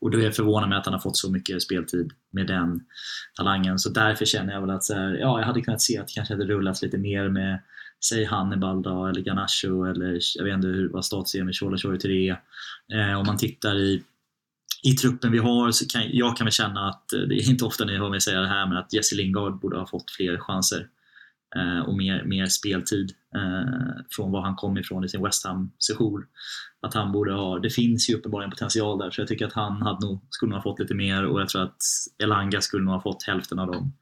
Och 0.00 0.10
då 0.10 0.18
är 0.18 0.22
jag 0.22 0.36
förvånad 0.36 0.68
med 0.68 0.78
att 0.78 0.86
han 0.86 0.94
har 0.94 1.00
fått 1.00 1.16
så 1.16 1.30
mycket 1.30 1.62
speltid 1.62 2.12
med 2.30 2.46
den 2.46 2.80
talangen. 3.36 3.78
Så 3.78 3.90
därför 3.90 4.24
känner 4.24 4.52
jag 4.52 4.60
väl 4.60 4.70
att 4.70 4.84
så 4.84 4.94
här, 4.94 5.14
ja, 5.14 5.38
jag 5.38 5.46
hade 5.46 5.60
kunnat 5.60 5.80
se 5.80 5.98
att 5.98 6.06
det 6.06 6.12
kanske 6.14 6.34
hade 6.34 6.44
rullats 6.44 6.82
lite 6.82 6.98
mer 6.98 7.28
med 7.28 7.62
Säg 8.08 8.24
Hannibal 8.24 8.82
då, 8.82 9.06
eller 9.06 9.20
Ganacho 9.20 9.84
eller 9.84 10.18
jag 10.34 10.44
vet 10.44 10.54
inte 10.54 10.68
hur, 10.68 10.88
vad 10.88 11.04
status 11.04 11.34
är 11.34 11.44
med 11.44 11.56
Chola 11.56 11.78
Chori 11.78 12.28
Eh, 12.92 13.18
om 13.18 13.26
man 13.26 13.36
tittar 13.36 13.78
i 13.78 14.02
i 14.82 14.92
truppen 14.92 15.32
vi 15.32 15.38
har 15.38 15.70
så 15.70 15.86
kan 15.86 16.02
jag 16.12 16.36
kan 16.36 16.44
väl 16.44 16.52
känna 16.52 16.88
att, 16.88 17.12
eh, 17.12 17.20
det 17.20 17.34
är 17.34 17.50
inte 17.50 17.64
ofta 17.64 17.84
ni 17.84 17.96
hör 17.96 18.10
mig 18.10 18.20
säga 18.20 18.40
det 18.40 18.48
här, 18.48 18.66
men 18.66 18.76
att 18.76 18.92
Jesse 18.92 19.14
Lingard 19.14 19.60
borde 19.60 19.78
ha 19.78 19.86
fått 19.86 20.10
fler 20.10 20.38
chanser 20.38 20.88
eh, 21.56 21.80
och 21.80 21.96
mer, 21.96 22.24
mer 22.24 22.46
speltid 22.46 23.12
eh, 23.34 24.04
från 24.10 24.32
var 24.32 24.42
han 24.42 24.56
kom 24.56 24.78
ifrån 24.78 25.04
i 25.04 25.08
sin 25.08 25.22
West 25.22 25.46
Ham-session. 25.46 26.24
Att 26.80 26.94
han 26.94 27.12
borde 27.12 27.32
ha, 27.32 27.58
det 27.58 27.70
finns 27.70 28.10
ju 28.10 28.14
uppenbarligen 28.14 28.50
potential 28.50 28.98
där 28.98 29.10
så 29.10 29.20
jag 29.20 29.28
tycker 29.28 29.46
att 29.46 29.52
han 29.52 29.82
hade 29.82 30.06
nog, 30.06 30.26
skulle 30.30 30.50
nog 30.50 30.56
ha 30.56 30.62
fått 30.62 30.80
lite 30.80 30.94
mer 30.94 31.24
och 31.24 31.40
jag 31.40 31.48
tror 31.48 31.62
att 31.62 31.82
Elanga 32.18 32.60
skulle 32.60 32.84
nog 32.84 32.94
ha 32.94 33.02
fått 33.02 33.22
hälften 33.22 33.58
av 33.58 33.66
dem 33.66 33.92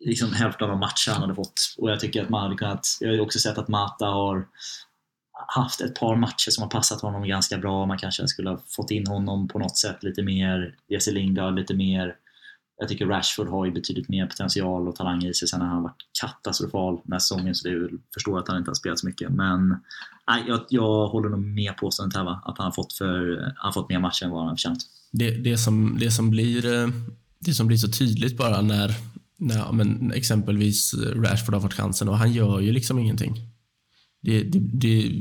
liksom 0.00 0.32
hälften 0.32 0.64
av 0.64 0.70
de 0.70 0.80
matcher 0.80 1.10
han 1.10 1.20
hade 1.20 1.34
fått. 1.34 1.74
Och 1.78 1.90
jag 1.90 2.00
tycker 2.00 2.22
att 2.22 2.28
man 2.28 2.42
hade 2.42 2.56
kunnat, 2.56 2.86
jag 3.00 3.12
har 3.12 3.20
också 3.20 3.38
sett 3.38 3.58
att 3.58 3.68
Mata 3.68 4.06
har 4.06 4.46
haft 5.48 5.80
ett 5.80 5.94
par 5.94 6.16
matcher 6.16 6.50
som 6.50 6.62
har 6.62 6.70
passat 6.70 7.00
honom 7.00 7.28
ganska 7.28 7.58
bra. 7.58 7.86
Man 7.86 7.98
kanske 7.98 8.28
skulle 8.28 8.50
ha 8.50 8.62
fått 8.76 8.90
in 8.90 9.06
honom 9.06 9.48
på 9.48 9.58
något 9.58 9.78
sätt 9.78 10.02
lite 10.02 10.22
mer, 10.22 10.74
Jesse 10.88 11.10
Lingard 11.10 11.54
lite 11.54 11.74
mer 11.74 12.14
jag 12.78 12.88
tycker 12.88 13.06
Rashford 13.06 13.48
har 13.48 13.66
ju 13.66 13.72
betydligt 13.72 14.08
mer 14.08 14.26
potential 14.26 14.88
och 14.88 14.96
talang 14.96 15.24
i 15.24 15.34
sig 15.34 15.48
sen 15.48 15.60
när 15.60 15.66
han 15.66 15.82
varit 15.82 16.02
katastrofal 16.20 17.00
den 17.04 17.12
här 17.12 17.18
säsongen 17.18 17.54
så 17.54 17.68
det 17.68 17.74
är 17.74 17.90
förstår 18.14 18.38
att 18.38 18.48
han 18.48 18.58
inte 18.58 18.70
har 18.70 18.74
spelat 18.74 18.98
så 18.98 19.06
mycket. 19.06 19.30
Men 19.30 19.68
nej, 20.28 20.44
jag, 20.48 20.60
jag 20.68 21.08
håller 21.08 21.28
nog 21.28 21.40
med 21.40 21.76
påståendet 21.76 22.16
här 22.16 22.24
va? 22.24 22.42
att 22.44 22.58
han 22.58 22.64
har 22.64 22.72
fått, 22.72 22.92
för, 22.92 23.40
han 23.40 23.54
har 23.56 23.72
fått 23.72 23.88
mer 23.88 23.98
matcher 23.98 24.24
än 24.24 24.30
vad 24.30 24.40
han 24.40 24.48
har 24.48 24.56
förtjänat. 24.56 24.78
Det, 25.10 25.30
det, 25.30 25.58
som, 25.58 25.96
det, 26.00 26.10
som 26.10 26.30
blir, 26.30 26.74
eh, 26.74 26.88
det 27.38 27.52
som 27.52 27.66
blir 27.66 27.76
så 27.76 27.88
tydligt 27.88 28.36
bara 28.36 28.60
när, 28.60 28.94
när 29.38 29.72
men 29.72 30.12
exempelvis 30.12 30.94
Rashford 30.94 31.54
har 31.54 31.60
fått 31.60 31.74
chansen 31.74 32.08
och 32.08 32.18
han 32.18 32.32
gör 32.32 32.60
ju 32.60 32.72
liksom 32.72 32.98
ingenting. 32.98 33.36
Det, 34.22 34.42
det, 34.42 34.58
det, 34.58 35.12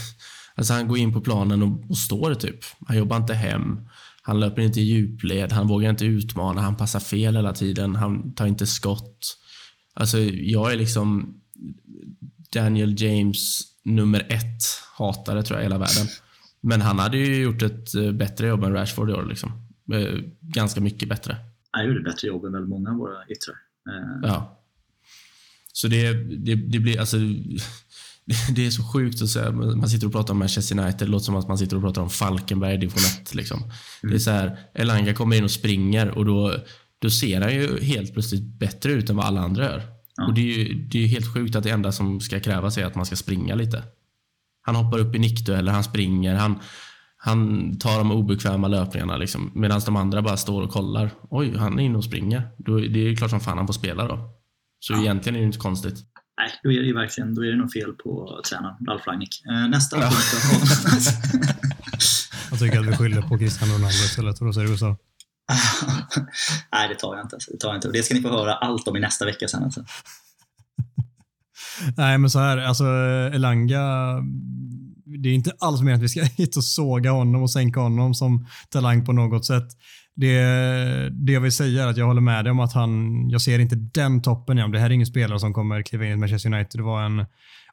alltså 0.54 0.72
han 0.72 0.88
går 0.88 0.98
in 0.98 1.12
på 1.12 1.20
planen 1.20 1.62
och, 1.62 1.90
och 1.90 1.98
står 1.98 2.34
typ. 2.34 2.58
Han 2.86 2.96
jobbar 2.96 3.16
inte 3.16 3.34
hem. 3.34 3.88
Han 4.22 4.40
löper 4.40 4.62
inte 4.62 4.80
i 4.80 4.84
djupled, 4.84 5.52
han 5.52 5.68
vågar 5.68 5.90
inte 5.90 6.04
utmana, 6.04 6.60
han 6.60 6.76
passar 6.76 7.00
fel 7.00 7.36
hela 7.36 7.52
tiden, 7.52 7.96
han 7.96 8.34
tar 8.34 8.46
inte 8.46 8.66
skott. 8.66 9.36
Alltså, 9.94 10.18
jag 10.18 10.72
är 10.72 10.76
liksom 10.76 11.40
Daniel 12.52 13.02
James 13.02 13.62
nummer 13.84 14.26
ett 14.28 14.62
hatare 14.98 15.42
tror 15.42 15.56
jag 15.56 15.62
i 15.62 15.66
hela 15.66 15.78
världen. 15.78 16.06
Men 16.60 16.80
han 16.80 16.98
hade 16.98 17.16
ju 17.16 17.42
gjort 17.42 17.62
ett 17.62 17.94
eh, 17.94 18.12
bättre 18.12 18.46
jobb 18.46 18.64
än 18.64 18.72
Rashford 18.72 19.10
i 19.10 19.12
år. 19.12 19.26
Liksom. 19.26 19.50
Eh, 19.92 20.20
ganska 20.40 20.80
mycket 20.80 21.08
bättre. 21.08 21.36
Han 21.70 21.86
gjorde 21.86 22.00
bättre 22.00 22.28
jobb 22.28 22.44
än 22.44 22.52
väldigt 22.52 22.70
många 22.70 22.90
av 22.90 22.96
våra 22.96 23.26
yttrar. 23.28 23.56
Eh. 23.88 24.28
Ja. 24.28 24.62
Så 25.72 25.88
det, 25.88 26.12
det, 26.14 26.54
det 26.54 26.78
blir, 26.78 27.00
alltså 27.00 27.16
det 28.54 28.66
är 28.66 28.70
så 28.70 28.82
sjukt 28.92 29.22
att 29.22 29.28
säga. 29.28 29.52
Man 29.52 29.88
sitter 29.88 30.06
och 30.06 30.12
pratar 30.12 30.34
om 30.34 30.38
Manchester 30.38 30.78
United. 30.78 30.98
Det 30.98 31.10
låter 31.10 31.24
som 31.24 31.36
att 31.36 31.48
man 31.48 31.58
sitter 31.58 31.76
och 31.76 31.82
pratar 31.82 32.02
om 32.02 32.10
Falkenberg 32.10 32.74
i 32.74 32.76
division 32.76 33.22
1. 33.22 33.34
Liksom. 33.34 33.58
Mm. 33.62 33.72
Det 34.02 34.14
är 34.14 34.18
så 34.18 34.30
här, 34.30 34.58
Elanga 34.74 35.14
kommer 35.14 35.36
in 35.36 35.44
och 35.44 35.50
springer 35.50 36.10
och 36.10 36.24
då, 36.24 36.54
då 36.98 37.10
ser 37.10 37.40
han 37.40 37.54
ju 37.54 37.80
helt 37.80 38.12
plötsligt 38.12 38.42
bättre 38.42 38.92
ut 38.92 39.10
än 39.10 39.16
vad 39.16 39.26
alla 39.26 39.40
andra 39.40 39.64
gör. 39.64 39.82
Ja. 40.16 40.26
Och 40.26 40.34
det 40.34 40.40
är 40.40 40.58
ju 40.58 40.74
det 40.74 41.04
är 41.04 41.06
helt 41.06 41.34
sjukt 41.34 41.56
att 41.56 41.64
det 41.64 41.70
enda 41.70 41.92
som 41.92 42.20
ska 42.20 42.40
krävas 42.40 42.78
är 42.78 42.84
att 42.84 42.94
man 42.94 43.06
ska 43.06 43.16
springa 43.16 43.54
lite. 43.54 43.82
Han 44.62 44.76
hoppar 44.76 44.98
upp 44.98 45.14
i 45.14 45.18
nickdueller, 45.18 45.72
han 45.72 45.84
springer, 45.84 46.34
han, 46.34 46.58
han 47.26 47.72
tar 47.78 47.98
de 47.98 48.12
obekväma 48.12 48.68
löpningarna 48.68 49.16
liksom, 49.16 49.50
medan 49.54 49.80
de 49.86 49.96
andra 49.96 50.22
bara 50.22 50.36
står 50.36 50.62
och 50.62 50.70
kollar. 50.70 51.10
Oj, 51.30 51.56
han 51.56 51.78
är 51.78 51.82
inne 51.82 51.98
och 51.98 52.04
springer. 52.04 52.48
Då, 52.58 52.78
det 52.78 53.08
är 53.08 53.16
klart 53.16 53.30
som 53.30 53.40
fan 53.40 53.58
han 53.58 53.66
får 53.66 53.74
spela 53.74 54.08
då. 54.08 54.30
Så 54.80 54.92
ja. 54.92 55.00
egentligen 55.00 55.36
är 55.36 55.40
det 55.40 55.46
inte 55.46 55.58
konstigt. 55.58 55.94
Nej, 56.40 56.50
då 56.62 56.72
är 56.72 56.80
det 56.80 56.86
ju 56.86 56.94
verkligen 56.94 57.34
då 57.34 57.44
är 57.44 57.48
det 57.48 57.56
nog 57.56 57.72
fel 57.72 57.92
på 57.92 58.40
tränaren, 58.48 58.86
Ralf 58.88 59.06
Rangnick. 59.06 59.42
Eh, 59.46 59.68
nästa 59.68 59.96
ja. 59.96 60.02
punkt 60.02 61.08
Jag 62.50 62.58
tycker 62.58 62.80
att 62.80 62.86
vi 62.86 62.96
skyller 62.96 63.22
på 63.22 63.38
Cristiano 63.38 63.72
Ronaldo 63.72 64.04
istället. 64.04 64.40
Vad 64.40 64.54
säger 64.54 64.68
du 64.68 64.78
så? 64.78 64.86
Nej, 66.72 66.88
det 66.88 66.94
tar 66.94 67.16
jag 67.16 67.24
inte. 67.24 67.38
Det 67.48 67.58
tar 67.58 67.68
jag 67.68 67.76
inte. 67.76 67.88
Och 67.88 67.94
det 67.94 68.02
ska 68.02 68.14
ni 68.14 68.20
få 68.20 68.28
höra 68.28 68.54
allt 68.54 68.88
om 68.88 68.96
i 68.96 69.00
nästa 69.00 69.24
vecka 69.24 69.48
sen. 69.48 69.62
Alltså. 69.62 69.84
Nej, 71.96 72.18
men 72.18 72.30
så 72.30 72.38
här, 72.38 72.58
alltså 72.58 72.84
Elanga, 73.32 74.16
det 75.06 75.28
är 75.28 75.32
inte 75.32 75.52
alls 75.58 75.80
meningen 75.80 75.96
att 75.96 76.02
vi 76.02 76.08
ska 76.08 76.22
hit 76.42 76.56
och 76.56 76.64
såga 76.64 77.10
honom 77.10 77.42
och 77.42 77.50
sänka 77.50 77.80
honom 77.80 78.14
som 78.14 78.46
talang 78.70 79.04
på 79.04 79.12
något 79.12 79.46
sätt. 79.46 79.68
Det, 80.16 80.40
det 81.10 81.32
jag 81.32 81.40
vill 81.40 81.52
säga 81.52 81.84
är 81.84 81.86
att 81.86 81.96
jag 81.96 82.06
håller 82.06 82.20
med 82.20 82.44
dig 82.44 82.50
om 82.50 82.60
att 82.60 82.72
han, 82.72 83.22
jag 83.30 83.40
ser 83.40 83.58
inte 83.58 83.76
den 83.76 84.22
toppen 84.22 84.58
igen. 84.58 84.70
Det 84.70 84.78
här 84.78 84.86
är 84.86 84.94
ingen 84.94 85.06
spelare 85.06 85.40
som 85.40 85.54
kommer 85.54 85.82
kliva 85.82 86.04
in 86.04 86.12
i 86.12 86.16
Manchester 86.16 86.54
United. 86.54 86.80
Det 86.80 86.84
var 86.84 87.02
en 87.02 87.26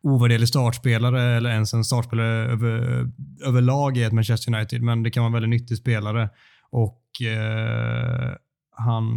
ovärderlig 0.03 0.47
startspelare 0.47 1.37
eller 1.37 1.49
ens 1.49 1.73
en 1.73 1.83
startspelare 1.83 2.51
över, 2.51 3.05
överlag 3.45 3.97
i 3.97 4.03
ett 4.03 4.13
Manchester 4.13 4.55
United, 4.55 4.81
men 4.81 5.03
det 5.03 5.11
kan 5.11 5.23
vara 5.23 5.27
en 5.27 5.33
väldigt 5.33 5.49
nyttig 5.49 5.77
spelare. 5.77 6.29
Och 6.71 7.01
eh, 7.21 8.35
han... 8.75 9.13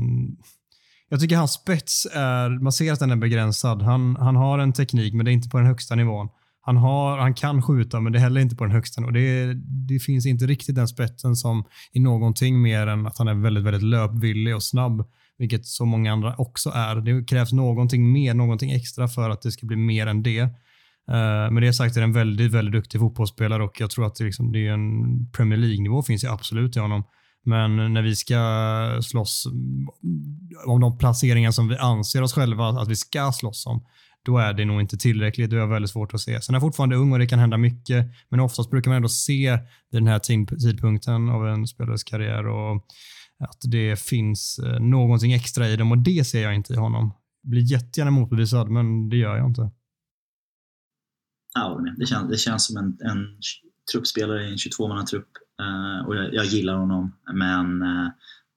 Jag 1.08 1.20
tycker 1.20 1.36
hans 1.36 1.52
spets 1.52 2.06
är, 2.12 2.62
man 2.62 2.72
ser 2.72 2.92
att 2.92 2.98
den 2.98 3.10
är 3.10 3.16
begränsad. 3.16 3.82
Han, 3.82 4.16
han 4.16 4.36
har 4.36 4.58
en 4.58 4.72
teknik, 4.72 5.14
men 5.14 5.24
det 5.24 5.30
är 5.30 5.32
inte 5.32 5.48
på 5.48 5.58
den 5.58 5.66
högsta 5.66 5.94
nivån. 5.94 6.28
Han, 6.66 6.76
har, 6.76 7.18
han 7.18 7.34
kan 7.34 7.62
skjuta, 7.62 8.00
men 8.00 8.12
det 8.12 8.18
är 8.18 8.20
heller 8.20 8.40
inte 8.40 8.56
på 8.56 8.64
den 8.64 8.72
högsta. 8.72 9.04
Och 9.04 9.12
det, 9.12 9.54
det 9.88 9.98
finns 9.98 10.26
inte 10.26 10.46
riktigt 10.46 10.74
den 10.74 10.88
spetsen 10.88 11.36
som 11.36 11.64
i 11.92 12.00
någonting 12.00 12.62
mer 12.62 12.86
än 12.86 13.06
att 13.06 13.18
han 13.18 13.28
är 13.28 13.34
väldigt, 13.34 13.64
väldigt 13.64 13.82
löpvillig 13.82 14.54
och 14.54 14.62
snabb, 14.62 15.04
vilket 15.38 15.66
så 15.66 15.84
många 15.84 16.12
andra 16.12 16.34
också 16.36 16.70
är. 16.70 16.96
Det 16.96 17.24
krävs 17.24 17.52
någonting 17.52 18.12
mer, 18.12 18.34
någonting 18.34 18.70
extra 18.70 19.08
för 19.08 19.30
att 19.30 19.42
det 19.42 19.52
ska 19.52 19.66
bli 19.66 19.76
mer 19.76 20.06
än 20.06 20.22
det. 20.22 20.38
Eh, 20.38 21.14
uh, 21.14 21.50
med 21.50 21.62
det 21.62 21.72
sagt 21.72 21.96
är 21.96 22.00
det 22.00 22.04
en 22.04 22.12
väldigt, 22.12 22.52
väldigt 22.52 22.72
duktig 22.72 23.00
fotbollsspelare 23.00 23.64
och 23.64 23.80
jag 23.80 23.90
tror 23.90 24.06
att 24.06 24.14
det, 24.14 24.24
liksom, 24.24 24.52
det 24.52 24.66
är 24.66 24.72
en 24.72 25.30
Premier 25.30 25.58
League-nivå 25.58 26.02
finns 26.02 26.24
ju 26.24 26.28
absolut 26.28 26.76
i 26.76 26.80
honom. 26.80 27.04
Men 27.44 27.92
när 27.92 28.02
vi 28.02 28.16
ska 28.16 28.38
slåss 29.02 29.46
om 30.66 30.80
de 30.80 30.98
placeringar 30.98 31.50
som 31.50 31.68
vi 31.68 31.76
anser 31.76 32.22
oss 32.22 32.32
själva 32.32 32.68
att 32.68 32.88
vi 32.88 32.96
ska 32.96 33.32
slåss 33.32 33.66
om, 33.66 33.84
då 34.26 34.38
är 34.38 34.52
det 34.52 34.64
nog 34.64 34.80
inte 34.80 34.96
tillräckligt. 34.96 35.50
Det 35.50 35.56
är 35.56 35.66
väldigt 35.66 35.90
svårt 35.90 36.14
att 36.14 36.20
se. 36.20 36.42
Sen 36.42 36.54
är 36.54 36.56
jag 36.56 36.62
fortfarande 36.62 36.96
ung 36.96 37.12
och 37.12 37.18
det 37.18 37.26
kan 37.26 37.38
hända 37.38 37.56
mycket, 37.56 38.06
men 38.28 38.40
oftast 38.40 38.70
brukar 38.70 38.90
man 38.90 38.96
ändå 38.96 39.08
se 39.08 39.58
den 39.92 40.06
här 40.06 40.18
tidpunkten 40.18 41.28
av 41.28 41.48
en 41.48 41.66
spelares 41.66 42.04
karriär 42.04 42.46
och 42.46 42.86
att 43.38 43.58
det 43.70 44.00
finns 44.00 44.58
eh, 44.58 44.80
någonting 44.80 45.32
extra 45.32 45.68
i 45.68 45.76
dem 45.76 45.92
och 45.92 45.98
det 45.98 46.26
ser 46.26 46.42
jag 46.42 46.54
inte 46.54 46.72
i 46.72 46.76
honom. 46.76 47.12
Jag 47.42 47.50
blir 47.50 47.72
jättegärna 47.72 48.10
motbevisad, 48.10 48.70
men 48.70 49.08
det 49.08 49.16
gör 49.16 49.36
jag 49.36 49.46
inte. 49.46 49.70
Ja. 51.54 51.80
Det 51.98 52.06
känns, 52.06 52.30
det 52.30 52.36
känns 52.36 52.66
som 52.66 52.76
en, 52.76 52.98
en 53.10 53.26
truppspelare 53.92 54.48
i 54.48 54.50
en 54.50 54.56
22-mannatrupp 54.56 55.28
uh, 55.62 56.00
eh, 56.00 56.06
och 56.06 56.16
jag, 56.16 56.34
jag, 56.34 56.44
gillar 56.44 56.76
honom 56.76 57.16
men 57.32 57.82
uh, 57.82 58.08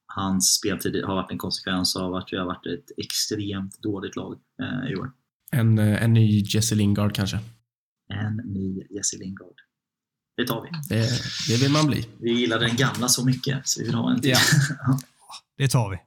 hans 0.06 0.54
speltid 0.54 1.04
har 1.04 1.14
varit 1.14 1.30
en 1.30 1.38
konsekvens 1.38 1.96
av 1.96 2.14
att 2.14 2.28
vi 2.32 2.36
har 2.36 2.46
varit 2.46 2.66
ett 2.66 2.98
extremt 3.04 3.82
dåligt 3.82 4.16
lag 4.16 4.38
uh, 4.62 4.92
i 4.92 4.96
år. 4.96 5.12
En, 5.50 5.78
en 5.78 6.12
ny 6.12 6.42
Jesse 6.42 6.74
Lingard 6.74 7.14
kanske? 7.14 7.38
En 8.12 8.36
ny 8.36 8.82
Jesse 8.90 9.16
Lingard. 9.16 9.54
Det 10.36 10.46
tar 10.46 10.62
vi. 10.62 10.94
Det, 10.94 11.08
det 11.48 11.62
vill 11.62 11.72
man 11.72 11.86
bli. 11.86 12.06
Vi 12.18 12.30
gillar 12.30 12.58
den 12.58 12.76
gamla 12.76 13.08
så 13.08 13.24
mycket 13.24 13.68
så 13.68 13.80
vi 13.80 13.86
vill 13.86 13.94
ha 13.94 14.10
en 14.10 14.20
till. 14.20 14.30
Ja. 14.30 14.38
det 15.58 15.68
tar 15.68 15.90
vi. 15.90 15.98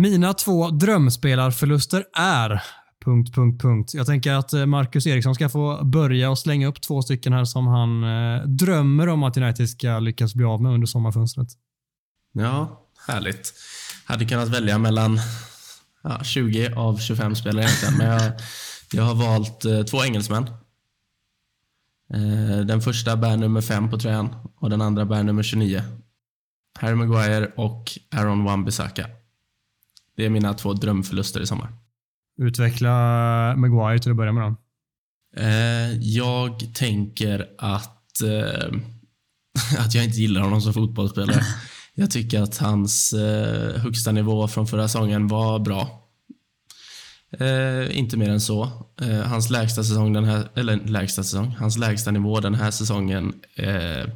Mina 0.00 0.34
två 0.34 0.70
drömspelarförluster 0.70 2.04
är... 2.16 2.62
Punkt, 3.04 3.34
punkt, 3.34 3.62
punkt. 3.62 3.94
Jag 3.94 4.06
tänker 4.06 4.32
att 4.32 4.52
eh, 4.52 4.66
Marcus 4.66 5.06
Eriksson 5.06 5.34
ska 5.34 5.48
få 5.48 5.84
börja 5.84 6.30
och 6.30 6.38
slänga 6.38 6.66
upp 6.66 6.82
två 6.82 7.02
stycken 7.02 7.32
här 7.32 7.44
som 7.44 7.66
han 7.66 8.04
eh, 8.04 8.42
drömmer 8.46 9.08
om 9.08 9.22
att 9.22 9.36
United 9.36 9.68
ska 9.68 9.98
lyckas 9.98 10.34
bli 10.34 10.44
av 10.44 10.62
med 10.62 10.72
under 10.72 10.86
sommarfönstret. 10.86 11.48
Ja, 12.32 12.86
härligt. 13.06 13.52
Hade 14.04 14.24
kunnat 14.24 14.48
välja 14.48 14.78
mellan 14.78 15.18
ja, 16.04 16.24
20 16.24 16.74
av 16.76 16.98
25 16.98 17.34
spelare 17.34 17.64
egentligen, 17.64 17.96
men 17.96 18.06
jag, 18.06 18.32
jag 18.92 19.02
har 19.02 19.14
valt 19.14 19.64
eh, 19.64 19.82
två 19.82 20.04
engelsmän. 20.04 20.46
Eh, 22.14 22.58
den 22.66 22.80
första 22.80 23.16
bär 23.16 23.36
nummer 23.36 23.60
5 23.60 23.90
på 23.90 23.98
tröjan 23.98 24.34
och 24.56 24.70
den 24.70 24.80
andra 24.80 25.04
bär 25.04 25.22
nummer 25.22 25.42
29. 25.42 25.82
Harry 26.78 26.94
Maguire 26.94 27.52
och 27.56 27.98
Aaron 28.10 28.48
Wan-Bissaka. 28.48 29.06
Det 30.16 30.24
är 30.24 30.30
mina 30.30 30.54
två 30.54 30.72
drömförluster 30.72 31.40
i 31.40 31.46
sommar. 31.46 31.72
Utveckla 32.38 32.90
Maguire 33.56 33.98
till 33.98 34.10
att 34.10 34.16
börja 34.16 34.32
med 34.32 34.42
då. 34.42 34.56
Eh, 35.36 35.92
jag 36.00 36.74
tänker 36.74 37.48
att, 37.58 38.22
eh, 38.22 38.78
att 39.78 39.94
jag 39.94 40.04
inte 40.04 40.20
gillar 40.20 40.40
honom 40.40 40.60
som 40.60 40.74
fotbollsspelare. 40.74 41.42
Jag 41.94 42.10
tycker 42.10 42.42
att 42.42 42.58
hans 42.58 43.12
eh, 43.12 43.80
högsta 43.80 44.12
nivå 44.12 44.48
från 44.48 44.66
förra 44.66 44.88
säsongen 44.88 45.28
var 45.28 45.58
bra. 45.58 46.04
Eh, 47.38 47.98
inte 47.98 48.16
mer 48.16 48.28
än 48.28 48.40
så. 48.40 48.62
Eh, 49.00 49.20
hans 49.20 49.50
lägsta 49.50 49.84
säsong 49.84 50.12
den 50.12 50.24
här, 50.24 50.48
eller 50.54 50.76
lägsta 50.76 51.22
säsong, 51.22 51.56
hans 51.58 51.78
lägsta 51.78 52.10
nivå 52.10 52.40
den 52.40 52.54
här 52.54 52.70
säsongen. 52.70 53.34
Eh, 53.56 54.08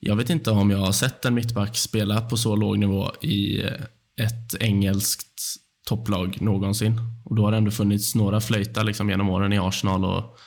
jag 0.00 0.16
vet 0.16 0.30
inte 0.30 0.50
om 0.50 0.70
jag 0.70 0.78
har 0.78 0.92
sett 0.92 1.24
en 1.24 1.34
mittback 1.34 1.76
spela 1.76 2.20
på 2.20 2.36
så 2.36 2.56
låg 2.56 2.78
nivå 2.78 3.10
i 3.20 3.62
eh, 3.62 3.72
ett 4.20 4.54
engelskt 4.60 5.40
topplag 5.88 6.38
någonsin. 6.40 7.00
Och 7.24 7.36
då 7.36 7.44
har 7.44 7.50
det 7.50 7.56
ändå 7.56 7.70
funnits 7.70 8.14
några 8.14 8.40
flöjtar 8.40 8.84
liksom 8.84 9.10
genom 9.10 9.30
åren 9.30 9.52
i 9.52 9.58
Arsenal 9.58 10.04
och 10.04 10.38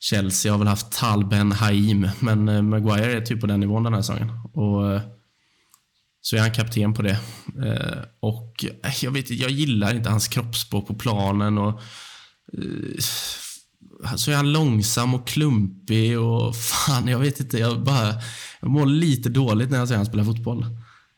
Chelsea 0.00 0.52
har 0.52 0.58
väl 0.58 0.68
haft 0.68 0.92
Talben 0.92 1.52
Haim, 1.52 2.08
men 2.20 2.48
eh, 2.48 2.62
Maguire 2.62 3.12
är 3.12 3.20
typ 3.20 3.40
på 3.40 3.46
den 3.46 3.60
nivån 3.60 3.82
den 3.82 3.94
här 3.94 4.02
säsongen. 4.02 4.30
Och 4.52 4.92
eh, 4.92 5.00
så 6.26 6.36
är 6.36 6.40
han 6.40 6.52
kapten 6.52 6.94
på 6.94 7.02
det. 7.02 7.18
Eh, 7.64 8.02
och 8.20 8.64
eh, 8.82 8.92
jag 9.02 9.10
vet 9.10 9.30
jag 9.30 9.50
gillar 9.50 9.94
inte 9.94 10.10
hans 10.10 10.28
kroppsspråk 10.28 10.86
på 10.86 10.94
planen 10.94 11.58
och 11.58 11.80
eh, 12.52 12.98
så 14.16 14.30
är 14.30 14.36
han 14.36 14.52
långsam 14.52 15.14
och 15.14 15.28
klumpig 15.28 16.20
och 16.20 16.56
fan, 16.56 17.08
jag 17.08 17.18
vet 17.18 17.40
inte, 17.40 17.58
jag 17.58 17.84
bara 17.84 18.14
jag 18.60 18.70
mår 18.70 18.86
lite 18.86 19.28
dåligt 19.28 19.70
när 19.70 19.78
jag 19.78 19.88
ser 19.88 19.96
han 19.96 20.06
spela 20.06 20.24
fotboll. 20.24 20.66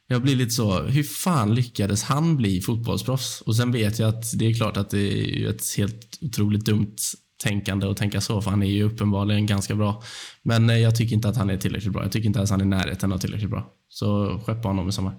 Jag 0.09 0.23
blir 0.23 0.37
lite 0.37 0.51
så, 0.51 0.83
hur 0.83 1.03
fan 1.03 1.55
lyckades 1.55 2.03
han 2.03 2.37
bli 2.37 2.61
fotbollsproffs? 2.61 3.41
Och 3.41 3.57
sen 3.57 3.73
vet 3.73 3.99
jag 3.99 4.09
att 4.09 4.39
det 4.39 4.47
är 4.47 4.55
klart 4.55 4.77
att 4.77 4.91
det 4.91 5.43
är 5.43 5.51
ett 5.51 5.75
helt 5.77 6.19
otroligt 6.21 6.65
dumt 6.65 6.97
tänkande 7.43 7.87
att 7.87 7.97
tänka 7.97 8.21
så, 8.21 8.43
för 8.43 8.51
han 8.51 8.63
är 8.63 8.67
ju 8.67 8.83
uppenbarligen 8.83 9.47
ganska 9.47 9.75
bra. 9.75 10.03
Men 10.43 10.71
eh, 10.71 10.77
jag 10.77 10.97
tycker 10.97 11.15
inte 11.15 11.29
att 11.29 11.37
han 11.37 11.51
är 11.51 11.57
tillräckligt 11.57 11.93
bra. 11.93 12.03
Jag 12.03 12.13
tycker 12.13 12.27
inte 12.27 12.39
ens 12.39 12.51
han 12.51 12.61
är 12.61 12.65
i 12.65 12.69
närheten 12.69 13.13
av 13.13 13.19
tillräckligt 13.19 13.51
bra. 13.51 13.73
Så 13.89 14.39
skeppa 14.47 14.69
honom 14.69 14.89
i 14.89 14.93
sommar. 14.93 15.15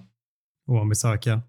Wan-Bissaka. 0.66 1.42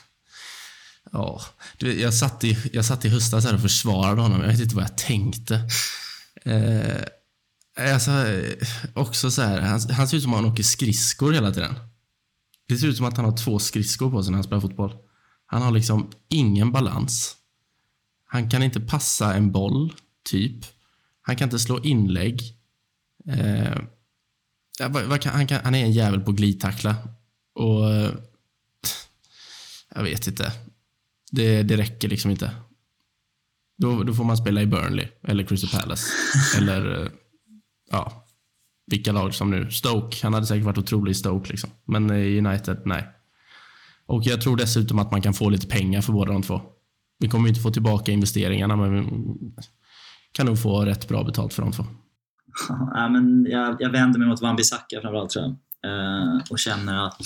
ja, 1.12 1.40
du, 1.78 2.00
jag, 2.00 2.14
satt 2.14 2.44
i, 2.44 2.58
jag 2.72 2.84
satt 2.84 3.04
i 3.04 3.08
höstas 3.08 3.44
här 3.44 3.54
och 3.54 3.60
försvarade 3.60 4.20
honom. 4.20 4.40
Jag 4.40 4.48
vet 4.48 4.60
inte 4.60 4.74
vad 4.74 4.84
jag 4.84 4.98
tänkte. 4.98 5.60
Eh, 6.44 7.04
alltså, 7.92 8.10
också 8.94 9.30
så 9.30 9.42
här, 9.42 9.60
han, 9.60 9.80
han 9.90 10.08
ser 10.08 10.16
ut 10.16 10.22
som 10.22 10.34
att 10.34 10.40
han 10.40 10.52
åker 10.52 10.62
skridskor 10.62 11.32
hela 11.32 11.52
tiden. 11.52 11.74
Det 12.68 12.76
ser 12.76 12.86
ut 12.86 12.96
som 12.96 13.06
att 13.06 13.16
han 13.16 13.24
har 13.24 13.36
två 13.36 13.58
skridskor 13.58 14.10
på 14.10 14.22
sig 14.22 14.30
när 14.30 14.36
han 14.36 14.44
spelar 14.44 14.60
fotboll. 14.60 14.96
Han 15.46 15.62
har 15.62 15.70
liksom 15.70 16.10
ingen 16.28 16.72
balans. 16.72 17.36
Han 18.30 18.50
kan 18.50 18.62
inte 18.62 18.80
passa 18.80 19.34
en 19.34 19.52
boll, 19.52 19.94
typ. 20.30 20.64
Han 21.22 21.36
kan 21.36 21.46
inte 21.46 21.58
slå 21.58 21.80
inlägg. 21.80 22.42
Eh, 23.28 23.78
han, 25.24 25.46
kan, 25.46 25.60
han, 25.64 25.74
är 25.74 25.84
en 25.84 25.92
jävel 25.92 26.20
på 26.20 26.32
glidtackla. 26.32 26.96
Och... 27.54 27.90
Eh, 27.90 28.12
jag 29.94 30.02
vet 30.02 30.26
inte. 30.26 30.52
Det, 31.30 31.62
det 31.62 31.76
räcker 31.76 32.08
liksom 32.08 32.30
inte. 32.30 32.50
Då, 33.78 34.02
då 34.02 34.14
får 34.14 34.24
man 34.24 34.36
spela 34.36 34.62
i 34.62 34.66
Burnley 34.66 35.08
eller 35.22 35.44
Crystal 35.44 35.80
Palace. 35.80 36.06
eller, 36.56 37.02
eh, 37.02 37.10
ja, 37.90 38.26
vilka 38.86 39.12
lag 39.12 39.34
som 39.34 39.50
nu. 39.50 39.70
Stoke, 39.70 40.16
han 40.22 40.34
hade 40.34 40.46
säkert 40.46 40.64
varit 40.64 40.78
otrolig 40.78 41.10
i 41.10 41.14
Stoke. 41.14 41.50
Liksom. 41.50 41.70
Men 41.84 42.10
i 42.10 42.38
United, 42.38 42.82
nej. 42.84 43.08
Och 44.06 44.22
jag 44.24 44.40
tror 44.40 44.56
dessutom 44.56 44.98
att 44.98 45.10
man 45.10 45.22
kan 45.22 45.34
få 45.34 45.50
lite 45.50 45.66
pengar 45.66 46.00
för 46.00 46.12
båda 46.12 46.32
de 46.32 46.42
två. 46.42 46.62
Vi 47.18 47.28
kommer 47.28 47.48
inte 47.48 47.60
få 47.60 47.70
tillbaka 47.70 48.12
investeringarna, 48.12 48.76
men 48.76 48.92
vi 48.92 49.10
kan 50.32 50.46
nog 50.46 50.62
få 50.62 50.84
rätt 50.84 51.08
bra 51.08 51.24
betalt 51.24 51.54
för 51.54 51.62
de 51.62 51.72
två. 51.72 51.84
Ja, 52.68 53.08
men 53.08 53.46
jag, 53.50 53.76
jag 53.80 53.90
vänder 53.90 54.18
mig 54.18 54.28
mot 54.28 54.42
Wan-Bissaka 54.42 55.00
framförallt 55.00 55.30
tror 55.30 55.44
jag. 55.44 55.56
Eh, 55.90 56.40
och 56.50 56.58
känner 56.58 57.06
att 57.06 57.22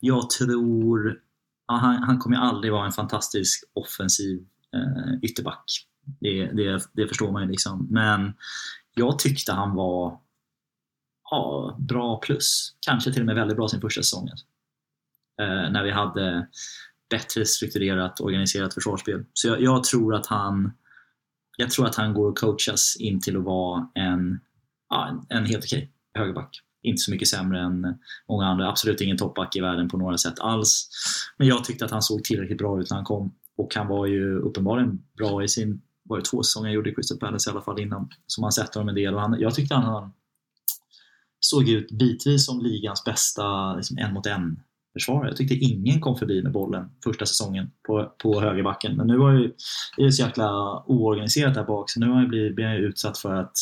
jag 0.00 0.30
tror... 0.30 1.18
Ja, 1.66 1.74
han, 1.74 2.02
han 2.02 2.18
kommer 2.18 2.36
aldrig 2.36 2.72
vara 2.72 2.86
en 2.86 2.92
fantastisk 2.92 3.64
offensiv 3.72 4.46
eh, 4.74 5.14
ytterback. 5.22 5.64
Det, 6.20 6.46
det, 6.46 6.82
det 6.92 7.08
förstår 7.08 7.32
man 7.32 7.42
ju 7.42 7.48
liksom. 7.48 7.88
Men 7.90 8.34
jag 8.94 9.18
tyckte 9.18 9.52
han 9.52 9.74
var 9.74 10.18
ja, 11.30 11.76
bra 11.78 12.20
plus. 12.20 12.74
Kanske 12.86 13.12
till 13.12 13.22
och 13.22 13.26
med 13.26 13.34
väldigt 13.34 13.56
bra 13.56 13.68
sin 13.68 13.80
första 13.80 14.02
säsong. 14.02 14.28
Eh, 15.40 15.70
när 15.70 15.82
vi 15.82 15.90
hade 15.90 16.48
bättre 17.12 17.46
strukturerat, 17.46 18.20
organiserat 18.20 18.74
försvarsspel. 18.74 19.24
Så 19.32 19.48
jag, 19.48 19.62
jag, 19.62 19.84
tror 19.84 20.14
att 20.14 20.26
han 20.26 20.72
jag 21.56 21.70
tror 21.70 21.86
att 21.86 21.94
han 21.94 22.14
går 22.14 22.28
att 22.28 22.38
coachas 22.38 22.96
in 22.96 23.20
till 23.20 23.36
att 23.36 23.44
vara 23.44 23.88
en, 23.94 24.40
ja, 24.88 25.26
en, 25.28 25.46
helt 25.46 25.64
okej 25.64 25.92
högerback. 26.14 26.60
Inte 26.82 27.02
så 27.02 27.10
mycket 27.10 27.28
sämre 27.28 27.60
än 27.60 27.98
många 28.28 28.46
andra. 28.46 28.68
Absolut 28.68 29.00
ingen 29.00 29.16
toppback 29.16 29.56
i 29.56 29.60
världen 29.60 29.88
på 29.88 29.96
några 29.96 30.18
sätt 30.18 30.40
alls. 30.40 30.88
Men 31.38 31.48
jag 31.48 31.64
tyckte 31.64 31.84
att 31.84 31.90
han 31.90 32.02
såg 32.02 32.24
tillräckligt 32.24 32.58
bra 32.58 32.80
ut 32.80 32.90
när 32.90 32.96
han 32.96 33.04
kom. 33.04 33.34
Och 33.56 33.74
han 33.74 33.88
var 33.88 34.06
ju 34.06 34.38
uppenbarligen 34.38 35.02
bra 35.16 35.44
i 35.44 35.48
sin, 35.48 35.82
var 36.02 36.18
det 36.18 36.24
två 36.24 36.42
säsonger 36.42 36.68
han 36.68 36.74
gjorde 36.74 36.90
i 36.90 36.94
Crystal 36.94 37.18
Palace 37.18 37.50
i 37.50 37.52
alla 37.52 37.62
fall 37.62 37.80
innan. 37.80 38.10
som 38.26 38.42
han 38.42 38.52
sett 38.52 38.74
honom 38.74 38.88
en 38.88 38.94
del. 38.94 39.14
Och 39.14 39.20
han, 39.20 39.40
jag 39.40 39.54
tyckte 39.54 39.74
han 39.74 40.12
såg 41.40 41.68
ut 41.68 41.90
bitvis 41.90 42.46
som 42.46 42.60
ligans 42.60 43.04
bästa 43.04 43.74
liksom, 43.74 43.98
en 43.98 44.12
mot 44.12 44.26
en 44.26 44.60
försvarare. 44.92 45.28
Jag 45.28 45.36
tyckte 45.36 45.54
ingen 45.54 46.00
kom 46.00 46.16
förbi 46.16 46.42
med 46.42 46.52
bollen 46.52 46.90
första 47.04 47.26
säsongen 47.26 47.70
på, 47.86 48.12
på 48.22 48.40
högerbacken. 48.40 48.96
Men 48.96 49.06
nu 49.06 49.16
var 49.16 49.32
ju, 49.32 49.52
det 49.96 50.12
så 50.12 50.22
jäkla 50.22 50.82
oorganiserat 50.86 51.54
där 51.54 51.64
bak 51.64 51.90
så 51.90 52.00
nu 52.00 52.08
har 52.08 52.20
jag 52.20 52.28
blivit, 52.28 52.54
blivit 52.54 52.80
utsatt 52.80 53.18
för 53.18 53.34
att 53.34 53.56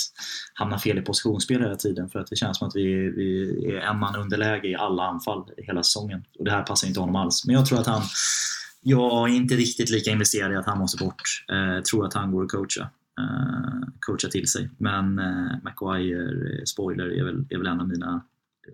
hamna 0.54 0.78
fel 0.78 0.98
i 0.98 1.02
positionsspel 1.02 1.62
hela 1.62 1.76
tiden 1.76 2.08
för 2.08 2.18
att 2.18 2.26
det 2.26 2.36
känns 2.36 2.58
som 2.58 2.68
att 2.68 2.76
vi, 2.76 3.10
vi 3.10 3.50
är 3.74 3.80
en 3.80 3.98
man 3.98 4.16
underläge 4.16 4.68
i 4.68 4.74
alla 4.74 5.02
anfall 5.02 5.44
hela 5.56 5.82
säsongen. 5.82 6.24
Och 6.38 6.44
det 6.44 6.50
här 6.50 6.62
passar 6.62 6.88
inte 6.88 7.00
honom 7.00 7.16
alls. 7.16 7.46
Men 7.46 7.54
jag 7.54 7.66
tror 7.66 7.80
att 7.80 7.86
han 7.86 8.02
jag 8.82 9.30
är 9.30 9.34
inte 9.34 9.54
riktigt 9.54 9.90
lika 9.90 10.10
investerad 10.10 10.52
i 10.52 10.56
att 10.56 10.66
han 10.66 10.78
måste 10.78 11.04
bort. 11.04 11.22
Eh, 11.52 11.82
tror 11.82 12.06
att 12.06 12.14
han 12.14 12.32
går 12.32 12.44
att 12.44 12.50
coacha. 12.50 12.90
Eh, 13.20 13.88
coacha 14.00 14.28
till 14.28 14.48
sig. 14.48 14.70
Men 14.78 15.18
eh, 15.18 15.52
Maguire, 15.62 16.22
eh, 16.22 16.64
spoiler, 16.64 17.18
är 17.18 17.24
väl, 17.24 17.46
är 17.50 17.58
väl 17.58 17.66
en 17.66 17.80
av 17.80 17.88
mina 17.88 18.24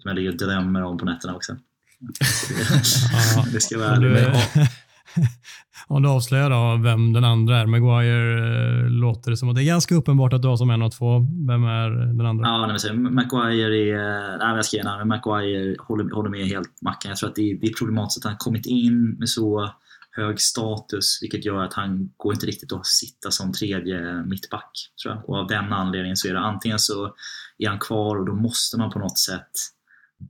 som 0.02 0.08
jag 0.08 0.14
ligger 0.14 0.30
och 0.30 0.36
drömmer 0.36 0.82
om 0.82 0.98
på 0.98 1.04
nätterna 1.04 1.36
också. 1.36 1.56
det 3.52 3.60
ska 3.60 3.78
vara 3.78 3.88
ärligt. 3.88 4.70
Om 5.88 6.02
du 6.02 6.08
avslöjar 6.08 6.50
då 6.50 6.82
vem 6.82 7.12
den 7.12 7.24
andra 7.24 7.58
är. 7.58 7.66
Maguire 7.66 8.84
eh, 8.84 8.90
låter 8.90 9.30
det 9.30 9.36
som 9.36 9.48
att 9.48 9.54
det 9.54 9.62
är 9.62 9.66
ganska 9.66 9.94
uppenbart 9.94 10.32
att 10.32 10.42
du 10.42 10.48
har 10.48 10.56
som 10.56 10.70
en 10.70 10.82
av 10.82 10.90
två. 10.90 11.18
Vem 11.48 11.64
är 11.64 11.90
den 11.90 12.26
andra? 12.26 12.48
Ja, 12.48 12.66
nej, 12.66 12.92
men 12.92 13.14
Maguire 13.14 13.76
är... 13.76 14.38
Nej, 14.38 14.56
jag 14.56 14.64
ska. 14.64 15.04
Maguire 15.04 15.76
håller, 15.78 16.14
håller 16.14 16.30
med 16.30 16.46
helt 16.46 16.82
Mackan. 16.82 17.08
Jag 17.08 17.18
tror 17.18 17.28
att 17.28 17.34
det 17.34 17.50
är, 17.50 17.60
det 17.60 17.66
är 17.66 17.72
problematiskt 17.72 18.26
att 18.26 18.30
han 18.30 18.38
kommit 18.38 18.66
in 18.66 19.16
med 19.18 19.28
så 19.28 19.70
hög 20.10 20.40
status, 20.40 21.18
vilket 21.22 21.44
gör 21.44 21.62
att 21.62 21.74
han 21.74 22.10
går 22.16 22.32
inte 22.32 22.46
riktigt 22.46 22.72
att 22.72 22.86
sitta 22.86 23.30
som 23.30 23.52
tredje 23.52 24.24
mittback. 24.26 24.70
Tror 25.02 25.14
jag. 25.14 25.28
Och 25.28 25.36
av 25.36 25.46
den 25.46 25.72
anledningen 25.72 26.16
så 26.16 26.28
är 26.28 26.32
det 26.32 26.40
antingen 26.40 26.78
så 26.78 27.14
är 27.58 27.68
han 27.68 27.78
kvar 27.78 28.16
och 28.16 28.26
då 28.26 28.34
måste 28.34 28.78
man 28.78 28.90
på 28.90 28.98
något 28.98 29.18
sätt 29.18 29.50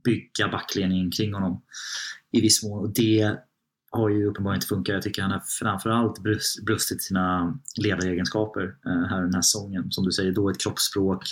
bygga 0.03 0.47
backledningen 0.51 1.11
kring 1.11 1.33
honom 1.33 1.61
i 2.31 2.41
viss 2.41 2.63
mån. 2.63 2.79
Och 2.79 2.93
det 2.93 3.37
har 3.91 4.09
ju 4.09 4.25
uppenbarligen 4.25 4.57
inte 4.57 4.67
funkat. 4.67 4.93
Jag 4.93 5.03
tycker 5.03 5.21
han 5.21 5.31
har 5.31 5.43
framförallt 5.59 6.19
brustit 6.65 7.03
sina 7.03 7.57
ledaregenskaper 7.81 8.75
eh, 8.85 9.09
här 9.09 9.21
den 9.21 9.33
här 9.33 9.41
säsongen. 9.41 9.91
Som 9.91 10.05
du 10.05 10.11
säger, 10.11 10.31
dåligt 10.31 10.61
kroppsspråk. 10.61 11.23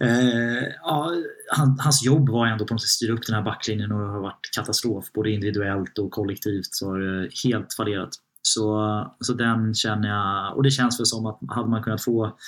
Eh, 0.00 0.64
ja, 0.82 1.12
han, 1.52 1.78
hans 1.78 2.04
jobb 2.04 2.28
var 2.28 2.46
ändå 2.46 2.66
på 2.66 2.74
något 2.74 2.80
sätt 2.80 2.86
att 2.86 2.90
styra 2.90 3.12
upp 3.12 3.26
den 3.26 3.34
här 3.36 3.42
backlinjen 3.42 3.92
och 3.92 4.00
det 4.00 4.06
har 4.06 4.20
varit 4.20 4.50
katastrof. 4.56 5.12
Både 5.12 5.30
individuellt 5.30 5.98
och 5.98 6.10
kollektivt 6.10 6.68
så 6.70 6.90
har 6.90 6.98
det 6.98 7.30
helt 7.44 7.74
fallerat. 7.74 8.10
Så, 8.42 9.14
så 9.20 9.32
den 9.32 9.74
känner 9.74 10.08
jag, 10.08 10.56
och 10.56 10.62
det 10.62 10.70
känns 10.70 11.00
väl 11.00 11.06
som 11.06 11.26
att 11.26 11.38
hade 11.48 11.68
man 11.68 11.82
kunnat 11.82 12.04
få 12.04 12.38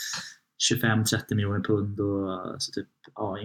25-30 0.72 1.34
miljoner 1.34 1.60
pund 1.60 2.00
och 2.00 2.62
så 2.62 2.72
typ, 2.72 2.88
ja, 3.14 3.38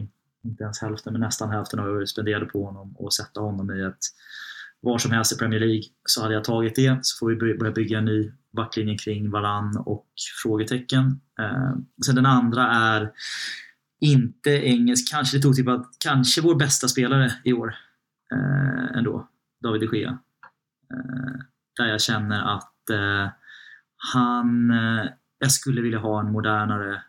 inte 0.43 0.63
ens 0.63 0.81
hälften, 0.81 1.13
men 1.13 1.21
nästan 1.21 1.49
hälften 1.49 1.79
av 1.79 1.87
vad 1.87 1.99
vi 1.99 2.07
spenderade 2.07 2.45
på 2.45 2.65
honom 2.65 2.95
och 2.97 3.13
sätta 3.13 3.39
honom 3.39 3.71
i 3.71 3.81
ett 3.81 3.97
var 4.81 4.97
som 4.97 5.11
helst 5.11 5.33
i 5.33 5.37
Premier 5.37 5.59
League 5.59 5.83
så 6.05 6.21
hade 6.21 6.33
jag 6.33 6.43
tagit 6.43 6.75
det. 6.75 6.99
Så 7.01 7.17
får 7.17 7.29
vi 7.29 7.57
börja 7.57 7.71
bygga 7.71 7.97
en 7.97 8.05
ny 8.05 8.31
backlinje 8.53 8.97
kring 8.97 9.31
Varann 9.31 9.77
och 9.77 10.07
frågetecken. 10.43 11.21
Eh, 11.39 11.73
sen 12.05 12.15
den 12.15 12.25
andra 12.25 12.67
är 12.67 13.11
inte 13.99 14.51
engelsk, 14.51 15.11
kanske 15.11 15.37
lite 15.37 15.47
otippat, 15.47 15.87
kanske 15.99 16.41
vår 16.41 16.55
bästa 16.55 16.87
spelare 16.87 17.31
i 17.43 17.53
år 17.53 17.75
eh, 18.33 18.97
ändå, 18.97 19.29
David 19.63 19.81
de 19.81 19.97
Gea. 19.97 20.19
Eh, 20.93 21.41
där 21.77 21.85
jag 21.85 22.01
känner 22.01 22.55
att 22.55 22.89
eh, 22.89 23.29
han, 24.13 24.71
eh, 24.71 25.05
jag 25.39 25.51
skulle 25.51 25.81
vilja 25.81 25.99
ha 25.99 26.19
en 26.19 26.31
modernare, 26.31 27.03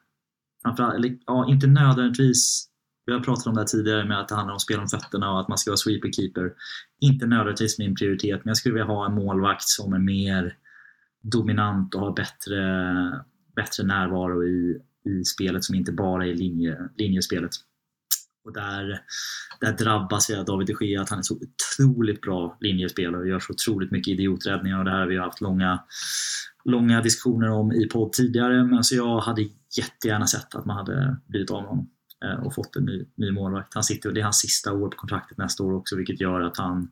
framförallt, 0.63 0.95
eller, 0.95 1.19
ja, 1.27 1.49
inte 1.49 1.67
nödvändigtvis 1.67 2.72
vi 3.07 3.13
har 3.13 3.21
pratat 3.21 3.47
om 3.47 3.55
det 3.55 3.61
här 3.61 3.67
tidigare 3.67 4.05
med 4.05 4.21
att 4.21 4.29
det 4.29 4.35
handlar 4.35 4.55
om 4.55 4.61
spel 4.61 4.81
om 4.81 4.89
fötterna 4.89 5.33
och 5.33 5.41
att 5.41 5.49
man 5.49 5.59
ska 5.59 5.71
vara 5.71 5.77
sweeper-keeper. 5.77 6.53
Inte 7.01 7.27
nödvändigtvis 7.27 7.79
min 7.79 7.95
prioritet, 7.95 8.45
men 8.45 8.51
jag 8.51 8.57
skulle 8.57 8.73
vilja 8.73 8.87
ha 8.87 9.07
en 9.07 9.15
målvakt 9.15 9.69
som 9.69 9.93
är 9.93 9.99
mer 9.99 10.57
dominant 11.23 11.95
och 11.95 12.01
har 12.01 12.13
bättre, 12.13 13.25
bättre 13.57 13.85
närvaro 13.85 14.45
i, 14.45 14.81
i 15.05 15.25
spelet 15.25 15.65
som 15.65 15.75
inte 15.75 15.93
bara 15.93 16.27
är 16.27 16.35
linje, 16.35 16.79
linjespelet. 16.97 17.51
Och 18.45 18.53
där, 18.53 19.01
där 19.61 19.73
drabbas 19.73 20.31
jag 20.31 20.39
av 20.39 20.45
David 20.45 20.67
de 20.67 20.87
Gea, 20.87 21.03
att 21.03 21.11
han 21.11 21.19
är 21.19 21.23
så 21.23 21.35
otroligt 21.37 22.21
bra 22.21 22.59
linjespelare 22.61 23.21
och 23.21 23.29
gör 23.29 23.41
så 23.41 23.53
otroligt 23.53 23.91
mycket 23.91 24.13
idioträddningar 24.13 24.79
och 24.79 24.85
det 24.85 24.91
här 24.91 24.99
har 24.99 25.07
vi 25.07 25.19
haft 25.19 25.41
långa, 25.41 25.83
långa 26.65 27.01
diskussioner 27.03 27.51
om 27.51 27.73
i 27.73 27.89
podd 27.89 28.13
tidigare. 28.13 28.65
Men 28.65 28.85
så 28.85 28.95
jag 28.97 29.21
hade 29.21 29.43
jättegärna 29.79 30.27
sett 30.27 30.55
att 30.55 30.67
man 30.67 30.77
hade 30.77 31.17
blivit 31.27 31.51
av 31.51 31.63
med 31.63 31.69
honom. 31.69 31.92
Eh, 32.25 32.47
och 32.47 32.55
fått 32.55 32.77
en 32.77 32.85
ny, 32.85 33.07
ny 33.17 33.33
målvakt. 33.33 33.75
Han 33.75 33.85
sitter, 33.85 34.13
det 34.13 34.21
är 34.21 34.25
hans 34.25 34.39
sista 34.39 34.73
år 34.73 34.89
på 34.89 34.97
kontraktet 34.97 35.39
nästa 35.39 35.63
år 35.63 35.75
också 35.75 35.97
vilket 35.97 36.21
gör 36.21 36.41
att 36.41 36.57
han 36.57 36.91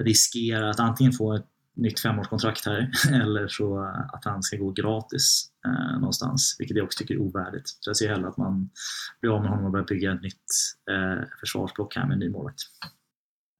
riskerar 0.00 0.68
att 0.70 0.80
antingen 0.80 1.12
få 1.12 1.34
ett 1.34 1.46
nytt 1.76 2.00
femårskontrakt 2.00 2.66
här 2.66 2.90
eller 3.22 3.48
så 3.48 3.78
att 4.12 4.24
han 4.24 4.42
ska 4.42 4.56
gå 4.56 4.70
gratis 4.70 5.44
eh, 5.66 5.98
någonstans, 5.98 6.56
vilket 6.58 6.76
jag 6.76 6.84
också 6.84 6.98
tycker 6.98 7.14
är 7.14 7.20
ovärdigt. 7.20 7.68
Så 7.68 7.90
jag 7.90 7.96
ser 7.96 8.08
hellre 8.08 8.28
att 8.28 8.36
man 8.36 8.70
blir 9.20 9.30
av 9.30 9.40
med 9.40 9.50
honom 9.50 9.64
och 9.64 9.72
börjar 9.72 9.86
bygga 9.86 10.12
ett 10.12 10.22
nytt 10.22 10.44
eh, 10.90 11.24
försvarsblock 11.40 11.96
här 11.96 12.06
med 12.06 12.12
en 12.12 12.18
ny 12.18 12.30
målvakt. 12.30 12.62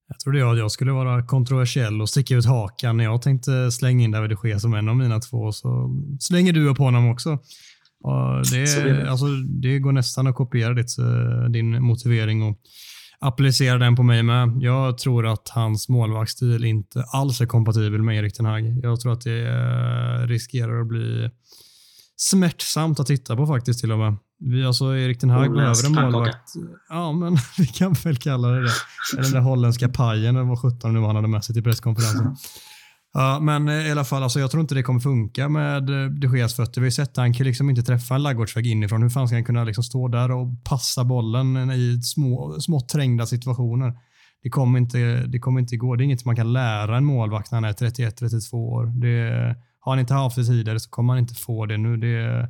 Jag 0.09 0.21
trodde 0.21 0.39
jag, 0.39 0.59
jag 0.59 0.73
skulle 0.73 0.93
vara 0.93 1.27
kontroversiell 1.27 2.01
och 2.01 2.09
sticka 2.09 2.35
ut 2.35 2.47
hakan 2.47 2.97
när 2.97 3.05
jag 3.05 3.23
tänkte 3.23 3.71
slänga 3.71 4.05
in 4.05 4.11
David 4.11 4.31
de 4.31 4.49
Gea 4.49 4.59
som 4.59 4.75
en 4.75 4.89
av 4.89 4.97
mina 4.97 5.21
två, 5.21 5.53
så 5.53 5.91
slänger 6.21 6.53
du 6.53 6.69
upp 6.69 6.79
honom 6.79 7.11
också. 7.11 7.39
Det, 8.51 8.85
det. 8.85 9.11
Alltså, 9.11 9.27
det 9.63 9.79
går 9.79 9.93
nästan 9.93 10.27
att 10.27 10.35
kopiera 10.35 10.75
ditt, 10.75 10.99
eh, 10.99 11.51
din 11.51 11.83
motivering 11.83 12.43
och 12.43 12.59
applicera 13.21 13.79
den 13.79 13.97
på 13.97 14.03
mig 14.03 14.23
med. 14.23 14.57
Jag 14.61 14.99
tror 14.99 15.27
att 15.27 15.49
hans 15.49 15.89
målvaktsstil 15.89 16.65
inte 16.65 17.05
alls 17.13 17.41
är 17.41 17.47
kompatibel 17.47 18.03
med 18.03 18.17
Erik 18.17 18.35
Ten 18.35 18.47
Hag. 18.47 18.79
Jag 18.83 19.01
tror 19.01 19.13
att 19.13 19.21
det 19.21 19.49
eh, 19.49 20.27
riskerar 20.27 20.81
att 20.81 20.89
bli 20.89 21.31
smärtsamt 22.17 23.01
att 23.01 23.07
titta 23.07 23.37
på 23.37 23.47
faktiskt 23.47 23.81
till 23.81 23.93
och 23.93 23.99
med. 23.99 24.17
Vi, 24.39 24.65
alltså 24.65 24.97
Erik 24.97 25.19
Ten 25.19 25.31
Hag 25.31 25.53
behöver 25.53 25.87
en 25.87 25.93
målvakt. 25.93 26.53
Ja, 26.89 27.13
men 27.13 27.39
vi 27.59 27.67
kan 27.67 27.93
väl 27.93 28.17
kalla 28.17 28.49
det 28.49 28.63
det. 28.63 28.73
Den 29.17 29.31
där 29.31 29.41
holländska 29.41 29.89
pajen, 29.89 30.37
eller 30.37 30.49
vad 30.49 30.61
sjutton 30.61 30.93
nu 30.93 31.01
han 31.01 31.17
hade 31.17 31.29
med 31.29 31.45
sig 31.45 31.55
till 31.55 31.63
presskonferensen. 31.63 32.37
Ja, 33.15 33.39
men 33.41 33.69
eh, 33.69 33.89
i 33.89 33.91
alla 33.91 34.05
fall, 34.05 34.23
alltså, 34.23 34.41
jag 34.41 34.51
tror 34.51 34.61
inte 34.61 34.75
det 34.75 34.83
kommer 34.83 35.01
funka 35.01 35.49
med 35.49 35.91
eh, 35.91 36.11
de 36.11 36.37
Geas 36.37 36.55
fötter. 36.55 36.81
Vi 36.81 36.87
har 36.87 36.91
sett 36.91 37.09
att 37.09 37.17
han 37.17 37.35
kan 37.35 37.47
liksom 37.47 37.71
inte 37.71 37.83
träffa 37.83 38.15
en 38.15 38.23
laggårdsvägg 38.23 38.67
inifrån. 38.67 39.03
Hur 39.03 39.09
fan 39.09 39.29
ska 39.29 39.37
han 39.37 39.45
kunna 39.45 39.65
liksom 39.65 39.85
stå 39.85 40.09
där 40.09 40.31
och 40.31 40.65
passa 40.65 41.05
bollen 41.05 41.71
i 41.71 42.03
små, 42.03 42.61
smått 42.61 42.89
trängda 42.89 43.27
situationer? 43.27 43.93
Det 44.43 44.51
kommer, 44.51 44.79
inte, 44.79 44.99
det 45.27 45.39
kommer 45.39 45.61
inte 45.61 45.77
gå. 45.77 45.97
Det 45.97 46.03
är 46.03 46.05
inget 46.05 46.25
man 46.25 46.37
kan 46.37 46.53
lära 46.53 46.97
en 46.97 47.05
målvakt 47.05 47.51
när 47.51 47.57
han 47.57 47.65
är 47.65 47.73
31-32 47.73 48.55
år. 48.55 48.87
Det, 48.87 49.57
har 49.81 49.93
han 49.93 50.01
inte 50.01 50.15
haft 50.15 50.37
det 50.37 50.45
tidigare 50.45 50.81
så 50.81 50.91
kommer 50.91 51.13
han 51.13 51.21
inte 51.21 51.35
få 51.35 51.67
det 51.67 51.77
nu. 51.77 51.97
Det, 51.97 52.49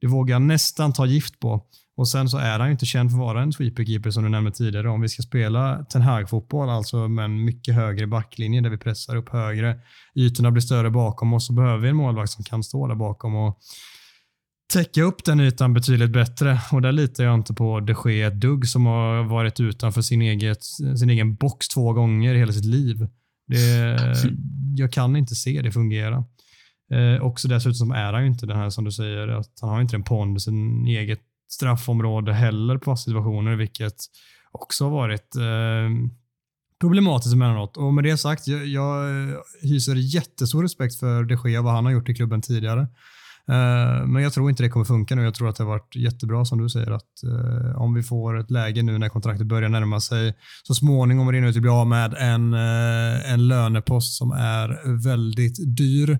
det 0.00 0.06
vågar 0.06 0.34
jag 0.34 0.42
nästan 0.42 0.92
ta 0.92 1.06
gift 1.06 1.40
på. 1.40 1.62
Och 1.96 2.08
Sen 2.08 2.28
så 2.28 2.38
är 2.38 2.58
han 2.58 2.68
ju 2.68 2.72
inte 2.72 2.86
känd 2.86 3.10
för 3.10 3.18
att 3.18 3.20
vara 3.20 3.42
en 3.42 3.52
sweeperkeeper 3.52 4.10
som 4.10 4.22
du 4.22 4.28
nämnde 4.28 4.50
tidigare. 4.50 4.90
Om 4.90 5.00
vi 5.00 5.08
ska 5.08 5.22
spela 5.22 5.84
Ten 5.84 6.02
Hag-fotboll, 6.02 6.68
alltså 6.68 7.08
med 7.08 7.24
en 7.24 7.44
mycket 7.44 7.74
högre 7.74 8.06
backlinje 8.06 8.60
där 8.60 8.70
vi 8.70 8.78
pressar 8.78 9.16
upp 9.16 9.28
högre, 9.28 9.78
ytorna 10.14 10.50
blir 10.50 10.60
större 10.60 10.90
bakom 10.90 11.32
oss, 11.32 11.46
så 11.46 11.52
behöver 11.52 11.78
vi 11.78 11.88
en 11.88 11.96
målvakt 11.96 12.30
som 12.30 12.44
kan 12.44 12.62
stå 12.62 12.86
där 12.86 12.94
bakom 12.94 13.34
och 13.34 13.58
täcka 14.72 15.02
upp 15.02 15.24
den 15.24 15.40
ytan 15.40 15.74
betydligt 15.74 16.12
bättre. 16.12 16.60
Och 16.72 16.82
där 16.82 16.92
litar 16.92 17.24
jag 17.24 17.34
inte 17.34 17.54
på 17.54 17.80
de 17.80 17.96
Gea 18.04 18.28
ett 18.28 18.40
dugg 18.40 18.68
som 18.68 18.86
har 18.86 19.24
varit 19.24 19.60
utanför 19.60 20.02
sin, 20.02 20.22
eget, 20.22 20.64
sin 20.98 21.10
egen 21.10 21.34
box 21.34 21.68
två 21.68 21.92
gånger 21.92 22.34
i 22.34 22.38
hela 22.38 22.52
sitt 22.52 22.64
liv. 22.64 23.08
Det, 23.46 23.98
jag 24.76 24.92
kan 24.92 25.16
inte 25.16 25.34
se 25.34 25.62
det 25.62 25.72
fungera. 25.72 26.24
Eh, 26.92 27.22
också 27.22 27.48
dessutom 27.48 27.90
är 27.90 28.12
han 28.12 28.22
ju 28.22 28.28
inte 28.28 28.46
den 28.46 28.56
här 28.56 28.70
som 28.70 28.84
du 28.84 28.92
säger, 28.92 29.28
att 29.28 29.58
han 29.60 29.70
har 29.70 29.80
inte 29.80 29.96
den 29.96 30.04
pondusen 30.04 30.86
eget 30.86 31.20
straffområde 31.54 32.32
heller 32.32 32.78
på 32.78 32.96
situationer, 32.96 33.56
vilket 33.56 33.96
också 34.52 34.84
har 34.84 34.90
varit 34.90 35.36
eh, 35.36 36.10
problematiskt 36.80 37.34
emellanåt. 37.34 37.76
Och 37.76 37.94
med 37.94 38.04
det 38.04 38.16
sagt, 38.16 38.46
jag, 38.46 38.66
jag 38.66 39.10
eh, 39.10 39.36
hyser 39.62 39.94
jättestor 39.94 40.62
respekt 40.62 40.98
för 40.98 41.24
de 41.24 41.50
Gea, 41.50 41.62
vad 41.62 41.72
han 41.72 41.84
har 41.84 41.92
gjort 41.92 42.08
i 42.08 42.14
klubben 42.14 42.42
tidigare. 42.42 42.80
Eh, 43.48 44.06
men 44.06 44.22
jag 44.22 44.32
tror 44.32 44.50
inte 44.50 44.62
det 44.62 44.68
kommer 44.68 44.84
funka 44.84 45.14
nu. 45.14 45.22
Jag 45.22 45.34
tror 45.34 45.48
att 45.48 45.56
det 45.56 45.62
har 45.64 45.70
varit 45.70 45.96
jättebra 45.96 46.44
som 46.44 46.62
du 46.62 46.68
säger 46.68 46.90
att 46.90 47.22
eh, 47.24 47.82
om 47.82 47.94
vi 47.94 48.02
får 48.02 48.40
ett 48.40 48.50
läge 48.50 48.82
nu 48.82 48.98
när 48.98 49.08
kontraktet 49.08 49.46
börjar 49.46 49.68
närma 49.68 50.00
sig 50.00 50.34
så 50.62 50.74
småningom 50.74 51.32
rinner 51.32 51.48
ut 51.48 51.56
att 51.56 51.62
bli 51.62 51.70
av 51.70 51.86
med 51.86 52.14
en, 52.14 52.54
eh, 52.54 53.32
en 53.32 53.48
lönepost 53.48 54.18
som 54.18 54.32
är 54.32 54.98
väldigt 55.02 55.76
dyr 55.76 56.18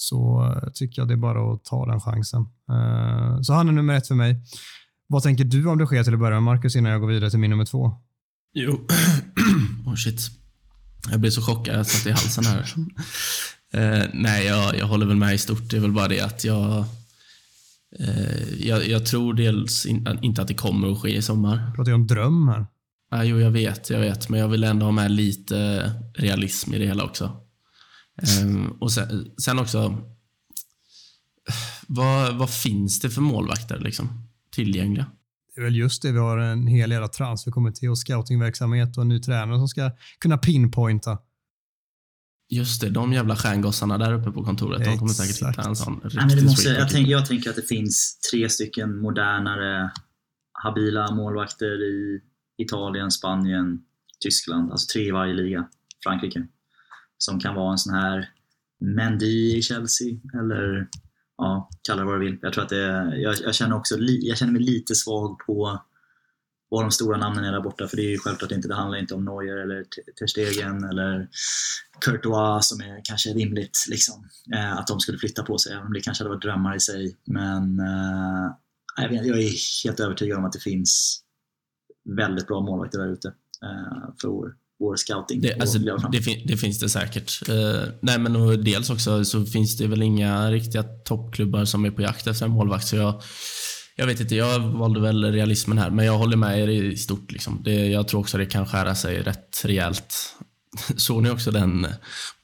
så 0.00 0.54
tycker 0.74 1.02
jag 1.02 1.08
det 1.08 1.14
är 1.14 1.16
bara 1.16 1.54
att 1.54 1.64
ta 1.64 1.86
den 1.86 2.00
chansen. 2.00 2.40
Eh, 2.70 3.40
så 3.42 3.52
han 3.52 3.68
är 3.68 3.72
nummer 3.72 3.94
ett 3.94 4.06
för 4.08 4.14
mig. 4.14 4.42
Vad 5.06 5.22
tänker 5.22 5.44
du 5.44 5.66
om 5.66 5.78
det 5.78 5.86
sker 5.86 6.04
till 6.04 6.14
att 6.14 6.20
börja 6.20 6.40
med, 6.40 6.42
Marcus, 6.42 6.76
innan 6.76 6.92
jag 6.92 7.00
går 7.00 7.08
vidare 7.08 7.30
till 7.30 7.38
min 7.38 7.50
nummer 7.50 7.64
två? 7.64 7.92
Jo, 8.54 8.72
oh 9.86 9.94
shit. 9.94 10.20
Jag 11.10 11.20
blir 11.20 11.30
så 11.30 11.42
chockad, 11.42 11.78
jag 11.78 11.86
satt 11.86 12.06
i 12.06 12.10
halsen 12.10 12.44
här. 12.44 12.74
uh, 13.74 14.08
nej, 14.14 14.46
jag, 14.46 14.78
jag 14.78 14.86
håller 14.86 15.06
väl 15.06 15.16
med 15.16 15.34
i 15.34 15.38
stort. 15.38 15.70
Det 15.70 15.76
är 15.76 15.80
väl 15.80 15.92
bara 15.92 16.08
det 16.08 16.20
att 16.20 16.44
jag... 16.44 16.84
Uh, 18.00 18.66
jag, 18.66 18.88
jag, 18.88 19.06
tror 19.06 19.34
dels 19.34 19.86
in, 19.86 20.18
inte 20.22 20.42
att 20.42 20.48
det 20.48 20.54
kommer 20.54 20.92
att 20.92 20.98
ske 20.98 21.16
i 21.16 21.22
sommar. 21.22 21.72
Pratar 21.76 21.90
jag 21.90 22.00
om 22.00 22.06
dröm 22.06 22.48
här? 22.48 22.66
Jo, 23.24 23.40
jag 23.40 23.50
vet, 23.50 23.90
jag 23.90 24.00
vet. 24.00 24.28
Men 24.28 24.40
jag 24.40 24.48
vill 24.48 24.64
ändå 24.64 24.86
ha 24.86 24.92
med 24.92 25.10
lite 25.10 25.92
realism 26.14 26.74
i 26.74 26.78
det 26.78 26.86
hela 26.86 27.04
också. 27.04 27.40
Um, 28.42 28.76
och 28.80 28.92
sen, 28.92 29.30
sen 29.42 29.58
också, 29.58 29.96
vad, 31.86 32.34
vad, 32.34 32.50
finns 32.50 33.00
det 33.00 33.10
för 33.10 33.20
målvakter 33.20 33.78
liksom, 33.78 34.28
tillgängliga? 34.50 35.06
Det 35.54 35.60
är 35.60 35.64
väl 35.64 35.76
just 35.76 36.02
det, 36.02 36.12
vi 36.12 36.18
har 36.18 36.38
en 36.38 36.66
hel 36.66 36.90
jävla 36.90 37.08
transferkommitté 37.08 37.88
och 37.88 37.98
scoutingverksamhet 37.98 38.96
och 38.96 39.02
en 39.02 39.08
ny 39.08 39.20
tränare 39.20 39.58
som 39.58 39.68
ska 39.68 39.90
kunna 40.18 40.38
pinpointa. 40.38 41.18
Just 42.48 42.80
det, 42.80 42.90
de 42.90 43.12
jävla 43.12 43.36
stjärngossarna 43.36 43.98
där 43.98 44.12
uppe 44.12 44.30
på 44.30 44.44
kontoret, 44.44 44.84
de 44.84 44.98
kommer 44.98 45.12
säkert 45.12 45.48
hitta 45.48 45.68
en 45.68 45.76
sån 45.76 46.00
riktig 46.04 46.20
Nej, 46.26 46.44
måste, 46.44 46.68
jag, 46.68 46.88
tänk, 46.88 47.08
jag 47.08 47.26
tänker 47.26 47.50
att 47.50 47.56
det 47.56 47.68
finns 47.68 48.20
tre 48.30 48.48
stycken 48.48 48.98
modernare, 48.98 49.90
habila 50.52 51.14
målvakter 51.14 51.82
i 51.82 52.20
Italien, 52.58 53.10
Spanien, 53.10 53.78
Tyskland. 54.20 54.72
Alltså 54.72 54.92
tre 54.92 55.02
i 55.02 55.10
varje 55.10 55.34
liga. 55.34 55.68
Frankrike 56.02 56.46
som 57.24 57.40
kan 57.40 57.54
vara 57.54 57.72
en 57.72 57.78
sån 57.78 57.94
här 57.94 58.28
Mendy 58.80 59.56
i 59.56 59.62
Chelsea 59.62 60.08
eller 60.34 60.88
ja, 61.36 61.68
kalla 61.82 62.02
det 62.02 62.06
vad 62.06 62.20
du 62.20 62.24
vill. 62.24 62.38
Jag 62.42 62.52
tror 62.52 62.64
att 62.64 62.70
det 62.70 62.84
är, 62.84 63.14
jag, 63.14 63.36
jag, 63.42 63.54
känner 63.54 63.76
också 63.76 63.96
jag 63.98 64.38
känner 64.38 64.52
mig 64.52 64.62
lite 64.62 64.94
svag 64.94 65.38
på 65.46 65.80
vad 66.70 66.84
de 66.84 66.90
stora 66.90 67.18
namnen 67.18 67.44
är 67.44 67.52
där 67.52 67.60
borta 67.60 67.88
för 67.88 67.96
det 67.96 68.02
är 68.02 68.10
ju 68.10 68.18
självklart 68.18 68.52
inte, 68.52 68.68
det 68.68 68.74
handlar 68.74 68.98
inte 68.98 69.14
om 69.14 69.24
Neuer 69.24 69.56
eller 69.56 69.84
Ter 70.18 70.26
Stegen 70.26 70.84
eller 70.84 71.28
Courtois 72.00 72.68
som 72.68 72.80
är 72.80 73.00
kanske 73.04 73.30
rimligt 73.30 73.86
liksom, 73.90 74.28
eh, 74.54 74.76
att 74.76 74.86
de 74.86 75.00
skulle 75.00 75.18
flytta 75.18 75.42
på 75.42 75.58
sig, 75.58 75.72
även 75.72 75.86
om 75.86 75.92
det 75.92 76.00
kanske 76.00 76.24
hade 76.24 76.34
varit 76.34 76.42
drömmar 76.42 76.76
i 76.76 76.80
sig. 76.80 77.16
Men 77.24 77.80
eh, 77.80 78.50
jag, 78.96 79.08
vet, 79.08 79.26
jag 79.26 79.38
är 79.38 79.84
helt 79.84 80.00
övertygad 80.00 80.38
om 80.38 80.44
att 80.44 80.52
det 80.52 80.60
finns 80.60 81.22
väldigt 82.04 82.46
bra 82.46 82.60
målvakter 82.60 82.98
där 82.98 83.12
ute 83.12 83.28
eh, 83.62 84.14
för 84.20 84.28
år 84.28 84.54
vår 84.80 84.96
scouting. 84.96 85.40
Det, 85.40 85.60
alltså, 85.60 85.78
det, 86.12 86.22
fin 86.22 86.42
det, 86.46 86.56
finns 86.56 86.78
det 86.78 86.88
säkert. 86.88 87.48
Uh, 87.48 87.82
nej, 88.02 88.18
men 88.18 88.64
dels 88.64 88.90
också 88.90 89.24
så 89.24 89.46
finns 89.46 89.76
det 89.76 89.86
väl 89.86 90.02
inga 90.02 90.50
riktiga 90.50 90.82
toppklubbar 90.82 91.64
som 91.64 91.84
är 91.84 91.90
på 91.90 92.02
jakt 92.02 92.26
efter 92.26 92.44
en 92.44 92.50
målvakt. 92.50 92.86
Så 92.86 92.96
jag, 92.96 93.22
jag 93.96 94.06
vet 94.06 94.20
inte, 94.20 94.34
jag 94.34 94.60
valde 94.60 95.00
väl 95.00 95.32
realismen 95.32 95.78
här, 95.78 95.90
men 95.90 96.06
jag 96.06 96.18
håller 96.18 96.36
med 96.36 96.60
er 96.60 96.68
i 96.68 96.96
stort. 96.96 97.32
Liksom. 97.32 97.62
Det, 97.64 97.86
jag 97.86 98.08
tror 98.08 98.20
också 98.20 98.38
det 98.38 98.46
kan 98.46 98.66
skära 98.66 98.94
sig 98.94 99.22
rätt 99.22 99.62
rejält. 99.64 100.14
Såg 100.96 101.22
ni 101.22 101.30
också 101.30 101.50
den, 101.50 101.86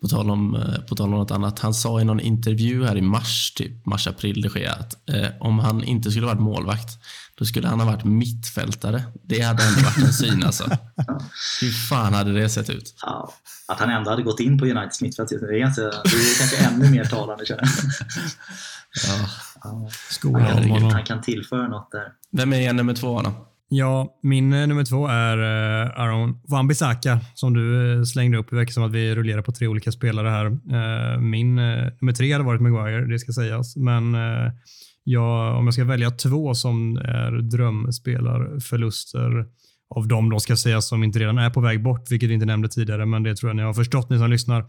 på 0.01 0.09
tal, 0.09 0.31
om, 0.31 0.65
på 0.89 0.95
tal 0.95 1.09
om 1.09 1.19
något 1.19 1.31
annat, 1.31 1.59
han 1.59 1.75
sa 1.75 2.01
i 2.01 2.05
någon 2.05 2.21
intervju 2.21 2.85
här 2.85 2.97
i 2.97 3.03
mars, 3.03 3.53
typ 3.57 3.87
mars-april, 3.87 4.43
det 4.43 4.49
sker 4.49 4.69
att 4.69 5.09
eh, 5.11 5.29
om 5.41 5.59
han 5.59 5.85
inte 5.85 6.11
skulle 6.11 6.27
varit 6.27 6.41
målvakt, 6.41 6.99
då 7.35 7.45
skulle 7.45 7.69
han 7.69 7.81
ha 7.81 7.87
varit 7.87 8.05
mittfältare. 8.05 9.03
Det 9.23 9.41
hade 9.41 9.65
ändå 9.65 9.81
varit 9.81 9.99
en 9.99 10.13
syn 10.13 10.45
alltså. 10.45 10.65
Hur 11.61 11.89
fan 11.89 12.15
hade 12.15 12.33
det 12.33 12.49
sett 12.49 12.71
ut? 12.71 12.95
Ja, 13.03 13.33
att 13.69 13.81
han 13.81 13.91
ändå 13.91 14.11
hade 14.11 14.23
gått 14.23 14.41
in 14.41 14.59
på 14.59 14.65
Uniteds 14.65 15.03
mittfält, 15.03 15.29
det 15.29 15.57
är, 15.57 15.59
ganska, 15.59 15.83
det 15.83 15.89
är 15.89 16.39
kanske 16.39 16.57
ännu 16.57 16.91
mer 16.91 17.05
talande 17.05 17.47
känner 17.47 17.63
jag. 17.63 17.69
Ja. 19.63 19.91
Skolan, 20.11 20.91
han 20.93 21.05
kan 21.05 21.23
tillföra 21.23 21.69
något 21.69 21.91
där. 21.91 22.13
Vem 22.31 22.53
är 22.53 22.73
nummer 22.73 22.95
två 22.95 23.23
då? 23.23 23.47
Ja, 23.69 24.19
min 24.23 24.53
eh, 24.53 24.67
nummer 24.67 24.85
två 24.85 25.07
är 25.07 25.39
uh, 25.39 26.01
Aaron 26.01 26.41
Wan-Bissaka 26.49 27.19
som 27.35 27.55
du 27.55 27.61
uh, 27.61 28.05
slängde 28.05 28.39
upp. 28.39 28.51
Det 28.51 28.57
verkar 28.57 28.73
som 28.73 28.83
att 28.83 28.93
vi 28.93 29.15
rullerar 29.15 29.43
på 29.43 29.53
tre 29.53 29.67
olika 29.67 29.93
spelare 29.93 30.29
här. 30.29 30.47
Uh, 30.47 31.21
min 31.21 31.55
nummer 31.55 32.13
tre 32.13 32.33
hade 32.33 32.45
varit 32.45 32.61
Maguire, 32.61 33.07
det 33.07 33.19
ska 33.19 33.33
sägas. 33.33 33.77
Men 33.77 34.17
jag, 35.05 35.59
om 35.59 35.65
jag 35.65 35.75
ska 35.75 35.85
välja 35.85 36.11
två 36.11 36.55
som 36.55 36.97
är 36.97 37.51
drömspelarförluster 37.51 39.47
av 39.95 40.09
dem 40.09 40.31
då 40.31 40.41
ska 40.41 40.57
sägas 40.57 40.89
som 40.89 41.05
inte 41.05 41.19
redan 41.19 41.39
är 41.39 41.51
på 41.51 41.61
väg 41.61 41.83
bort, 41.83 42.11
vilket 42.11 42.31
vi 42.31 42.35
inte 42.35 42.47
nämnde 42.47 42.69
tidigare, 42.69 43.07
men 43.07 43.23
det 43.23 43.37
tror 43.37 43.51
jag 43.51 43.57
ni 43.57 43.63
har 43.63 43.75
förstått 43.75 44.11
ni 44.11 44.19
som 44.19 44.31
lyssnar 44.31 44.65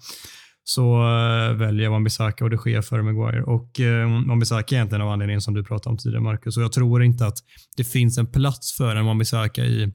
så 0.70 0.96
eh, 0.96 1.54
väljer 1.54 1.90
Wan-Bissaka 1.90 2.44
och 2.44 2.50
det 2.50 2.58
sker 2.58 2.82
före 2.82 3.04
Maguire. 3.04 3.44
Och 3.44 3.80
uh, 3.80 3.86
Wan-Bissaka 4.28 4.74
är 4.74 4.74
egentligen 4.74 5.02
av 5.02 5.10
anledningen 5.10 5.42
som 5.42 5.54
du 5.54 5.64
pratade 5.64 5.90
om 5.90 5.98
tidigare, 5.98 6.24
Marcus. 6.24 6.58
Och 6.58 6.64
jag 6.64 6.72
tror 6.72 7.04
inte 7.04 7.26
att 7.26 7.38
det 7.78 7.84
finns 7.84 8.18
en 8.18 8.28
plats 8.28 8.78
för 8.78 8.96
en 8.96 9.06
Wan-Bissaka 9.06 9.66
i, 9.66 9.94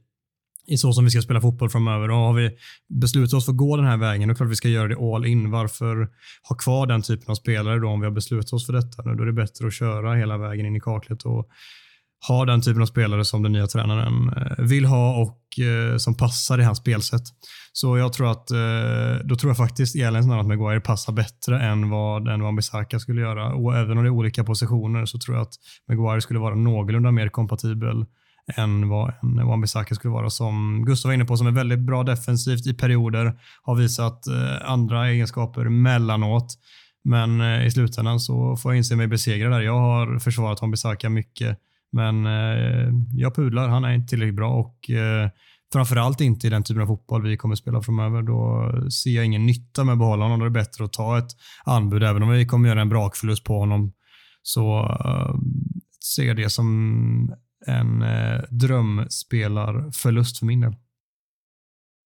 i 0.67 0.77
så 0.77 0.93
som 0.93 1.05
vi 1.05 1.11
ska 1.11 1.23
spela 1.23 1.41
fotboll 1.41 1.71
framöver. 1.71 2.11
Och 2.11 2.17
har 2.17 2.33
vi 2.33 2.51
beslutat 3.01 3.35
oss 3.35 3.45
för 3.45 3.53
att 3.53 3.59
gå 3.59 3.77
den 3.77 3.87
här 3.87 3.97
vägen, 3.97 4.21
då 4.21 4.25
är 4.25 4.35
det 4.35 4.37
klart 4.37 4.51
vi 4.51 4.57
ska 4.57 4.69
göra 4.69 4.89
det 4.89 5.15
all 5.15 5.27
in. 5.27 5.51
Varför 5.51 6.09
ha 6.49 6.57
kvar 6.57 6.87
den 6.87 7.03
typen 7.03 7.31
av 7.31 7.35
spelare 7.35 7.79
då 7.79 7.89
om 7.89 8.01
vi 8.01 8.07
har 8.07 8.15
beslutat 8.15 8.53
oss 8.53 8.67
för 8.67 8.73
detta? 8.73 9.03
Då 9.03 9.23
är 9.23 9.27
det 9.27 9.33
bättre 9.33 9.67
att 9.67 9.75
köra 9.75 10.15
hela 10.15 10.39
vägen 10.39 10.67
in 10.67 10.77
i 10.77 10.81
kaklet 10.81 11.23
och 11.23 11.49
ha 12.29 12.45
den 12.45 12.61
typen 12.63 12.83
av 12.83 12.87
spelare 12.87 13.25
som 13.25 13.43
den 13.43 13.53
nya 13.53 13.67
tränaren 13.67 14.29
eh, 14.29 14.65
vill 14.65 14.85
ha 14.85 15.23
och 15.23 15.65
eh, 15.65 15.97
som 15.97 16.17
passar 16.17 16.59
i 16.59 16.65
hans 16.65 16.79
spelsätt. 16.79 17.23
Så 17.73 17.99
jag 17.99 18.13
tror 18.13 18.31
att, 18.31 18.51
eh, 18.51 19.25
då 19.25 19.37
tror 19.37 19.51
jag 19.51 19.57
faktiskt 19.57 19.97
egentligen 19.97 20.41
att 20.41 20.47
Maguire 20.47 20.81
passar 20.81 21.13
bättre 21.13 21.61
än 21.61 21.91
vad, 21.91 22.29
än 22.29 22.43
vad 22.43 22.55
Bissaka 22.55 22.99
skulle 22.99 23.21
göra. 23.21 23.55
Och 23.55 23.77
även 23.77 23.99
om 23.99 24.05
det 24.05 24.09
är 24.09 24.13
olika 24.13 24.45
positioner 24.45 25.05
så 25.05 25.19
tror 25.19 25.37
jag 25.37 25.43
att 25.43 25.55
Maguire 25.89 26.21
skulle 26.21 26.39
vara 26.39 26.55
någorlunda 26.55 27.11
mer 27.11 27.29
kompatibel 27.29 28.07
än 28.57 28.89
vad 28.89 29.13
en 29.23 29.47
Wan-Bissaka 29.47 29.95
skulle 29.95 30.13
vara. 30.13 30.31
Som 30.31 30.85
Gustav 30.87 31.09
var 31.09 31.15
inne 31.15 31.25
på, 31.25 31.37
som 31.37 31.47
är 31.47 31.51
väldigt 31.51 31.79
bra 31.79 32.03
defensivt 32.03 32.67
i 32.67 32.75
perioder, 32.75 33.39
har 33.63 33.75
visat 33.75 34.27
eh, 34.27 34.71
andra 34.71 35.09
egenskaper 35.09 35.69
mellanåt. 35.69 36.55
Men 37.05 37.41
eh, 37.41 37.67
i 37.67 37.71
slutändan 37.71 38.21
så 38.21 38.57
får 38.57 38.73
jag 38.73 38.77
inse 38.77 38.97
mig 38.97 39.07
besegrad 39.07 39.53
där. 39.53 39.61
Jag 39.61 39.79
har 39.79 40.19
försvarat 40.19 40.63
Wan-Bissaka 40.63 41.09
mycket 41.09 41.59
men 41.95 42.25
jag 43.13 43.35
pudlar, 43.35 43.69
han 43.69 43.85
är 43.85 43.93
inte 43.93 44.09
tillräckligt 44.09 44.37
bra 44.37 44.51
och 44.51 44.91
framförallt 45.73 46.21
inte 46.21 46.47
i 46.47 46.51
den 46.51 46.63
typen 46.63 46.83
av 46.83 46.87
fotboll 46.87 47.23
vi 47.23 47.37
kommer 47.37 47.55
spela 47.55 47.83
framöver. 47.83 48.23
Då 48.23 48.73
ser 48.91 49.11
jag 49.11 49.25
ingen 49.25 49.47
nytta 49.47 49.85
med 49.85 49.93
att 49.93 49.99
behålla 49.99 50.25
honom. 50.25 50.39
Då 50.39 50.45
är 50.45 50.51
det 50.51 50.61
bättre 50.61 50.85
att 50.85 50.93
ta 50.93 51.19
ett 51.19 51.31
anbud. 51.65 52.03
Även 52.03 52.23
om 52.23 52.29
vi 52.29 52.47
kommer 52.47 52.69
göra 52.69 52.81
en 52.81 52.89
brakförlust 52.89 53.45
på 53.45 53.59
honom 53.59 53.93
så 54.43 54.83
uh, 54.83 55.35
ser 56.15 56.25
jag 56.25 56.37
det 56.37 56.51
som 56.51 57.35
en 57.67 58.03
uh, 58.03 58.41
drömspelarförlust 58.51 60.39
för 60.39 60.47
min 60.47 60.61
del 60.61 60.75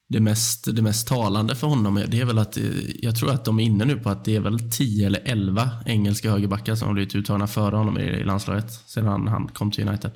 det 0.08 0.20
mest, 0.20 0.76
det 0.76 0.82
mest 0.82 1.08
talande 1.08 1.54
för 1.54 1.66
honom 1.66 2.02
det 2.08 2.20
är 2.20 2.24
väl 2.24 2.38
att 2.38 2.56
eh, 2.56 2.64
jag 3.02 3.16
tror 3.16 3.30
att 3.30 3.44
de 3.44 3.60
är 3.60 3.64
inne 3.64 3.84
nu 3.84 3.96
på 3.96 4.10
att 4.10 4.24
det 4.24 4.36
är 4.36 4.40
väl 4.40 4.70
10 4.70 5.06
eller 5.06 5.22
11 5.24 5.70
engelska 5.86 6.30
högerbackar 6.30 6.74
som 6.74 6.86
har 6.88 6.94
blivit 6.94 7.14
uttagna 7.14 7.46
före 7.46 7.76
honom 7.76 7.98
i, 7.98 8.24
landslaget 8.24 8.70
sedan 8.70 9.28
han 9.28 9.48
kom 9.48 9.70
till 9.70 9.88
United. 9.88 10.10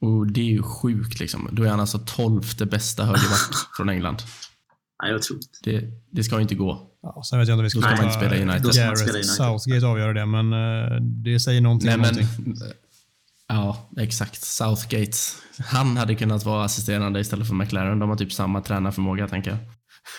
Och 0.00 0.32
Det 0.32 0.40
är 0.40 0.44
ju 0.44 0.62
sjukt. 0.62 1.20
Liksom. 1.20 1.48
Då 1.52 1.62
är 1.62 1.68
han 1.68 1.80
alltså 1.80 1.98
12 1.98 2.42
bästa 2.70 3.04
högerback 3.04 3.54
från 3.76 3.88
England. 3.88 4.22
Nej, 5.02 5.12
jag 5.12 5.22
tror 5.22 5.38
det, 5.62 5.84
det 6.10 6.24
ska 6.24 6.40
inte 6.40 6.54
gå. 6.54 6.98
Ja, 7.02 7.22
sen 7.22 7.38
vet 7.38 7.48
jag 7.48 7.54
inte 7.54 7.60
om 7.60 7.64
vi 7.64 7.70
ska, 7.70 7.80
ska 7.80 7.90
man 7.90 8.04
inte 8.04 8.16
spela 8.16 8.52
United. 8.52 8.72
Gareth 8.74 9.22
Southgate 9.22 9.86
avgöra 9.86 10.12
det, 10.12 10.26
men 10.26 10.52
uh, 10.52 11.00
det 11.00 11.40
säger 11.40 11.60
någonting. 11.60 11.88
Nej, 11.88 11.98
men, 11.98 12.14
någonting. 12.14 12.54
Ja, 13.50 13.90
exakt. 13.96 14.44
Southgate. 14.44 15.16
Han 15.64 15.96
hade 15.96 16.14
kunnat 16.14 16.44
vara 16.44 16.64
assisterande 16.64 17.20
istället 17.20 17.48
för 17.48 17.54
McLaren. 17.54 17.98
De 17.98 18.08
har 18.08 18.16
typ 18.16 18.32
samma 18.32 18.60
tränarförmåga, 18.60 19.28
tänker 19.28 19.50
jag. 19.50 19.58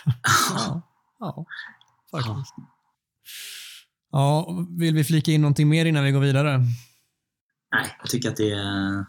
ja, 0.53 0.81
ja, 1.19 1.45
faktiskt. 2.11 2.55
Ja, 4.11 4.47
vill 4.79 4.95
vi 4.95 5.03
flika 5.03 5.31
in 5.31 5.41
någonting 5.41 5.69
mer 5.69 5.85
innan 5.85 6.03
vi 6.03 6.11
går 6.11 6.19
vidare? 6.19 6.57
Nej, 7.71 7.95
jag 7.99 8.09
tycker 8.09 8.29
att 8.29 8.37
det 8.37 8.51
är... 8.51 9.05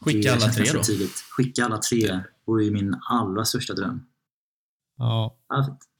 Skicka 0.00 0.32
alla 0.32 0.48
tre 0.48 0.72
då. 0.72 0.82
Tidigt. 0.82 1.24
Skicka 1.30 1.64
alla 1.64 1.78
tre 1.78 2.20
vore 2.46 2.64
ju 2.64 2.70
min 2.70 2.96
allra 3.10 3.44
största 3.44 3.74
dröm. 3.74 4.00
Ja, 4.98 5.36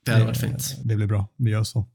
det 0.05 0.13
hade 0.13 0.25
varit 0.25 0.41
fint. 0.41 0.77
Det 0.85 0.97
blir 0.97 1.07
bra. 1.07 1.29
Vi 1.37 1.51
gör 1.51 1.65
så. 1.65 1.87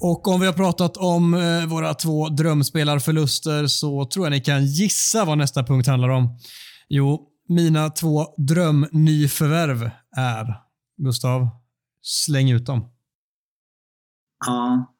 Och 0.00 0.28
om 0.28 0.40
vi 0.40 0.46
har 0.46 0.52
pratat 0.52 0.96
om 0.96 1.34
eh, 1.34 1.66
våra 1.66 1.94
två 1.94 2.28
drömspelarförluster 2.28 3.66
så 3.66 4.04
tror 4.04 4.26
jag 4.26 4.30
ni 4.30 4.40
kan 4.40 4.66
gissa 4.66 5.24
vad 5.24 5.38
nästa 5.38 5.62
punkt 5.64 5.86
handlar 5.86 6.08
om. 6.08 6.38
Jo, 6.88 7.28
mina 7.48 7.90
två 7.90 8.34
drömnyförvärv 8.36 9.90
är, 10.16 10.60
Gustav, 10.96 11.48
släng 12.02 12.50
ut 12.50 12.66
dem. 12.66 12.90
Ja, 14.46 14.94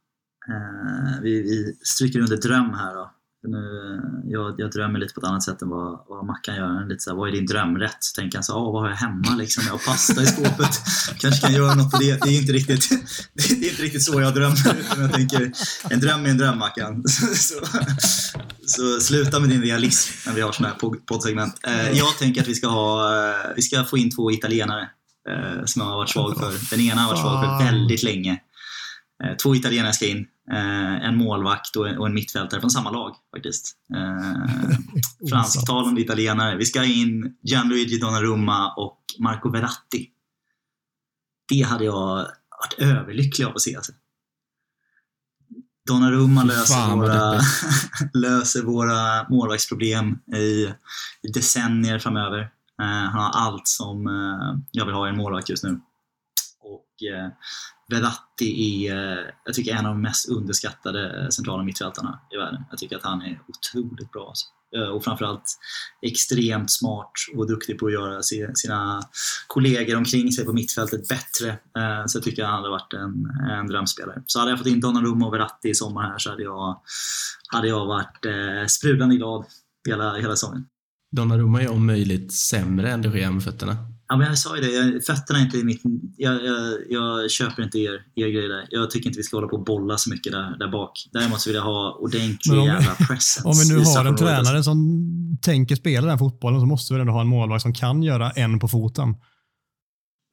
eh, 0.48 1.20
vi, 1.22 1.42
vi 1.42 1.78
stryker 1.82 2.20
under 2.20 2.36
dröm 2.36 2.74
här 2.74 2.94
då. 2.94 3.11
Nu, 3.47 4.01
jag, 4.24 4.55
jag 4.59 4.70
drömmer 4.70 4.99
lite 4.99 5.14
på 5.14 5.20
ett 5.20 5.26
annat 5.26 5.42
sätt 5.42 5.62
än 5.62 5.68
vad, 5.68 6.05
vad 6.09 6.26
Mackan 6.26 6.57
gör. 6.57 6.88
Lite 6.88 7.03
så 7.03 7.11
här, 7.11 7.16
vad 7.16 7.28
är 7.28 7.32
din 7.32 7.47
drömrätt? 7.47 7.97
Så 8.01 8.20
tänker 8.20 8.38
han 8.38 8.44
så 8.44 8.53
här, 8.53 8.72
vad 8.72 8.82
har 8.82 8.88
jag 8.88 8.97
hemma? 8.97 9.34
Liksom, 9.36 9.62
jag 9.66 9.72
har 9.72 9.78
pasta 9.78 10.22
i 10.22 10.26
skåpet. 10.26 10.80
Kanske 11.18 11.40
kan 11.40 11.55
göra 11.55 11.74
något 11.74 11.90
på 11.90 11.99
det. 11.99 12.20
Det 12.22 12.28
är 12.28 12.40
inte 12.40 12.53
riktigt, 12.53 12.88
det 13.34 13.51
är 13.51 13.70
inte 13.70 13.82
riktigt 13.82 14.03
så 14.03 14.20
jag 14.20 14.34
drömmer. 14.34 14.76
Utan 14.80 15.03
jag 15.03 15.12
tänker, 15.12 15.53
en 15.90 16.01
dröm 16.01 16.26
är 16.26 16.30
en 16.30 16.38
dröm 16.38 16.59
Mackan. 16.59 17.05
Så, 17.34 17.55
så, 18.66 19.01
sluta 19.01 19.40
med 19.40 19.49
din 19.49 19.62
realism 19.62 20.28
när 20.28 20.34
vi 20.34 20.40
har 20.40 20.53
sådana 20.53 20.74
här 20.74 20.90
poddsegment. 21.07 21.61
Eh, 21.66 21.90
jag 21.90 22.18
tänker 22.18 22.40
att 22.40 22.49
vi 22.49 22.55
ska, 22.55 22.68
ha, 22.68 23.14
eh, 23.28 23.53
vi 23.57 23.62
ska 23.62 23.84
få 23.84 23.99
in 23.99 24.11
två 24.11 24.32
italienare 24.32 24.88
eh, 25.28 25.64
som 25.64 25.82
jag 25.82 25.88
har 25.88 25.97
varit 25.97 26.11
svag 26.11 26.38
för. 26.38 26.70
Den 26.70 26.80
ena 26.80 27.01
har 27.01 27.09
varit 27.09 27.20
svag 27.20 27.44
för 27.44 27.64
väldigt 27.64 28.03
länge. 28.03 28.38
Två 29.42 29.55
italienare 29.55 29.92
ska 29.92 30.07
in. 30.07 30.26
Eh, 30.53 31.09
en 31.09 31.16
målvakt 31.16 31.76
och 31.76 32.07
en 32.07 32.14
mittfältare 32.14 32.61
från 32.61 32.70
samma 32.70 32.90
lag 32.90 33.14
faktiskt. 33.34 33.76
Eh, 33.94 34.78
fransktalande 35.30 36.01
italienare. 36.01 36.57
Vi 36.57 36.64
ska 36.64 36.84
in 36.84 37.36
Gianluigi 37.42 37.99
Donnarumma 37.99 38.74
och 38.74 39.01
Marco 39.18 39.51
Verratti. 39.51 40.11
Det 41.49 41.62
hade 41.62 41.84
jag 41.84 42.26
varit 42.61 42.78
överlycklig 42.78 43.44
av 43.44 43.53
att 43.55 43.61
se. 43.61 43.76
Alltså. 43.76 43.92
Donnarumma 45.86 46.44
löser 46.44 46.97
våra, 46.97 47.40
löser 48.14 48.62
våra 48.62 49.28
målvaktsproblem 49.28 50.18
i, 50.34 50.72
i 51.22 51.28
decennier 51.34 51.99
framöver. 51.99 52.40
Eh, 52.82 52.86
han 52.86 53.22
har 53.22 53.30
allt 53.30 53.68
som 53.68 54.07
eh, 54.07 54.59
jag 54.70 54.86
vill 54.86 54.94
ha 54.94 55.07
i 55.07 55.11
en 55.11 55.16
målvakt 55.16 55.49
just 55.49 55.64
nu. 55.64 55.80
Och 56.61 57.09
eh, 57.09 57.30
Verratti 57.89 58.87
är, 58.87 58.97
eh, 58.97 59.24
jag 59.45 59.55
tycker, 59.55 59.74
en 59.74 59.87
av 59.87 59.93
de 59.93 60.03
mest 60.03 60.28
underskattade 60.28 61.32
centrala 61.32 61.62
mittfältarna 61.62 62.20
i 62.34 62.37
världen. 62.37 62.64
Jag 62.70 62.78
tycker 62.78 62.97
att 62.97 63.03
han 63.03 63.22
är 63.22 63.41
otroligt 63.49 64.12
bra. 64.12 64.28
Alltså. 64.28 64.47
Eh, 64.76 64.89
och 64.89 65.05
framförallt 65.05 65.59
extremt 66.03 66.70
smart 66.70 67.12
och 67.37 67.47
duktig 67.49 67.78
på 67.78 67.87
att 67.87 67.93
göra 67.93 68.22
sina 68.55 69.03
kollegor 69.47 69.97
omkring 69.97 70.32
sig 70.32 70.45
på 70.45 70.53
mittfältet 70.53 71.09
bättre. 71.09 71.49
Eh, 71.51 72.07
så 72.07 72.16
jag 72.18 72.24
tycker 72.24 72.43
att 72.43 72.49
han 72.49 72.59
hade 72.59 72.70
varit 72.70 72.93
en, 72.93 73.26
en 73.51 73.66
drömspelare. 73.66 74.22
Så 74.26 74.39
hade 74.39 74.51
jag 74.51 74.59
fått 74.59 74.68
in 74.68 74.80
Donnarumma 74.80 75.26
och 75.26 75.34
Verratti 75.34 75.68
i 75.68 75.74
sommar 75.74 76.03
här 76.03 76.18
så 76.18 76.30
hade 76.30 76.43
jag, 76.43 76.80
hade 77.49 77.68
jag 77.68 77.87
varit 77.87 78.26
sprudlande 78.70 79.16
glad 79.16 79.45
hela, 79.89 80.16
hela 80.16 80.37
sommaren. 80.37 80.64
Donnarumma 81.16 81.62
är 81.62 81.70
om 81.70 81.87
möjligt 81.87 82.32
sämre 82.32 82.91
än 82.91 83.03
de 83.03 83.18
Gea 83.18 83.30
med 83.30 83.45
fötterna. 83.45 83.76
Ja, 84.09 84.16
men 84.16 84.26
jag 84.26 84.38
sa 84.38 84.57
ju 84.57 84.62
det, 84.62 84.70
jag, 84.70 85.04
fötterna 85.04 85.38
är 85.38 85.42
inte 85.42 85.57
mitt... 85.57 85.82
Jag, 86.16 86.44
jag, 86.44 86.78
jag, 86.88 87.30
köper 87.30 87.62
inte 87.62 87.78
er, 87.78 88.02
er 88.14 88.28
grej 88.28 88.48
där. 88.48 88.66
Jag 88.70 88.90
tycker 88.90 89.07
inte 89.07 89.18
vi 89.18 89.22
ska 89.22 89.36
hålla 89.36 89.48
på 89.48 89.57
och 89.57 89.64
bolla 89.64 89.98
så 89.98 90.11
mycket 90.11 90.32
där, 90.32 90.59
där 90.59 90.68
bak. 90.68 91.09
Däremot 91.12 91.40
så 91.40 91.50
vill 91.50 91.54
jag 91.54 91.62
ha 91.62 91.98
ordentlig 92.00 92.59
om, 92.59 92.66
jävla 92.66 92.94
presence. 92.94 93.42
Om 93.44 93.54
vi 93.59 93.74
nu 93.74 93.84
har 93.84 94.04
en 94.04 94.16
tränare 94.16 94.62
som 94.62 94.78
tänker 95.42 95.76
spela 95.76 96.07
den 96.07 96.18
fotbollen 96.18 96.61
så 96.61 96.66
måste 96.66 96.94
vi 96.94 97.00
ändå 97.00 97.12
ha 97.12 97.20
en 97.20 97.26
målvakt 97.26 97.62
som 97.62 97.74
kan 97.74 98.02
göra 98.02 98.30
en 98.30 98.59
på 98.59 98.68
foten. 98.68 99.14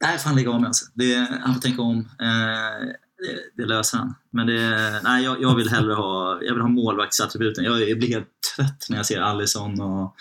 Nej, 0.03 0.17
fan 0.17 0.36
lägg 0.36 0.47
av 0.47 0.59
med 0.59 0.67
alltså. 0.67 0.86
det, 0.93 1.28
Han 1.43 1.53
får 1.53 1.61
tänka 1.61 1.82
om. 1.82 1.99
Eh, 1.99 2.88
det, 3.17 3.63
det, 3.63 3.67
löser 3.67 3.97
han. 3.97 4.15
Men 4.32 4.47
det, 4.47 4.99
nej, 5.03 5.24
jag, 5.24 5.41
jag 5.41 5.55
vill 5.55 5.69
hellre 5.69 5.93
ha, 5.93 6.39
jag 6.41 6.53
vill 6.53 6.61
ha 6.61 6.69
målvaktsattributen. 6.69 7.63
Jag, 7.63 7.89
jag 7.89 7.97
blir 7.97 8.09
helt 8.09 8.28
trött 8.55 8.86
när 8.89 8.97
jag 8.97 9.05
ser 9.05 9.21
Allison 9.21 9.82
och 9.82 10.15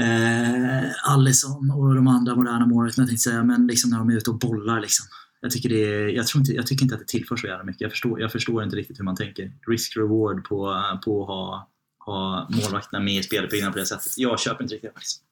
eh, 0.00 1.12
Allison 1.12 1.70
och 1.70 1.94
de 1.94 2.06
andra 2.06 2.34
moderna 2.34 2.66
målvakterna 2.66 3.06
tänkte 3.06 3.22
säga, 3.22 3.44
men 3.44 3.66
liksom 3.66 3.90
när 3.90 3.98
de 3.98 4.10
är 4.10 4.14
ute 4.14 4.30
och 4.30 4.38
bollar 4.38 4.80
liksom. 4.80 5.06
Jag 5.42 5.50
tycker, 5.50 5.68
det 5.68 5.84
är, 5.84 6.08
jag, 6.08 6.26
tror 6.26 6.40
inte, 6.40 6.52
jag 6.52 6.66
tycker 6.66 6.82
inte 6.82 6.94
att 6.94 7.00
det 7.00 7.06
tillför 7.06 7.36
så 7.36 7.46
jävla 7.46 7.64
mycket. 7.64 7.80
Jag 7.80 7.90
förstår, 7.90 8.20
jag 8.20 8.32
förstår 8.32 8.62
inte 8.62 8.76
riktigt 8.76 8.98
hur 8.98 9.04
man 9.04 9.16
tänker. 9.16 9.52
Risk-reward 9.70 10.44
på, 10.44 10.82
på 11.04 11.22
att 11.22 11.28
ha, 11.28 11.68
ha 12.06 12.48
målvakterna 12.50 13.04
med 13.04 13.14
i 13.14 13.22
speluppbyggnaden 13.22 13.72
på 13.72 13.78
det 13.78 13.86
sättet. 13.86 14.12
Jag 14.16 14.40
köper 14.40 14.62
inte 14.62 14.74
riktigt 14.74 14.90
det 14.90 14.94
faktiskt. 14.94 15.22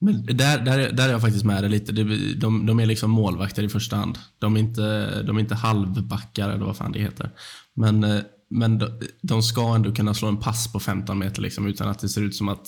Men 0.00 0.26
där, 0.26 0.60
där, 0.60 0.92
där 0.92 1.08
är 1.08 1.12
jag 1.12 1.20
faktiskt 1.20 1.44
med 1.44 1.62
dig 1.62 1.70
lite. 1.70 1.92
De, 1.92 2.66
de 2.66 2.80
är 2.80 2.86
liksom 2.86 3.10
målvakter 3.10 3.62
i 3.62 3.68
första 3.68 3.96
hand. 3.96 4.18
De 4.38 4.56
är 4.56 4.60
inte, 4.60 5.22
de 5.22 5.36
är 5.36 5.40
inte 5.40 5.54
halvbackar 5.54 6.50
eller 6.50 6.64
vad 6.64 6.76
fan 6.76 6.92
det 6.92 6.98
heter. 6.98 7.30
Men, 7.74 8.04
eh, 8.04 8.20
men 8.50 8.78
de, 8.78 9.00
de 9.22 9.42
ska 9.42 9.74
ändå 9.74 9.92
kunna 9.92 10.14
slå 10.14 10.28
en 10.28 10.40
pass 10.40 10.72
på 10.72 10.80
15 10.80 11.18
meter 11.18 11.42
liksom, 11.42 11.66
utan 11.66 11.88
att 11.88 11.98
det 11.98 12.08
ser 12.08 12.22
ut 12.22 12.36
som 12.36 12.48
att 12.48 12.66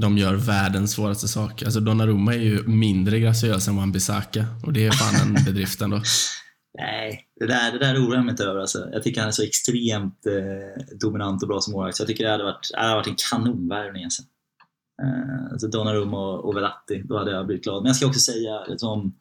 de 0.00 0.18
gör 0.18 0.34
världens 0.34 0.92
svåraste 0.92 1.28
sak. 1.28 1.62
Alltså 1.62 1.80
Donnarumma 1.80 2.34
är 2.34 2.38
ju 2.38 2.62
mindre 2.66 3.20
graciös 3.20 3.68
än 3.68 3.78
Wan-Bissaka 3.78 4.44
och 4.66 4.72
det 4.72 4.86
är 4.86 4.90
fan 4.90 5.28
en 5.28 5.44
bedrift 5.44 5.80
ändå. 5.80 6.00
Nej, 6.78 7.28
det 7.40 7.46
där, 7.46 7.72
det 7.72 7.78
där 7.78 7.94
oroar 7.94 8.14
jag 8.14 8.24
mig 8.24 8.30
inte 8.32 8.44
över. 8.44 8.60
Alltså. 8.60 8.88
Jag 8.92 9.02
tycker 9.02 9.20
han 9.20 9.28
är 9.28 9.32
så 9.32 9.42
extremt 9.42 10.26
eh, 10.26 10.96
dominant 11.00 11.42
och 11.42 11.48
bra 11.48 11.60
som 11.60 11.72
målvakt. 11.72 11.96
Så 11.96 12.02
jag 12.02 12.08
tycker 12.08 12.24
det 12.24 12.30
hade 12.30 12.44
varit, 12.44 12.70
det 12.72 12.80
hade 12.80 12.94
varit 12.94 13.06
en 13.06 13.16
kanonvärvning. 13.30 14.04
Alltså. 14.04 14.22
Eh, 15.02 15.52
alltså 15.52 15.68
Donnarumma 15.68 16.18
och, 16.18 16.44
och 16.44 16.56
Verratti, 16.56 17.02
då 17.04 17.18
hade 17.18 17.30
jag 17.30 17.46
blivit 17.46 17.64
glad. 17.64 17.82
Men 17.82 17.88
jag 17.88 17.96
ska 17.96 18.06
också 18.06 18.20
säga 18.20 18.60
som, 18.76 19.14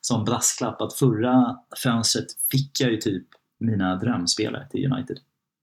som 0.00 0.24
brasklapp 0.24 0.80
att 0.80 0.94
förra 0.94 1.56
fönstret 1.82 2.26
fick 2.50 2.80
jag 2.80 2.90
ju 2.90 2.96
typ 2.96 3.26
mina 3.60 3.96
drömspelare 3.96 4.68
till 4.70 4.92
United. 4.92 5.18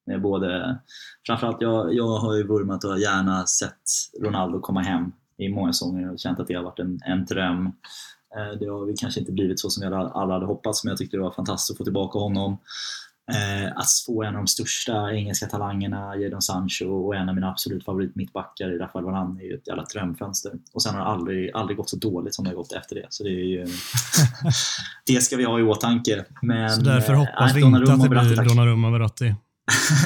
Med 0.05 0.21
både, 0.21 0.79
framförallt 1.27 1.61
jag, 1.61 1.93
jag 1.93 2.17
har 2.17 2.35
ju 2.35 2.47
vurmat 2.47 2.83
och 2.83 2.99
gärna 2.99 3.45
sett 3.45 3.83
Ronaldo 4.21 4.59
komma 4.59 4.81
hem 4.81 5.11
i 5.37 5.49
många 5.49 5.73
säsonger 5.73 6.11
och 6.11 6.19
känt 6.19 6.39
att 6.39 6.47
det 6.47 6.53
har 6.53 6.63
varit 6.63 6.79
en, 6.79 6.99
en 7.05 7.25
dröm. 7.25 7.65
Eh, 8.35 8.59
det 8.59 8.65
har 8.65 8.97
kanske 8.97 9.19
inte 9.19 9.31
blivit 9.31 9.59
så 9.59 9.69
som 9.69 9.89
vi 9.89 9.95
alla 9.95 10.33
hade 10.33 10.45
hoppats 10.45 10.83
men 10.83 10.89
jag 10.89 10.97
tyckte 10.97 11.17
det 11.17 11.23
var 11.23 11.31
fantastiskt 11.31 11.71
att 11.71 11.77
få 11.77 11.83
tillbaka 11.83 12.19
honom. 12.19 12.57
Eh, 13.31 13.77
att 13.77 13.85
få 14.05 14.23
en 14.23 14.35
av 14.35 14.41
de 14.41 14.47
största 14.47 15.11
engelska 15.11 15.45
talangerna, 15.45 16.15
Jadon 16.15 16.41
Sancho 16.41 16.85
och 16.85 17.15
en 17.15 17.29
av 17.29 17.35
mina 17.35 17.49
absolut 17.49 17.85
favorit 17.85 18.15
mittbackar 18.15 18.75
i 18.75 18.77
Rafael 18.77 19.05
Varane 19.05 19.41
är 19.41 19.45
ju 19.45 19.53
ett 19.53 19.67
jävla 19.67 19.83
drömfönster. 19.83 20.51
Och 20.73 20.83
sen 20.83 20.95
har 20.95 21.01
det 21.01 21.07
aldrig, 21.07 21.51
aldrig 21.53 21.77
gått 21.77 21.89
så 21.89 21.97
dåligt 21.97 22.35
som 22.35 22.45
det 22.45 22.51
har 22.51 22.55
gått 22.55 22.73
efter 22.73 22.95
det. 22.95 23.07
Så 23.09 23.23
det, 23.23 23.29
är 23.29 23.45
ju, 23.45 23.67
det 25.05 25.21
ska 25.21 25.37
vi 25.37 25.43
ha 25.43 25.59
i 25.59 25.63
åtanke. 25.63 26.25
Men, 26.41 26.69
så 26.69 26.81
därför 26.81 27.13
hoppas 27.13 27.51
äh, 27.51 27.55
vi 27.55 27.61
inte 27.61 27.93
att 27.93 28.03
det 28.03 28.09
blir 28.09 28.49
Donnarumma 28.49 28.91
Verratti? 28.91 29.35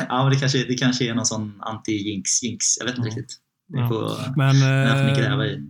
Ja, 0.09 0.23
men 0.23 0.33
det 0.33 0.39
kanske, 0.39 0.57
det 0.57 0.77
kanske 0.77 1.09
är 1.09 1.15
någon 1.15 1.25
sån 1.25 1.61
anti-jinx-jinx. 1.61 2.59
Jag 2.79 2.85
vet 2.85 2.97
inte 2.97 3.09
ja. 3.09 3.15
riktigt. 3.15 3.37
Det 3.67 3.87
får, 3.87 4.03
ja. 4.03 4.33
men, 4.35 4.55
får 4.97 5.03
ni 5.03 5.21
gräva 5.21 5.45
i 5.45 5.61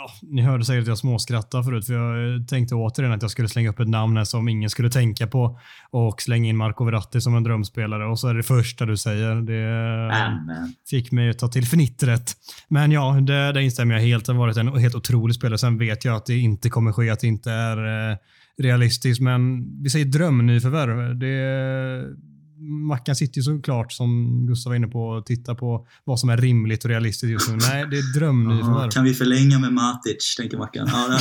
ja, 0.00 0.10
ni 0.22 0.42
hörde 0.42 0.64
säkert 0.64 0.82
att 0.82 0.88
jag 0.88 0.98
småskrattade 0.98 1.64
förut, 1.64 1.86
för 1.86 1.94
jag 1.94 2.48
tänkte 2.48 2.74
återigen 2.74 3.12
att 3.12 3.22
jag 3.22 3.30
skulle 3.30 3.48
slänga 3.48 3.70
upp 3.70 3.80
ett 3.80 3.88
namn 3.88 4.26
som 4.26 4.48
ingen 4.48 4.70
skulle 4.70 4.90
tänka 4.90 5.26
på 5.26 5.58
och 5.90 6.22
slänga 6.22 6.48
in 6.48 6.56
Marco 6.56 6.84
Verratti 6.84 7.20
som 7.20 7.36
en 7.36 7.42
drömspelare 7.42 8.06
och 8.06 8.18
så 8.18 8.28
är 8.28 8.34
det 8.34 8.42
första 8.42 8.86
du 8.86 8.96
säger. 8.96 9.34
Det 9.34 10.14
Amen. 10.14 10.74
fick 10.90 11.12
mig 11.12 11.30
att 11.30 11.38
ta 11.38 11.48
till 11.48 11.66
fnittret. 11.66 12.32
Men 12.68 12.92
ja, 12.92 13.12
det, 13.20 13.52
det 13.52 13.62
instämmer 13.62 13.94
jag 13.94 14.02
helt. 14.02 14.26
Det 14.26 14.32
har 14.32 14.38
varit 14.38 14.56
en 14.56 14.78
helt 14.78 14.94
otrolig 14.94 15.36
spelare. 15.36 15.58
Sen 15.58 15.78
vet 15.78 16.04
jag 16.04 16.16
att 16.16 16.26
det 16.26 16.38
inte 16.38 16.70
kommer 16.70 16.92
ske, 16.92 17.10
att 17.10 17.20
det 17.20 17.26
inte 17.26 17.50
är 17.52 18.10
eh, 18.10 18.16
realistiskt, 18.58 19.20
men 19.20 19.66
vi 19.82 19.90
säger 19.90 20.06
drömnyförvärv. 20.06 21.18
Det 21.18 22.29
Mackan 22.60 23.16
sitter 23.16 23.38
ju 23.38 23.42
såklart, 23.42 23.92
som 23.92 24.40
Gustav 24.46 24.70
var 24.70 24.76
inne 24.76 24.86
på, 24.86 25.08
och 25.08 25.26
tittar 25.26 25.54
på 25.54 25.86
vad 26.04 26.20
som 26.20 26.30
är 26.30 26.36
rimligt 26.36 26.84
och 26.84 26.90
realistiskt 26.90 27.30
just 27.30 27.48
nu. 27.48 27.56
Nej, 27.60 27.86
det 27.90 27.98
är 27.98 28.18
drömnyförvärv. 28.18 28.90
Kan 28.90 29.04
vi 29.04 29.14
förlänga 29.14 29.58
med 29.58 29.72
Matic, 29.72 30.34
tänker 30.36 30.58
Mackan. 30.58 30.88
Ja, 30.92 31.08
det, 31.08 31.18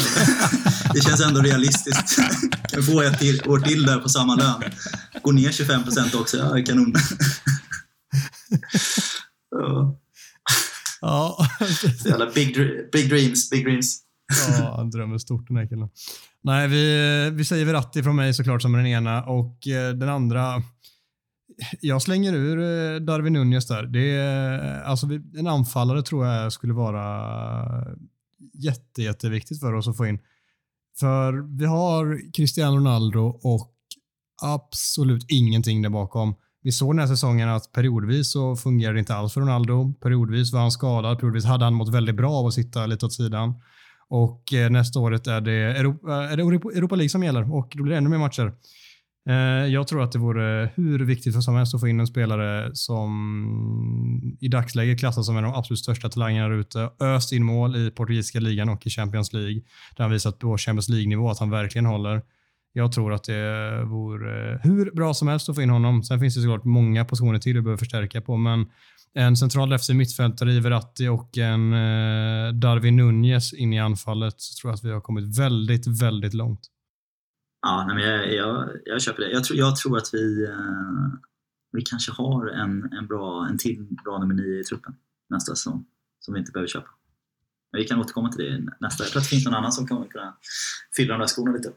det 0.93 1.01
känns 1.01 1.21
ändå 1.21 1.41
realistiskt. 1.41 2.19
Kan 2.71 2.83
få 2.83 3.01
ett 3.01 3.19
till, 3.19 3.41
år 3.47 3.59
till 3.59 3.85
där 3.85 3.97
på 3.97 4.09
samma 4.09 4.35
lön. 4.35 4.63
Gå 5.21 5.31
ner 5.31 5.51
25 5.51 5.83
procent 5.83 6.15
också, 6.15 6.37
ja, 6.37 6.63
kanon. 6.65 6.93
ja. 9.51 9.99
Ja. 11.01 11.47
jävla 12.05 12.31
big, 12.35 12.55
big 12.91 13.09
dreams, 13.09 13.49
big 13.49 13.65
dreams. 13.65 13.99
Ja, 14.59 14.75
han 14.75 14.89
drömmer 14.89 15.17
stort 15.17 15.47
den 15.47 15.57
här 15.57 15.67
killen. 15.67 15.89
Nej, 16.43 16.67
vi, 16.67 17.29
vi 17.33 17.45
säger 17.45 17.65
Verratti 17.65 18.03
från 18.03 18.15
mig 18.15 18.33
såklart 18.33 18.61
som 18.61 18.73
den 18.73 18.87
ena 18.87 19.23
och 19.23 19.67
eh, 19.67 19.93
den 19.93 20.09
andra 20.09 20.63
jag 21.81 22.01
slänger 22.01 22.33
ur 22.33 22.59
eh, 22.59 22.99
Darwin 22.99 23.33
Nunez 23.33 23.67
där. 23.67 23.83
Det 23.83 24.11
är, 24.11 24.81
alltså, 24.83 25.07
en 25.37 25.47
anfallare 25.47 26.01
tror 26.01 26.25
jag 26.25 26.53
skulle 26.53 26.73
vara 26.73 27.87
jätte, 28.53 29.01
jätteviktigt 29.01 29.59
för 29.59 29.73
oss 29.73 29.87
att 29.87 29.97
få 29.97 30.05
in. 30.05 30.19
För 30.99 31.57
vi 31.57 31.65
har 31.65 32.31
Cristiano 32.33 32.77
Ronaldo 32.77 33.39
och 33.43 33.73
absolut 34.41 35.25
ingenting 35.29 35.81
där 35.81 35.89
bakom. 35.89 36.35
Vi 36.61 36.71
såg 36.71 36.93
den 36.93 36.99
här 36.99 37.07
säsongen 37.07 37.49
att 37.49 37.71
periodvis 37.71 38.31
så 38.31 38.55
fungerade 38.55 38.95
det 38.95 38.99
inte 38.99 39.15
alls 39.15 39.33
för 39.33 39.41
Ronaldo. 39.41 39.93
Periodvis 39.93 40.53
var 40.53 40.59
han 40.59 40.71
skadad, 40.71 41.19
periodvis 41.19 41.45
hade 41.45 41.65
han 41.65 41.73
mått 41.73 41.93
väldigt 41.93 42.15
bra 42.15 42.31
av 42.31 42.45
att 42.45 42.53
sitta 42.53 42.85
lite 42.85 43.05
åt 43.05 43.13
sidan. 43.13 43.53
Och 44.09 44.53
eh, 44.53 44.69
nästa 44.69 44.99
året 44.99 45.27
är 45.27 45.41
det 45.41 45.51
Europa, 45.51 46.23
är 46.23 46.37
det 46.37 46.43
Europa 46.77 46.95
League 46.95 47.09
som 47.09 47.23
gäller 47.23 47.55
och 47.55 47.73
då 47.75 47.83
blir 47.83 47.91
det 47.91 47.97
ännu 47.97 48.09
mer 48.09 48.17
matcher. 48.17 48.53
Eh, 49.29 49.67
jag 49.67 49.87
tror 49.87 50.03
att 50.03 50.11
det 50.11 50.19
vore 50.19 50.71
hur 50.75 50.99
viktigt 50.99 51.43
som 51.43 51.55
helst 51.55 51.75
att 51.75 51.81
få 51.81 51.87
in 51.87 51.99
en 51.99 52.07
spelare 52.07 52.69
som 52.73 54.37
i 54.39 54.47
dagsläget 54.47 54.99
klassas 54.99 55.25
som 55.25 55.37
en 55.37 55.45
av 55.45 55.51
de 55.51 55.59
absolut 55.59 55.79
största 55.79 56.09
talangerna 56.09 56.47
där 56.47 56.55
ute. 56.55 56.89
Öst 56.99 57.31
in 57.31 57.43
mål 57.43 57.75
i 57.75 57.91
portugisiska 57.91 58.39
ligan 58.39 58.69
och 58.69 58.87
i 58.87 58.89
Champions 58.89 59.33
League. 59.33 59.61
Där 59.97 60.03
han 60.03 60.11
visat 60.11 60.39
på 60.39 60.57
Champions 60.57 60.89
League-nivå 60.89 61.29
att 61.29 61.39
han 61.39 61.49
verkligen 61.49 61.85
håller. 61.85 62.21
Jag 62.73 62.91
tror 62.91 63.13
att 63.13 63.23
det 63.23 63.83
vore 63.83 64.59
hur 64.63 64.91
bra 64.95 65.13
som 65.13 65.27
helst 65.27 65.49
att 65.49 65.55
få 65.55 65.61
in 65.61 65.69
honom. 65.69 66.03
Sen 66.03 66.19
finns 66.19 66.35
det 66.35 66.41
såklart 66.41 66.63
många 66.63 67.05
positioner 67.05 67.39
till 67.39 67.55
vi 67.55 67.61
behöver 67.61 67.77
förstärka 67.77 68.21
på, 68.21 68.37
men 68.37 68.65
en 69.13 69.37
central 69.37 69.69
defensiv 69.69 69.95
mittfältare 69.95 70.53
i 70.53 70.59
Verratti 70.59 71.07
och 71.07 71.37
en 71.37 71.73
eh, 71.73 72.53
Darwin 72.53 72.95
Nunez 72.95 73.53
in 73.53 73.73
i 73.73 73.79
anfallet 73.79 74.35
så 74.37 74.61
tror 74.61 74.71
jag 74.71 74.75
att 74.75 74.83
vi 74.83 74.91
har 74.91 75.01
kommit 75.01 75.39
väldigt, 75.39 76.01
väldigt 76.01 76.33
långt. 76.33 76.61
Ja, 77.61 77.85
nej, 77.87 77.95
men 77.95 78.03
jag, 78.03 78.33
jag, 78.33 78.69
jag 78.85 79.01
köper 79.01 79.21
det. 79.21 79.31
Jag 79.31 79.43
tror, 79.43 79.59
jag 79.59 79.75
tror 79.75 79.97
att 79.97 80.13
vi, 80.13 80.43
eh, 80.43 81.19
vi 81.71 81.81
kanske 81.81 82.11
har 82.11 82.47
en, 82.47 82.93
en, 82.93 83.07
bra, 83.07 83.47
en 83.49 83.57
till 83.57 83.87
bra 84.03 84.19
nummer 84.19 84.33
nio 84.33 84.59
i 84.59 84.63
truppen 84.63 84.95
nästa 85.29 85.55
säsong 85.55 85.85
som 86.19 86.33
vi 86.33 86.39
inte 86.39 86.51
behöver 86.51 86.67
köpa. 86.67 86.89
Men 87.71 87.81
vi 87.81 87.87
kan 87.87 87.99
återkomma 87.99 88.31
till 88.31 88.45
det 88.45 88.73
nästa. 88.79 89.03
Jag 89.03 89.11
tror 89.11 89.19
att 89.19 89.25
det 89.25 89.29
finns 89.29 89.45
någon 89.45 89.55
annan 89.55 89.71
som 89.71 89.87
kommer 89.87 90.07
kunna 90.07 90.37
fylla 90.95 91.13
de 91.13 91.19
där 91.19 91.27
skorna 91.27 91.51
lite. 91.51 91.71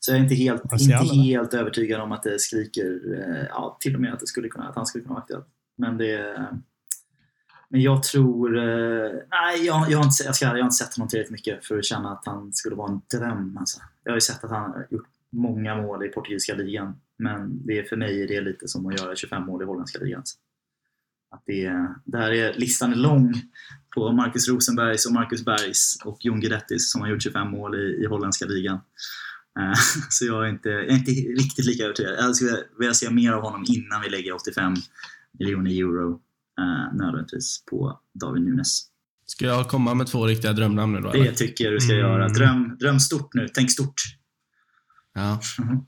Så 0.00 0.10
jag 0.10 0.18
är 0.18 0.22
inte 0.22 0.34
helt, 0.34 0.62
inte 0.80 1.14
helt 1.14 1.54
övertygad 1.54 2.00
om 2.00 2.12
att 2.12 2.22
det 2.22 2.38
skriker, 2.38 3.00
eh, 3.14 3.46
ja, 3.48 3.76
till 3.80 3.94
och 3.94 4.00
med 4.00 4.12
att, 4.12 4.20
det 4.20 4.26
skulle 4.26 4.48
kunna, 4.48 4.68
att 4.68 4.76
han 4.76 4.86
skulle 4.86 5.04
kunna 5.04 5.14
vara 5.14 5.22
aktuell. 5.22 5.42
Men 5.78 5.98
det 5.98 6.48
men 7.70 7.80
jag 7.80 8.02
tror... 8.02 8.58
Eh, 8.58 9.10
nej, 9.30 9.66
jag, 9.66 9.90
jag, 9.90 9.98
har 9.98 10.04
inte, 10.04 10.24
jag, 10.24 10.36
ska, 10.36 10.44
jag 10.44 10.52
har 10.52 10.58
inte 10.58 10.74
sett 10.74 10.96
honom 10.96 11.08
tillräckligt 11.08 11.32
mycket 11.32 11.64
för 11.64 11.78
att 11.78 11.84
känna 11.84 12.12
att 12.12 12.26
han 12.26 12.52
skulle 12.52 12.76
vara 12.76 12.92
en 12.92 13.00
dröm. 13.18 13.56
Alltså. 13.60 13.80
Jag 14.04 14.12
har 14.12 14.16
ju 14.16 14.20
sett 14.20 14.44
att 14.44 14.50
han 14.50 14.70
har 14.70 14.86
gjort 14.90 15.08
många 15.32 15.76
mål 15.76 16.06
i 16.06 16.08
portugisiska 16.08 16.54
ligan. 16.54 17.00
Men 17.18 17.66
det 17.66 17.78
är, 17.78 17.82
för 17.82 17.96
mig 17.96 18.22
är 18.22 18.28
det 18.28 18.40
lite 18.40 18.68
som 18.68 18.86
att 18.86 19.00
göra 19.00 19.16
25 19.16 19.46
mål 19.46 19.62
i 19.62 19.64
holländska 19.64 19.98
ligan. 19.98 20.18
Alltså. 20.18 20.36
Att 21.30 21.42
det, 21.46 21.86
det 22.04 22.18
här 22.18 22.30
är, 22.30 22.54
listan 22.54 22.92
är 22.92 22.96
lång 22.96 23.34
på 23.94 24.12
Marcus 24.12 24.48
Rosenbergs 24.48 25.06
och 25.06 25.12
Marcus 25.12 25.44
Bergs 25.44 25.98
och 26.04 26.24
Jon 26.24 26.40
Guidettis 26.40 26.92
som 26.92 27.00
har 27.00 27.08
gjort 27.08 27.22
25 27.22 27.50
mål 27.50 27.74
i, 27.74 28.02
i 28.02 28.06
holländska 28.06 28.46
ligan. 28.46 28.80
Eh, 29.58 29.72
så 30.08 30.26
jag 30.26 30.44
är, 30.44 30.48
inte, 30.48 30.68
jag 30.68 30.88
är 30.88 30.98
inte 30.98 31.10
riktigt 31.10 31.64
lika 31.64 31.84
övertygad. 31.84 32.12
Alltså, 32.12 32.26
jag 32.26 32.36
skulle 32.36 32.64
vilja 32.78 32.94
se 32.94 33.10
mer 33.10 33.32
av 33.32 33.42
honom 33.42 33.64
innan 33.68 34.02
vi 34.02 34.08
lägger 34.08 34.34
85 34.34 34.74
miljoner 35.38 35.70
euro 35.70 36.20
eh, 36.58 36.96
nödvändigtvis 36.96 37.64
på 37.70 38.00
David 38.20 38.42
Nunes. 38.42 38.82
Ska 39.26 39.46
jag 39.46 39.68
komma 39.68 39.94
med 39.94 40.06
två 40.06 40.26
riktiga 40.26 40.52
drömnamn 40.52 40.92
nu 40.92 41.00
då? 41.00 41.12
Det 41.12 41.18
eller? 41.18 41.32
tycker 41.32 41.64
jag 41.64 41.74
du 41.74 41.80
ska 41.80 41.92
mm. 41.92 42.06
göra. 42.06 42.28
Dröm, 42.28 42.76
dröm 42.80 43.00
stort 43.00 43.34
nu. 43.34 43.48
Tänk 43.54 43.70
stort. 43.70 43.94
Ja. 45.14 45.40
Mm. 45.58 45.78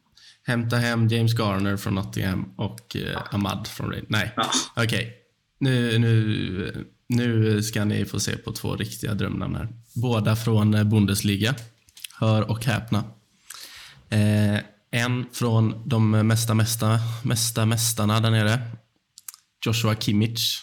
Hämta 0.42 0.76
hem 0.76 1.08
James 1.08 1.38
Garner 1.38 1.76
från 1.76 1.94
Nottingham 1.94 2.54
och 2.56 2.96
eh, 2.96 3.18
Ahmad 3.30 3.68
från 3.68 3.90
Raid. 3.90 4.04
Nej, 4.08 4.32
ja. 4.36 4.50
okej. 4.76 4.84
Okay. 4.84 5.10
Nu, 5.58 5.98
nu, 5.98 6.86
nu 7.08 7.62
ska 7.62 7.84
ni 7.84 8.04
få 8.04 8.20
se 8.20 8.36
på 8.36 8.52
två 8.52 8.76
riktiga 8.76 9.14
drömnamn 9.14 9.56
här. 9.56 9.68
Båda 9.94 10.36
från 10.36 10.74
eh, 10.74 10.84
Bundesliga. 10.84 11.54
Hör 12.18 12.50
och 12.50 12.64
häpna. 12.64 13.04
Eh, 14.08 14.60
en 14.90 15.26
från 15.32 15.88
de 15.88 16.10
mesta, 16.10 16.54
mesta, 16.54 16.98
mesta 17.24 17.66
mästarna 17.66 18.20
där 18.20 18.30
nere. 18.30 18.60
Joshua 19.66 19.94
Kimmich. 19.94 20.58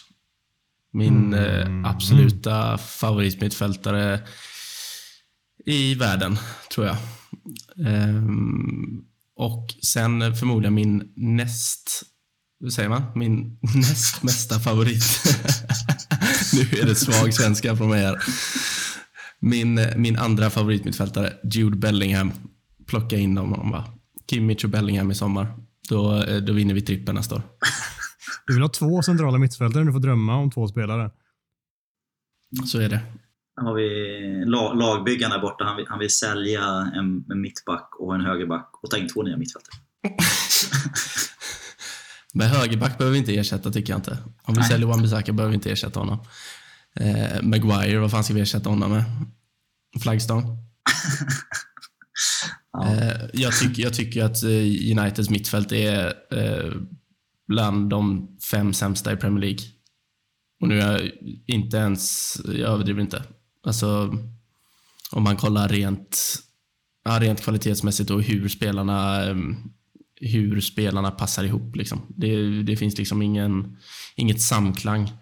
Min 0.92 1.34
mm. 1.34 1.84
eh, 1.84 1.90
absoluta 1.90 2.78
favoritmittfältare. 2.78 4.20
i 5.66 5.94
världen, 5.94 6.38
tror 6.74 6.86
jag. 6.86 6.96
Ehm, 7.86 9.02
och 9.36 9.74
sen 9.82 10.36
förmodligen 10.36 10.74
min 10.74 11.12
näst... 11.16 12.02
Hur 12.60 12.70
säger 12.70 12.88
man? 12.88 13.02
Min 13.14 13.58
näst 13.74 14.22
mesta 14.22 14.60
favorit. 14.60 15.04
nu 16.52 16.78
är 16.80 16.86
det 16.86 16.94
svag 16.94 17.34
svenska 17.34 17.76
från 17.76 17.88
mig 17.88 18.02
här. 18.02 18.18
Min, 19.40 19.80
min 19.96 20.18
andra 20.18 20.50
favoritmittfältare, 20.50 21.32
Jude 21.52 21.76
Bellingham. 21.76 22.32
Plocka 22.86 23.16
in 23.16 23.34
dem 23.34 23.50
bara. 23.50 23.84
Kimmich 24.30 24.64
och 24.64 24.70
Bellingham 24.70 25.10
i 25.10 25.14
sommar. 25.14 25.56
Då, 25.88 26.24
då 26.46 26.52
vinner 26.52 26.74
vi 26.74 26.80
trippen 26.80 27.14
nästa 27.14 27.34
år. 27.34 27.42
Du 28.48 28.54
vill 28.54 28.62
ha 28.62 28.68
två 28.68 29.02
centrala 29.02 29.38
mittfältare. 29.38 29.84
Du 29.84 29.92
får 29.92 30.00
drömma 30.00 30.36
om 30.36 30.50
två 30.50 30.68
spelare. 30.68 31.10
Så 32.66 32.80
är 32.80 32.88
det. 32.88 33.00
har 33.56 33.74
vi 33.74 34.44
lagbyggarna 34.76 35.34
där 35.34 35.42
borta. 35.42 35.64
Han 35.64 35.76
vill, 35.76 35.86
han 35.88 35.98
vill 35.98 36.10
sälja 36.10 36.62
en, 36.94 37.24
en 37.30 37.40
mittback 37.40 37.90
och 37.98 38.14
en 38.14 38.20
högerback 38.20 38.70
och 38.82 38.90
ta 38.90 38.96
in 38.96 39.08
två 39.08 39.22
nya 39.22 39.36
mittfältare. 39.36 39.80
Men 42.34 42.48
högerback 42.48 42.98
behöver 42.98 43.12
vi 43.12 43.18
inte 43.18 43.36
ersätta 43.36 43.70
tycker 43.70 43.92
jag 43.92 43.98
inte. 43.98 44.18
Om 44.42 44.54
vi 44.54 44.60
Nej. 44.60 44.68
säljer 44.68 44.88
Wan-Bissaka 44.88 45.32
behöver 45.32 45.50
vi 45.50 45.54
inte 45.54 45.72
ersätta 45.72 46.00
honom. 46.00 46.18
Eh, 46.94 47.42
Maguire, 47.42 47.98
vad 47.98 48.10
fan 48.10 48.24
ska 48.24 48.34
vi 48.34 48.40
ersätta 48.40 48.70
honom 48.70 48.90
med? 48.90 49.04
Flaggstång? 50.02 50.42
ja. 52.72 52.86
eh, 52.86 53.20
jag, 53.32 53.58
tycker, 53.58 53.82
jag 53.82 53.94
tycker 53.94 54.24
att 54.24 54.42
eh, 54.42 54.48
Uniteds 54.98 55.30
mittfält 55.30 55.72
är 55.72 56.14
eh, 56.30 56.72
bland 57.48 57.90
de 57.90 58.28
fem 58.50 58.72
sämsta 58.72 59.12
i 59.12 59.16
Premier 59.16 59.40
League. 59.40 59.64
Och 60.60 60.68
nu 60.68 60.80
är 60.80 60.92
jag 60.92 61.10
inte 61.46 61.76
ens, 61.76 62.36
jag 62.44 62.70
överdriver 62.70 63.00
inte. 63.00 63.22
Alltså, 63.66 64.14
om 65.12 65.22
man 65.22 65.36
kollar 65.36 65.68
rent, 65.68 66.36
ja, 67.04 67.18
rent 67.20 67.40
kvalitetsmässigt 67.40 68.10
och 68.10 68.22
hur 68.22 68.48
spelarna, 68.48 69.24
ehm, 69.24 69.56
hur 70.20 70.60
spelarna 70.60 71.10
passar 71.10 71.44
ihop. 71.44 71.76
Liksom. 71.76 72.06
Det, 72.08 72.62
det 72.62 72.76
finns 72.76 72.98
liksom 72.98 73.22
ingen, 73.22 73.76
inget 74.16 74.42
samklang. 74.42 75.12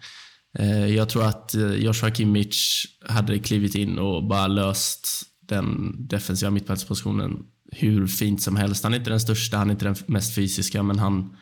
Eh, 0.59 0.87
jag 0.87 1.09
tror 1.09 1.25
att 1.25 1.55
eh, 1.55 1.73
Joshua 1.73 2.11
Kimmich 2.11 2.85
hade 3.07 3.39
klivit 3.39 3.75
in 3.75 3.99
och 3.99 4.27
bara 4.27 4.47
löst 4.47 5.07
den 5.41 5.95
defensiva 6.07 6.51
mittfältspositionen 6.51 7.37
hur 7.71 8.07
fint 8.07 8.41
som 8.41 8.55
helst. 8.55 8.83
Han 8.83 8.93
är 8.93 8.97
inte 8.97 9.09
den 9.09 9.19
största, 9.19 9.57
han 9.57 9.69
är 9.69 9.71
inte 9.71 9.85
den 9.85 9.95
mest 10.05 10.35
fysiska, 10.35 10.83
men 10.83 10.99
han 10.99 11.35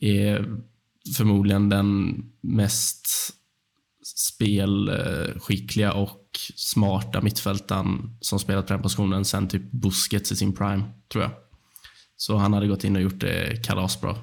är 0.00 0.46
förmodligen 1.16 1.68
den 1.68 2.16
mest 2.40 3.08
spelskickliga 4.04 5.92
och 5.92 6.28
smarta 6.56 7.20
mittfältaren 7.20 8.16
som 8.20 8.38
spelat 8.38 8.66
på 8.66 8.72
den 8.72 8.82
positionen 8.82 9.24
sen 9.24 9.48
typ 9.48 9.72
Busquets 9.72 10.32
i 10.32 10.36
sin 10.36 10.52
prime, 10.52 10.84
tror 11.12 11.24
jag. 11.24 11.32
Så 12.16 12.36
han 12.36 12.52
hade 12.52 12.66
gått 12.66 12.84
in 12.84 12.96
och 12.96 13.02
gjort 13.02 13.22
eh, 13.22 13.28
det 13.28 13.64
kalasbra. 13.64 14.16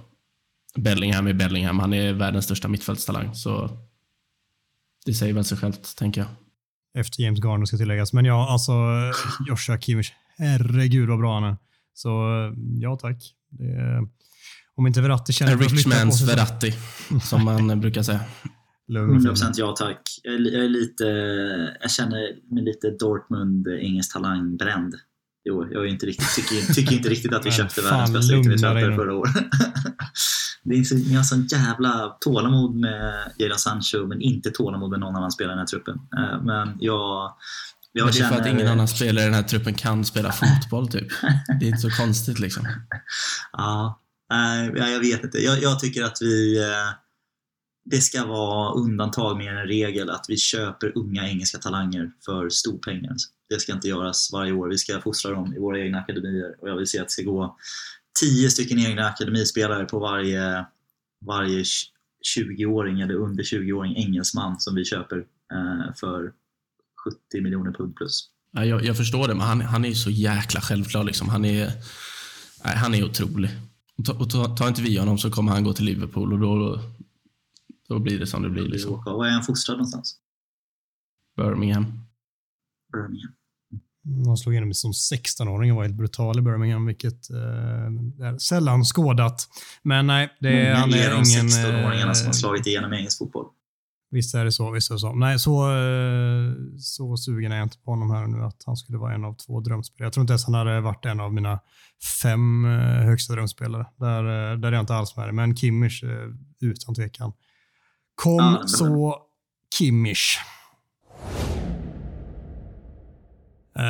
Bellingham 0.76 1.28
är 1.28 1.34
Bellingham. 1.34 1.80
Han 1.80 1.94
är 1.94 2.14
världens 2.14 2.46
största 2.46 2.68
mittfältstalang. 2.68 3.36
Så 3.36 3.70
det 5.06 5.14
säger 5.14 5.34
väl 5.34 5.44
sig 5.44 5.58
självt, 5.58 5.96
tänker 5.98 6.22
jag. 6.22 6.30
Efter 7.02 7.24
James 7.24 7.40
Garner 7.40 7.66
ska 7.66 7.78
tilläggas. 7.78 8.14
Men 8.14 8.26
ja, 8.26 8.50
alltså 8.52 8.74
Joshua 9.48 9.80
Kimmich, 9.80 10.12
herregud 10.38 11.10
vad 11.10 11.20
bra 11.20 11.34
han 11.34 11.44
är. 11.44 11.58
Så 11.94 12.10
ja, 12.80 12.98
tack. 12.98 13.36
Det, 13.50 14.08
om 14.80 14.88
inte 14.88 15.02
Verratti 15.02 15.34
känner 15.34 15.58
för 15.58 15.66
att 15.66 15.72
flytta 15.72 16.06
på 16.06 16.12
sig. 16.12 16.28
Verratti, 16.28 16.74
som 17.24 17.46
man 17.46 17.80
brukar 17.82 18.04
säga. 18.04 18.20
100% 18.90 19.54
ja 19.56 19.76
tack. 19.78 20.02
Jag 20.24 20.34
är, 20.34 20.40
jag 20.40 20.66
är, 20.66 20.70
lite, 20.70 21.04
jag 21.82 21.92
känner 21.92 22.54
mig 22.54 22.64
lite 22.64 22.92
Dortmund, 22.92 23.68
engelsk 23.68 24.14
talang, 24.14 24.58
bränd. 24.58 24.96
Jo, 25.44 25.68
jag 25.72 25.84
är 25.84 25.88
inte 25.88 26.06
riktigt, 26.06 26.36
tycker, 26.36 26.74
tycker 26.74 26.94
inte 26.94 27.10
riktigt 27.10 27.34
att 27.34 27.46
vi 27.46 27.52
köpte 27.60 27.82
världens 27.82 28.14
bästa 28.14 28.40
yttermittfältare 28.40 28.96
förra 28.96 29.14
året. 29.14 29.34
det 30.64 30.76
är 30.76 30.84
så, 30.84 30.96
ni 30.96 31.16
har 31.16 31.24
sån 31.24 31.48
jävla 31.48 32.18
tålamod 32.20 32.76
med 32.76 33.32
Jadon 33.38 33.60
Sancho, 33.60 34.08
men 34.08 34.22
inte 34.22 34.52
tålamod 34.52 34.90
med 34.90 35.00
någon 35.00 35.16
annan 35.16 35.32
spelare 35.32 35.54
i 35.54 35.56
den 35.56 35.60
här 35.60 35.66
truppen. 35.66 35.96
Eh, 35.96 36.44
men 36.44 36.78
jag, 36.80 37.34
jag 37.92 38.06
men 38.06 38.06
det 38.06 38.10
är 38.10 38.12
känner... 38.12 38.30
för 38.30 38.42
att 38.42 38.48
ingen 38.48 38.68
annan 38.68 38.88
spelare 38.88 39.24
i 39.24 39.26
den 39.26 39.36
här 39.36 39.44
truppen 39.44 39.74
kan 39.74 40.06
spela 40.06 40.32
fotboll, 40.32 40.88
typ. 40.88 41.08
Det 41.60 41.66
är 41.66 41.70
inte 41.70 41.82
så 41.82 41.92
konstigt 41.92 42.40
liksom. 42.40 42.68
Ja, 43.52 44.00
Nej, 44.30 44.72
jag 44.76 45.00
vet 45.00 45.24
inte. 45.24 45.38
Jag, 45.38 45.62
jag, 45.62 45.80
tycker 45.80 46.04
att 46.04 46.18
vi... 46.22 46.60
Eh, 46.60 46.94
det 47.86 48.02
ska 48.02 48.26
vara 48.26 48.74
undantag 48.74 49.38
mer 49.38 49.54
än 49.54 49.68
regel 49.68 50.10
att 50.10 50.26
vi 50.30 50.38
köper 50.38 50.98
unga 50.98 51.30
engelska 51.30 51.58
talanger 51.58 52.12
för 52.26 52.50
storpengar. 52.50 53.16
Det 53.50 53.60
ska 53.60 53.74
inte 53.74 53.88
göras 53.88 54.30
varje 54.34 54.52
år. 54.52 54.70
Vi 54.70 54.78
ska 54.78 55.02
fostra 55.02 55.32
dem 55.32 55.54
i 55.54 55.60
våra 55.60 55.80
egna 55.80 56.00
akademier 56.00 56.56
och 56.62 56.70
jag 56.70 56.78
vill 56.78 56.88
se 56.88 57.00
att 57.00 57.08
det 57.08 57.12
ska 57.12 57.24
gå 57.24 57.58
10 58.20 58.50
stycken 58.50 58.80
egna 58.80 59.06
akademispelare 59.06 59.86
på 59.86 60.00
varje, 60.00 60.66
varje 61.26 61.64
20-åring 62.38 63.02
eller 63.02 63.14
under 63.14 63.44
20-åring 63.44 63.98
engelsman 63.98 64.60
som 64.60 64.76
vi 64.76 64.86
köper 64.86 65.18
eh, 65.54 65.94
för 65.96 66.32
70 67.32 67.42
miljoner 67.42 67.72
pund 67.72 67.96
plus. 67.96 68.30
Jag, 68.52 68.86
jag, 68.86 68.98
förstår 68.98 69.28
det, 69.28 69.36
men 69.36 69.48
han, 69.48 69.62
han 69.62 69.86
är 69.86 69.94
så 69.94 70.10
jäkla 70.10 70.62
självklar. 70.62 71.04
Liksom. 71.04 71.30
Han, 71.30 71.46
är, 71.46 71.72
han 72.64 72.96
är 72.96 73.04
otrolig. 73.04 73.50
Och 74.08 74.30
tar 74.30 74.56
ta 74.56 74.68
inte 74.68 74.82
vi 74.82 74.98
honom 74.98 75.18
så 75.18 75.32
kommer 75.32 75.52
han 75.52 75.64
gå 75.64 75.74
till 75.74 75.86
Liverpool 75.86 76.34
och 76.34 76.40
då, 76.40 76.82
då 77.88 78.00
blir 78.00 78.20
det 78.20 78.28
som 78.28 78.44
det 78.44 78.50
blir. 78.50 78.66
Liksom. 78.66 79.04
Var 79.06 79.26
är 79.26 79.32
han 79.32 79.44
fostrad 79.44 79.78
någonstans? 79.78 80.16
Birmingham. 81.38 81.86
Birmingham. 82.94 83.32
Han 84.26 84.38
slog 84.38 84.54
igenom 84.54 84.74
som 84.74 84.92
16-åring 84.92 85.72
och 85.72 85.76
var 85.76 85.84
helt 85.84 85.96
brutal 85.96 86.40
i 86.40 86.42
Birmingham, 86.42 86.86
vilket 86.86 87.30
eh, 87.30 87.38
är 88.28 88.38
sällan 88.38 88.84
skådat. 88.84 89.48
Men 89.84 90.08
nej, 90.08 90.38
det 90.40 90.62
är, 90.62 90.74
han 90.74 90.94
är 90.94 91.14
ingen... 91.14 91.24
16-åringarna 91.24 92.14
som 92.14 92.26
har 92.26 92.34
eh, 92.34 92.38
slagit 92.38 92.68
igenom 92.68 92.94
i 92.94 92.98
engelsk 92.98 93.18
fotboll. 93.18 93.46
Visst 94.12 94.36
är 94.36 94.46
det 94.46 94.52
så. 94.52 94.72
Visst 94.72 94.92
är 94.92 94.96
det 94.96 95.00
så. 95.00 95.14
Nej, 95.14 95.40
så, 95.40 95.72
eh, 95.72 96.54
så 96.80 97.18
sugen 97.18 97.52
är 97.52 97.56
jag 97.56 97.66
inte 97.66 97.78
på 97.78 97.92
honom 97.92 98.12
här 98.12 98.28
nu 98.28 98.44
att 98.44 98.64
han 98.66 98.78
skulle 98.78 98.98
vara 98.98 99.14
en 99.14 99.26
av 99.26 99.34
två 99.34 99.60
drömspelare. 99.60 100.06
Jag 100.06 100.14
tror 100.14 100.22
inte 100.22 100.34
ens 100.34 100.46
han 100.46 100.54
hade 100.54 100.82
varit 100.82 101.06
en 101.06 101.20
av 101.20 101.34
mina 101.34 101.60
fem 102.22 102.66
eh, 102.66 103.06
högsta 103.06 103.34
drömspelare. 103.34 103.86
Där, 103.96 104.24
eh, 104.24 104.58
där 104.58 104.68
är 104.68 104.72
jag 104.72 104.82
inte 104.82 104.96
alls 104.96 105.16
med 105.16 105.28
det. 105.28 105.32
Men 105.32 105.56
Kimmich 105.56 106.04
utan 106.62 106.96
tvekan. 106.96 107.34
Kom 108.16 108.58
så 108.66 109.18
Kimmich. 109.78 110.38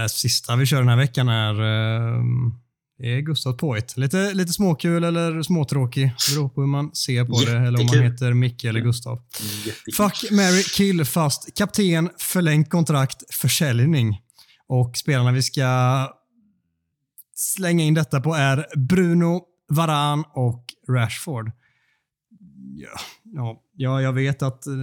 Sista 0.09 0.55
vi 0.55 0.65
kör 0.65 0.79
den 0.79 0.87
här 0.87 0.97
veckan 0.97 1.29
är 1.29 1.53
det 2.99 3.13
är 3.13 3.19
Gustav 3.19 3.53
Poit. 3.53 3.97
Lite, 3.97 4.33
lite 4.33 4.53
småkul 4.53 5.03
eller 5.03 5.41
småtråkig. 5.41 6.11
Beror 6.33 6.49
på 6.49 6.61
hur 6.61 6.67
man 6.67 6.95
ser 6.95 7.25
på 7.25 7.31
Jättekul. 7.31 7.61
det. 7.61 7.67
Eller 7.67 7.79
om 7.79 7.85
man 7.85 8.03
heter 8.03 8.33
Micke 8.33 8.63
eller 8.63 8.79
Gustav. 8.79 9.23
Jättekul. 9.65 9.93
Fuck, 9.93 10.31
Mary 10.31 10.63
kill 10.63 11.05
fast 11.05 11.57
kapten, 11.57 12.09
förlängt 12.17 12.69
kontrakt, 12.69 13.35
försäljning. 13.35 14.21
Och 14.67 14.97
spelarna 14.97 15.31
vi 15.31 15.41
ska 15.41 16.07
slänga 17.35 17.83
in 17.83 17.93
detta 17.93 18.21
på 18.21 18.33
är 18.33 18.65
Bruno, 18.75 19.41
Varan 19.69 20.23
och 20.33 20.65
Rashford. 20.89 21.51
Ja, 22.75 22.99
ja, 23.23 23.63
Ja, 23.81 24.01
jag 24.01 24.13
vet 24.13 24.41
att 24.41 24.67
eh, 24.67 24.73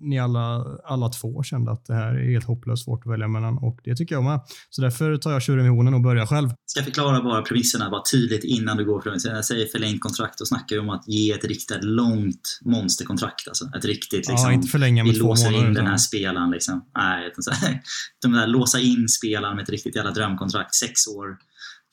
ni 0.00 0.18
alla, 0.18 0.64
alla 0.84 1.08
två 1.08 1.42
kände 1.42 1.72
att 1.72 1.86
det 1.86 1.94
här 1.94 2.14
är 2.14 2.32
helt 2.32 2.46
hopplöst 2.46 2.84
svårt 2.84 3.06
att 3.06 3.12
välja 3.12 3.28
mellan 3.28 3.58
och 3.58 3.80
det 3.84 3.96
tycker 3.96 4.14
jag 4.14 4.24
med. 4.24 4.40
Så 4.70 4.82
därför 4.82 5.16
tar 5.16 5.32
jag 5.32 5.42
tjuren 5.42 5.66
i 5.66 5.68
hornen 5.68 5.94
och 5.94 6.00
börjar 6.00 6.26
själv. 6.26 6.48
Ska 6.66 6.80
jag 6.80 6.84
förklara 6.84 7.22
bara 7.22 7.42
premisserna 7.42 7.90
bara 7.90 8.02
tydligt 8.12 8.44
innan 8.44 8.76
du 8.76 8.84
går 8.84 9.00
från 9.00 9.18
jag 9.24 9.44
säger 9.44 9.66
förlängt 9.66 10.00
kontrakt, 10.00 10.38
då 10.38 10.44
snackar 10.44 10.78
om 10.78 10.90
att 10.90 11.08
ge 11.08 11.32
ett 11.32 11.44
riktigt 11.44 11.84
långt 11.84 12.60
monsterkontrakt. 12.64 13.48
Alltså. 13.48 13.64
Ett 13.76 13.84
riktigt, 13.84 14.28
liksom, 14.28 14.36
ja, 14.36 14.52
inte 14.52 14.68
förlänga 14.68 15.04
med 15.04 15.12
vi 15.12 15.18
låser 15.18 15.50
månader, 15.50 15.68
in 15.68 15.74
den 15.74 15.86
här 15.86 15.96
spelaren. 15.96 16.50
Liksom. 16.50 16.84
Nej, 16.96 17.26
utan 17.26 17.42
så 17.42 17.50
här, 17.50 17.82
de 18.22 18.32
där, 18.32 18.46
låsa 18.46 18.80
in 18.80 19.08
spelaren 19.08 19.56
med 19.56 19.62
ett 19.62 19.70
riktigt 19.70 19.96
jävla 19.96 20.10
drömkontrakt. 20.10 20.74
Sex 20.74 21.06
år, 21.06 21.36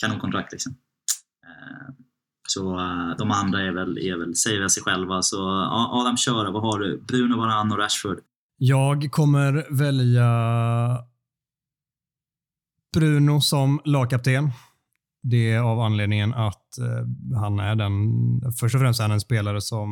kanonkontrakt 0.02 0.52
liksom. 0.52 0.72
Uh, 0.72 1.96
så 2.48 2.80
eh, 2.80 3.18
de 3.18 3.32
andra 3.32 3.62
är 3.62 3.72
väl, 3.72 3.98
är 3.98 4.18
väl, 4.18 4.36
säger 4.36 4.60
väl 4.60 4.70
sig 4.70 4.84
själva. 4.84 5.22
Så 5.22 5.50
Adam, 5.72 6.18
kör. 6.18 6.52
Vad 6.52 6.62
har 6.62 6.80
du? 6.80 7.02
Bruno, 7.08 7.38
Varann 7.38 7.72
och 7.72 7.78
Rashford. 7.78 8.18
Jag 8.58 9.12
kommer 9.12 9.66
välja 9.70 10.28
Bruno 12.94 13.42
som 13.42 13.82
lagkapten. 13.86 14.52
Det 15.24 15.52
är 15.52 15.60
av 15.60 15.80
anledningen 15.80 16.34
att 16.34 16.78
eh, 16.78 17.38
han 17.40 17.60
är 17.60 17.76
den, 17.76 17.92
först 18.60 18.76
och 18.76 18.82
främst 18.82 19.00
är 19.00 19.04
han 19.04 19.12
en 19.12 19.22
spelare 19.22 19.62
som 19.62 19.90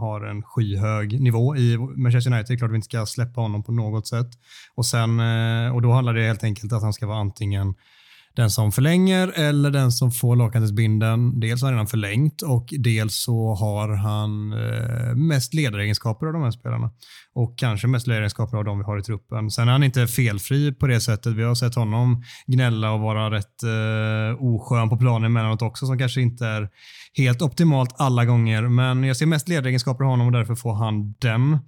har 0.00 0.20
en 0.20 0.42
skyhög 0.42 1.20
nivå 1.20 1.56
i 1.56 1.78
Manchester 1.78 2.32
United. 2.32 2.58
Klart 2.58 2.70
vi 2.70 2.76
inte 2.76 2.84
ska 2.84 3.06
släppa 3.06 3.40
honom 3.40 3.64
på 3.64 3.72
något 3.72 4.06
sätt. 4.06 4.28
Och, 4.74 4.86
sen, 4.86 5.20
eh, 5.20 5.74
och 5.74 5.82
då 5.82 5.92
handlar 5.92 6.14
det 6.14 6.26
helt 6.26 6.44
enkelt 6.44 6.72
att 6.72 6.82
han 6.82 6.92
ska 6.92 7.06
vara 7.06 7.18
antingen 7.18 7.74
den 8.38 8.50
som 8.50 8.72
förlänger 8.72 9.32
eller 9.34 9.70
den 9.70 9.92
som 9.92 10.10
får 10.10 10.36
lagkaptensbindeln. 10.36 11.40
Dels 11.40 11.62
har 11.62 11.68
han 11.68 11.74
redan 11.74 11.86
förlängt 11.86 12.42
och 12.42 12.66
dels 12.78 13.14
så 13.14 13.54
har 13.54 13.88
han 13.88 14.52
eh, 14.52 15.14
mest 15.14 15.54
ledaregenskaper 15.54 16.26
av 16.26 16.32
de 16.32 16.42
här 16.42 16.50
spelarna. 16.50 16.90
Och 17.34 17.58
kanske 17.58 17.86
mest 17.86 18.06
ledaregenskaper 18.06 18.56
av 18.56 18.64
de 18.64 18.78
vi 18.78 18.84
har 18.84 18.98
i 18.98 19.02
truppen. 19.02 19.50
Sen 19.50 19.68
är 19.68 19.72
han 19.72 19.82
inte 19.82 20.06
felfri 20.06 20.72
på 20.72 20.86
det 20.86 21.00
sättet. 21.00 21.34
Vi 21.34 21.42
har 21.42 21.54
sett 21.54 21.74
honom 21.74 22.22
gnälla 22.46 22.92
och 22.92 23.00
vara 23.00 23.30
rätt 23.30 23.62
eh, 23.62 24.44
oskön 24.44 24.88
på 24.88 24.96
planen 24.96 25.24
emellanåt 25.24 25.62
också 25.62 25.86
som 25.86 25.98
kanske 25.98 26.20
inte 26.20 26.46
är 26.46 26.68
helt 27.14 27.42
optimalt 27.42 27.94
alla 27.98 28.24
gånger. 28.24 28.62
Men 28.62 29.04
jag 29.04 29.16
ser 29.16 29.26
mest 29.26 29.48
ledaregenskaper 29.48 30.04
av 30.04 30.10
honom 30.10 30.26
och 30.26 30.32
därför 30.32 30.54
får 30.54 30.74
han 30.74 31.12
den. 31.12 31.58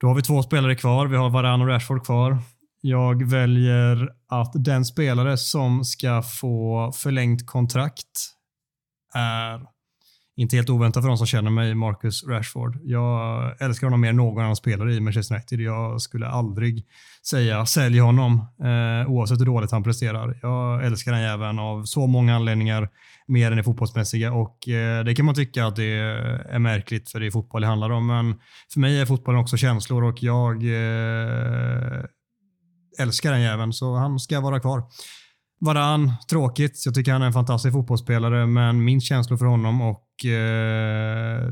Då 0.00 0.06
har 0.06 0.14
vi 0.14 0.22
två 0.22 0.42
spelare 0.42 0.74
kvar. 0.74 1.06
Vi 1.06 1.16
har 1.16 1.30
Varan 1.30 1.60
och 1.60 1.68
Rashford 1.68 2.04
kvar. 2.04 2.38
Jag 2.86 3.22
väljer 3.30 4.08
att 4.28 4.52
den 4.54 4.84
spelare 4.84 5.36
som 5.36 5.84
ska 5.84 6.22
få 6.22 6.92
förlängt 6.96 7.46
kontrakt 7.46 8.06
är, 9.14 9.60
inte 10.36 10.56
helt 10.56 10.70
oväntat 10.70 11.02
för 11.02 11.08
de 11.08 11.16
som 11.18 11.26
känner 11.26 11.50
mig, 11.50 11.74
Marcus 11.74 12.24
Rashford. 12.24 12.78
Jag 12.82 13.62
älskar 13.62 13.86
honom 13.86 14.00
mer 14.00 14.08
än 14.08 14.16
någon 14.16 14.42
annan 14.44 14.56
spelare 14.56 14.94
i 14.94 15.00
Manchester 15.00 15.34
United. 15.34 15.60
Jag 15.60 16.00
skulle 16.00 16.26
aldrig 16.26 16.86
säga 17.26 17.66
sälj 17.66 17.98
honom, 17.98 18.46
eh, 18.62 19.10
oavsett 19.10 19.40
hur 19.40 19.46
dåligt 19.46 19.70
han 19.70 19.82
presterar. 19.82 20.38
Jag 20.42 20.84
älskar 20.86 21.12
den 21.12 21.22
jäveln 21.22 21.58
av 21.58 21.84
så 21.84 22.06
många 22.06 22.36
anledningar, 22.36 22.88
mer 23.26 23.50
än 23.50 23.56
det 23.56 23.64
fotbollsmässiga. 23.64 24.32
Och 24.32 24.68
eh, 24.68 25.04
Det 25.04 25.14
kan 25.14 25.26
man 25.26 25.34
tycka 25.34 25.66
att 25.66 25.76
det 25.76 25.92
är 26.48 26.58
märkligt, 26.58 27.10
för 27.10 27.20
det 27.20 27.26
är 27.26 27.30
fotboll 27.30 27.60
det 27.60 27.66
handlar 27.66 27.90
om. 27.90 28.06
Men 28.06 28.40
för 28.72 28.80
mig 28.80 29.00
är 29.00 29.06
fotbollen 29.06 29.40
också 29.40 29.56
känslor 29.56 30.04
och 30.04 30.22
jag 30.22 30.54
eh, 30.64 32.04
älskar 32.98 33.32
den 33.32 33.40
jäveln, 33.40 33.72
så 33.72 33.96
han 33.96 34.18
ska 34.18 34.40
vara 34.40 34.60
kvar. 34.60 34.82
Varann, 35.60 36.12
tråkigt. 36.30 36.82
Jag 36.84 36.94
tycker 36.94 37.12
han 37.12 37.22
är 37.22 37.26
en 37.26 37.32
fantastisk 37.32 37.72
fotbollsspelare, 37.72 38.46
men 38.46 38.84
min 38.84 39.00
känsla 39.00 39.38
för 39.38 39.46
honom 39.46 39.80
och 39.80 40.24
eh, 40.24 41.48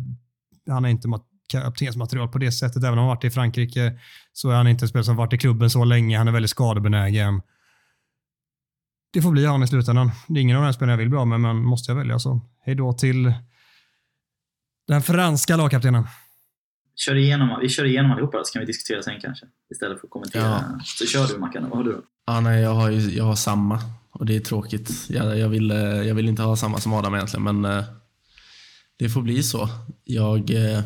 han 0.68 0.84
är 0.84 0.88
inte 0.88 1.08
kaptensmaterial 1.52 2.28
på 2.28 2.38
det 2.38 2.52
sättet. 2.52 2.84
Även 2.84 2.92
om 2.92 2.98
han 2.98 3.06
varit 3.06 3.24
i 3.24 3.30
Frankrike 3.30 3.98
så 4.32 4.50
är 4.50 4.54
han 4.54 4.68
inte 4.68 4.84
en 4.84 4.88
spelare 4.88 5.04
som 5.04 5.16
varit 5.16 5.32
i 5.32 5.38
klubben 5.38 5.70
så 5.70 5.84
länge. 5.84 6.18
Han 6.18 6.28
är 6.28 6.32
väldigt 6.32 6.50
skadebenägen. 6.50 7.42
Det 9.12 9.22
får 9.22 9.30
bli 9.30 9.46
han 9.46 9.62
i 9.62 9.68
slutändan. 9.68 10.10
Det 10.28 10.40
är 10.40 10.42
ingen 10.42 10.56
av 10.56 10.62
de 10.62 10.66
här 10.66 10.72
spelarna 10.72 10.92
jag 10.92 10.98
vill 10.98 11.08
bli 11.08 11.18
av 11.18 11.26
med, 11.26 11.40
men 11.40 11.56
måste 11.56 11.90
jag 11.90 11.96
välja 11.96 12.18
så 12.18 12.40
hej 12.64 12.74
då 12.74 12.92
till 12.92 13.34
den 14.88 15.02
franska 15.02 15.56
lagkaptenen 15.56 16.06
kör 17.04 17.14
igenom, 17.14 17.58
vi 17.60 17.68
kör 17.68 17.84
igenom 17.84 18.12
allihopa 18.12 18.44
så 18.44 18.52
kan 18.52 18.60
vi 18.60 18.66
diskutera 18.66 19.02
sen 19.02 19.20
kanske. 19.20 19.46
Istället 19.70 20.00
för 20.00 20.06
att 20.06 20.10
kommentera. 20.10 20.42
Ja. 20.42 20.80
Så 20.84 21.06
kör 21.06 21.26
du 21.26 21.38
Mackan, 21.38 21.68
vad 21.68 21.78
har 21.78 21.84
du? 21.84 22.02
Ja, 22.26 22.40
nej, 22.40 22.62
jag, 22.62 22.74
har 22.74 22.90
ju, 22.90 23.16
jag 23.16 23.24
har 23.24 23.36
samma 23.36 23.80
och 24.10 24.26
det 24.26 24.36
är 24.36 24.40
tråkigt. 24.40 24.90
Jag, 25.08 25.38
jag, 25.38 25.48
vill, 25.48 25.70
eh, 25.70 25.78
jag 25.78 26.14
vill 26.14 26.28
inte 26.28 26.42
ha 26.42 26.56
samma 26.56 26.80
som 26.80 26.92
Adam 26.92 27.14
egentligen, 27.14 27.44
men 27.44 27.64
eh, 27.64 27.84
det 28.96 29.08
får 29.08 29.22
bli 29.22 29.42
så. 29.42 29.68
Jag, 30.04 30.50
eh, 30.50 30.80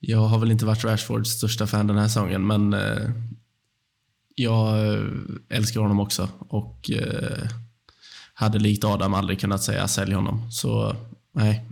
jag 0.00 0.20
har 0.20 0.38
väl 0.38 0.50
inte 0.50 0.66
varit 0.66 0.84
Rashfords 0.84 1.30
största 1.30 1.66
fan 1.66 1.86
den 1.86 1.98
här 1.98 2.08
säsongen, 2.08 2.46
men 2.46 2.76
jag 4.34 4.78
älskar 5.48 5.80
honom 5.80 6.00
också 6.00 6.28
och 6.38 6.90
hade 8.34 8.58
likt 8.58 8.84
Adam 8.84 9.14
aldrig 9.14 9.40
kunnat 9.40 9.62
säga 9.62 9.88
sälj 9.88 10.14
honom. 10.14 10.50
Så 10.50 10.96
nej, 11.32 11.64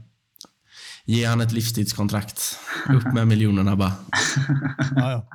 Ge 1.07 1.25
han 1.25 1.41
ett 1.41 1.53
livstidskontrakt. 1.53 2.59
Upp 2.89 3.15
med 3.15 3.27
miljonerna 3.27 3.77
bara. 3.77 3.93
ja, 4.97 5.11
ja. 5.11 5.29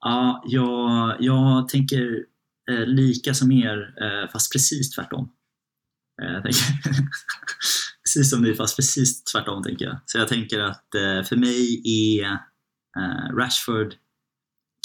ja 0.00 0.42
jag, 0.46 1.16
jag 1.20 1.68
tänker 1.68 2.24
eh, 2.70 2.86
lika 2.86 3.34
som 3.34 3.52
er, 3.52 3.94
eh, 4.02 4.30
fast 4.32 4.52
precis 4.52 4.90
tvärtom. 4.90 5.30
Eh, 6.22 6.42
precis 8.04 8.30
som 8.30 8.42
ni, 8.42 8.54
fast 8.54 8.76
precis 8.76 9.24
tvärtom 9.24 9.62
tänker 9.62 9.84
jag. 9.84 10.00
Så 10.06 10.18
jag 10.18 10.28
tänker 10.28 10.60
att 10.60 10.94
eh, 10.94 11.22
för 11.22 11.36
mig 11.36 11.82
är 11.84 12.24
eh, 12.98 13.36
Rashford 13.36 13.94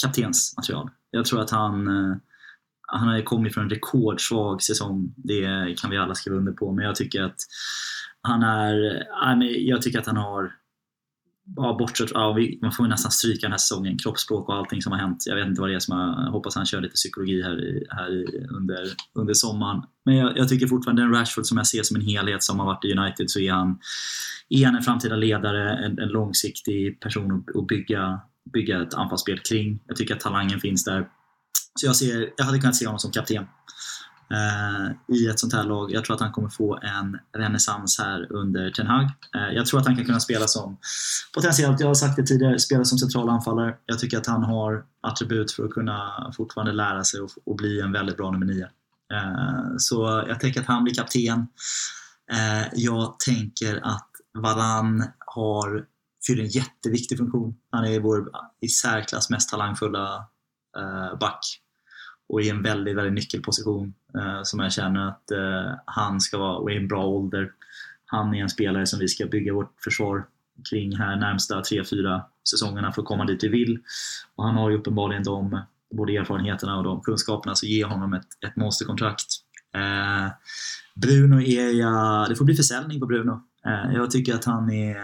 kaptensmaterial. 0.02 0.90
Jag 1.10 1.24
tror 1.24 1.40
att 1.40 1.50
han 1.50 1.88
eh, 1.88 2.16
han 2.92 3.08
har 3.08 3.22
kommit 3.22 3.54
från 3.54 3.64
en 3.64 3.70
rekordsvag 3.70 4.62
säsong, 4.62 5.14
det 5.16 5.74
kan 5.78 5.90
vi 5.90 5.96
alla 5.96 6.14
skriva 6.14 6.36
under 6.36 6.52
på, 6.52 6.72
men 6.72 6.84
jag 6.84 6.94
tycker 6.94 7.22
att 7.22 7.36
han 8.22 8.42
är, 8.42 9.68
jag 9.68 9.82
tycker 9.82 9.98
att 9.98 10.06
han 10.06 10.16
har 10.16 10.60
Ja, 11.56 11.76
bortsett, 11.78 12.10
ja, 12.14 12.36
man 12.62 12.72
får 12.72 12.86
nästan 12.86 13.10
stryka 13.10 13.40
den 13.46 13.50
här 13.50 13.58
säsongen, 13.58 13.98
kroppsspråk 13.98 14.48
och 14.48 14.54
allting 14.54 14.82
som 14.82 14.92
har 14.92 14.98
hänt. 14.98 15.22
Jag 15.26 15.36
vet 15.36 15.46
inte 15.46 15.60
vad 15.60 15.70
det 15.70 15.76
är 15.76 15.80
som 15.80 15.98
har, 15.98 16.24
jag 16.24 16.32
hoppas 16.32 16.54
han 16.54 16.66
kör 16.66 16.80
lite 16.80 16.94
psykologi 16.94 17.42
här, 17.42 17.64
i, 17.64 17.86
här 17.90 18.10
i, 18.10 18.46
under, 18.50 18.86
under 19.14 19.34
sommaren. 19.34 19.82
Men 20.04 20.16
jag, 20.16 20.38
jag, 20.38 20.48
tycker 20.48 20.66
fortfarande 20.66 21.02
den 21.02 21.14
Rashford 21.14 21.46
som 21.46 21.56
jag 21.56 21.66
ser 21.66 21.82
som 21.82 21.96
en 21.96 22.02
helhet 22.02 22.42
som 22.42 22.58
har 22.58 22.66
varit 22.66 22.84
i 22.84 22.92
United 22.92 23.30
så 23.30 23.40
är 23.40 23.52
han, 23.52 23.78
är 24.48 24.66
han 24.66 24.76
en 24.76 24.82
framtida 24.82 25.16
ledare, 25.16 25.86
en, 25.86 25.98
en 25.98 26.08
långsiktig 26.08 27.00
person 27.00 27.32
att, 27.32 27.56
att 27.56 27.66
bygga, 27.66 28.20
bygga 28.52 28.82
ett 28.82 28.94
anfallsspel 28.94 29.38
kring. 29.38 29.80
Jag 29.86 29.96
tycker 29.96 30.14
att 30.14 30.20
talangen 30.20 30.60
finns 30.60 30.84
där. 30.84 31.08
Så 31.80 31.86
jag, 31.86 31.96
ser, 31.96 32.30
jag 32.36 32.44
hade 32.44 32.58
kunnat 32.58 32.76
se 32.76 32.86
honom 32.86 32.98
som 32.98 33.10
kapten 33.10 33.46
Eh, 34.32 35.16
i 35.16 35.26
ett 35.26 35.40
sånt 35.40 35.52
här 35.52 35.64
lag. 35.64 35.92
Jag 35.92 36.04
tror 36.04 36.14
att 36.14 36.20
han 36.20 36.32
kommer 36.32 36.48
få 36.48 36.78
en 36.82 37.18
renässans 37.36 37.98
här 37.98 38.32
under 38.32 38.70
Ten 38.70 38.86
Hag. 38.86 39.04
Eh, 39.04 39.54
jag 39.54 39.66
tror 39.66 39.80
att 39.80 39.86
han 39.86 39.96
kan 39.96 40.04
kunna 40.04 40.20
spela 40.20 40.46
som, 40.46 40.78
potentiellt, 41.34 41.80
jag 41.80 41.86
har 41.86 41.94
sagt 41.94 42.16
det 42.16 42.26
tidigare, 42.26 42.58
spela 42.58 42.84
som 42.84 42.98
central 42.98 43.28
anfallare. 43.28 43.74
Jag 43.86 43.98
tycker 43.98 44.18
att 44.18 44.26
han 44.26 44.44
har 44.44 44.84
attribut 45.00 45.52
för 45.52 45.64
att 45.64 45.70
kunna 45.70 46.30
fortfarande 46.36 46.72
lära 46.72 47.04
sig 47.04 47.20
och, 47.20 47.30
och 47.44 47.56
bli 47.56 47.80
en 47.80 47.92
väldigt 47.92 48.16
bra 48.16 48.30
nummer 48.30 48.46
nio. 48.46 48.68
Eh, 49.12 49.76
så 49.78 50.24
jag 50.28 50.40
tänker 50.40 50.60
att 50.60 50.66
han 50.66 50.84
blir 50.84 50.94
kapten. 50.94 51.46
Jag 52.72 53.18
tänker 53.18 53.80
att 53.82 54.10
Varann 54.38 55.04
har 55.18 55.84
fyller 56.26 56.42
en 56.42 56.48
jätteviktig 56.48 57.18
funktion. 57.18 57.54
Han 57.70 57.84
är 57.84 58.00
vår 58.00 58.30
i 58.60 58.68
särklass 58.68 59.30
mest 59.30 59.50
talangfulla 59.50 60.24
back 61.20 61.60
och 62.30 62.42
i 62.42 62.48
en 62.48 62.62
väldigt, 62.62 62.96
väldigt 62.96 63.14
nyckelposition 63.14 63.94
eh, 64.14 64.42
som 64.42 64.60
jag 64.60 64.72
känner 64.72 65.08
att 65.08 65.30
eh, 65.30 65.74
han 65.84 66.20
ska 66.20 66.38
vara, 66.38 66.56
och 66.56 66.70
i 66.72 66.76
en 66.76 66.88
bra 66.88 67.06
ålder. 67.06 67.52
Han 68.06 68.34
är 68.34 68.42
en 68.42 68.48
spelare 68.48 68.86
som 68.86 68.98
vi 68.98 69.08
ska 69.08 69.26
bygga 69.26 69.54
vårt 69.54 69.74
försvar 69.84 70.24
kring 70.70 70.96
här 70.96 71.16
närmsta 71.16 71.60
3-4 71.60 72.22
säsongerna 72.50 72.92
för 72.92 73.02
att 73.02 73.08
komma 73.08 73.24
dit 73.24 73.44
vi 73.44 73.48
vill. 73.48 73.78
Och 74.36 74.44
han 74.44 74.54
har 74.54 74.70
ju 74.70 74.76
uppenbarligen 74.76 75.22
de 75.22 75.60
både 75.94 76.16
erfarenheterna 76.16 76.78
och 76.78 76.84
de 76.84 77.00
kunskaperna, 77.00 77.54
så 77.54 77.66
ge 77.66 77.84
honom 77.84 78.12
ett, 78.12 78.26
ett 78.46 78.56
monsterkontrakt. 78.56 79.26
Eh, 79.74 80.32
Bruno 80.94 81.40
är 81.40 81.70
jag, 81.80 82.28
det 82.28 82.36
får 82.36 82.44
bli 82.44 82.54
försäljning 82.54 83.00
på 83.00 83.06
Bruno. 83.06 83.42
Eh, 83.66 83.94
jag 83.94 84.10
tycker 84.10 84.34
att 84.34 84.44
han 84.44 84.70
är, 84.70 84.96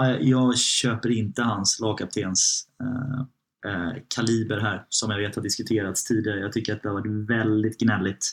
eh, 0.00 0.16
jag 0.20 0.58
köper 0.58 1.10
inte 1.10 1.42
hans 1.42 1.80
lagkaptens 1.80 2.68
eh, 2.82 3.24
Eh, 3.68 3.92
kaliber 4.08 4.60
här 4.60 4.86
som 4.88 5.10
jag 5.10 5.18
vet 5.18 5.36
har 5.36 5.42
diskuterats 5.42 6.04
tidigare. 6.04 6.40
Jag 6.40 6.52
tycker 6.52 6.72
att 6.72 6.82
det 6.82 6.88
har 6.88 6.94
varit 6.94 7.30
väldigt 7.30 7.80
gnälligt. 7.80 8.26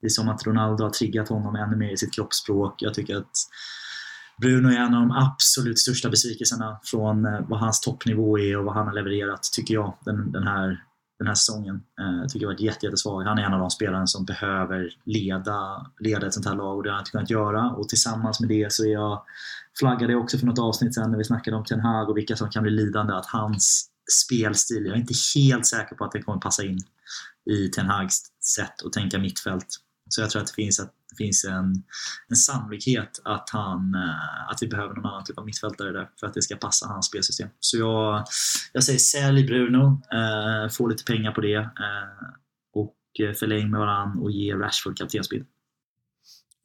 Det 0.00 0.06
är 0.06 0.10
som 0.10 0.28
att 0.28 0.46
Ronaldo 0.46 0.84
har 0.84 0.90
triggat 0.90 1.28
honom 1.28 1.56
ännu 1.56 1.76
mer 1.76 1.92
i 1.92 1.96
sitt 1.96 2.14
kroppsspråk. 2.14 2.82
Jag 2.82 2.94
tycker 2.94 3.16
att 3.16 3.32
Bruno 4.40 4.68
är 4.68 4.76
en 4.76 4.94
av 4.94 5.00
de 5.00 5.10
absolut 5.10 5.78
största 5.78 6.08
besvikelserna 6.08 6.80
från 6.84 7.26
eh, 7.26 7.40
vad 7.48 7.60
hans 7.60 7.80
toppnivå 7.80 8.38
är 8.38 8.58
och 8.58 8.64
vad 8.64 8.74
han 8.74 8.86
har 8.86 8.94
levererat, 8.94 9.42
tycker 9.52 9.74
jag, 9.74 9.96
den, 10.04 10.32
den 10.32 10.46
här, 10.46 10.84
den 11.18 11.26
här 11.26 11.34
säsongen. 11.34 11.82
Eh, 12.00 12.20
jag 12.20 12.28
tycker 12.28 12.46
det 12.46 12.46
har 12.46 12.52
varit 12.52 12.82
jättesvag. 12.82 13.22
Han 13.22 13.38
är 13.38 13.42
en 13.42 13.54
av 13.54 13.60
de 13.60 13.70
spelarna 13.70 14.06
som 14.06 14.24
behöver 14.24 14.90
leda, 15.04 15.86
leda 16.00 16.26
ett 16.26 16.34
sånt 16.34 16.46
här 16.46 16.54
lag 16.54 16.76
och 16.76 16.82
det 16.82 16.88
har 16.88 16.94
han 16.94 17.00
inte 17.00 17.10
kunnat 17.10 17.30
göra. 17.30 17.70
Och 17.70 17.88
tillsammans 17.88 18.40
med 18.40 18.48
det 18.48 18.72
så 18.72 18.84
är 18.84 18.92
jag, 18.92 19.22
flaggade 19.78 20.12
jag 20.12 20.22
också 20.22 20.38
för 20.38 20.46
något 20.46 20.58
avsnitt 20.58 20.94
sen 20.94 21.10
när 21.10 21.18
vi 21.18 21.24
snackade 21.24 21.56
om 21.56 21.64
Ten 21.64 21.80
Hag 21.80 22.08
och 22.10 22.16
vilka 22.16 22.36
som 22.36 22.50
kan 22.50 22.62
bli 22.62 22.72
lidande, 22.72 23.14
att 23.14 23.26
hans 23.26 23.90
spelstil. 24.12 24.86
Jag 24.86 24.94
är 24.94 25.00
inte 25.00 25.14
helt 25.34 25.66
säker 25.66 25.96
på 25.96 26.04
att 26.04 26.12
det 26.12 26.22
kommer 26.22 26.40
passa 26.40 26.64
in 26.64 26.78
i 27.50 27.68
Ten 27.68 27.86
Hags 27.86 28.22
sätt 28.56 28.82
att 28.84 28.92
tänka 28.92 29.18
mittfält. 29.18 29.66
Så 30.08 30.20
jag 30.20 30.30
tror 30.30 30.42
att 30.42 30.48
det 30.48 30.54
finns, 30.54 30.80
att 30.80 30.92
det 31.10 31.24
finns 31.24 31.44
en, 31.44 31.82
en 32.28 32.36
sannolikhet 32.36 33.20
att, 33.24 33.50
han, 33.50 33.94
eh, 33.94 34.50
att 34.50 34.58
vi 34.62 34.68
behöver 34.68 34.94
någon 34.94 35.06
annan 35.06 35.24
typ 35.24 35.38
av 35.38 35.44
mittfältare 35.44 35.92
där 35.92 36.10
för 36.20 36.26
att 36.26 36.34
det 36.34 36.42
ska 36.42 36.56
passa 36.56 36.86
hans 36.86 37.06
spelsystem. 37.06 37.48
Så 37.60 37.78
jag, 37.78 38.24
jag 38.72 38.84
säger 38.84 38.98
sälj 38.98 39.44
Bruno, 39.44 40.02
eh, 40.12 40.70
få 40.70 40.88
lite 40.88 41.04
pengar 41.04 41.32
på 41.32 41.40
det 41.40 41.54
eh, 41.54 42.26
och 42.72 42.96
eh, 43.20 43.32
förläng 43.32 43.70
med 43.70 43.80
varann 43.80 44.18
och 44.18 44.30
ge 44.30 44.54
Rashford 44.54 44.98
kaptensbild. 44.98 45.46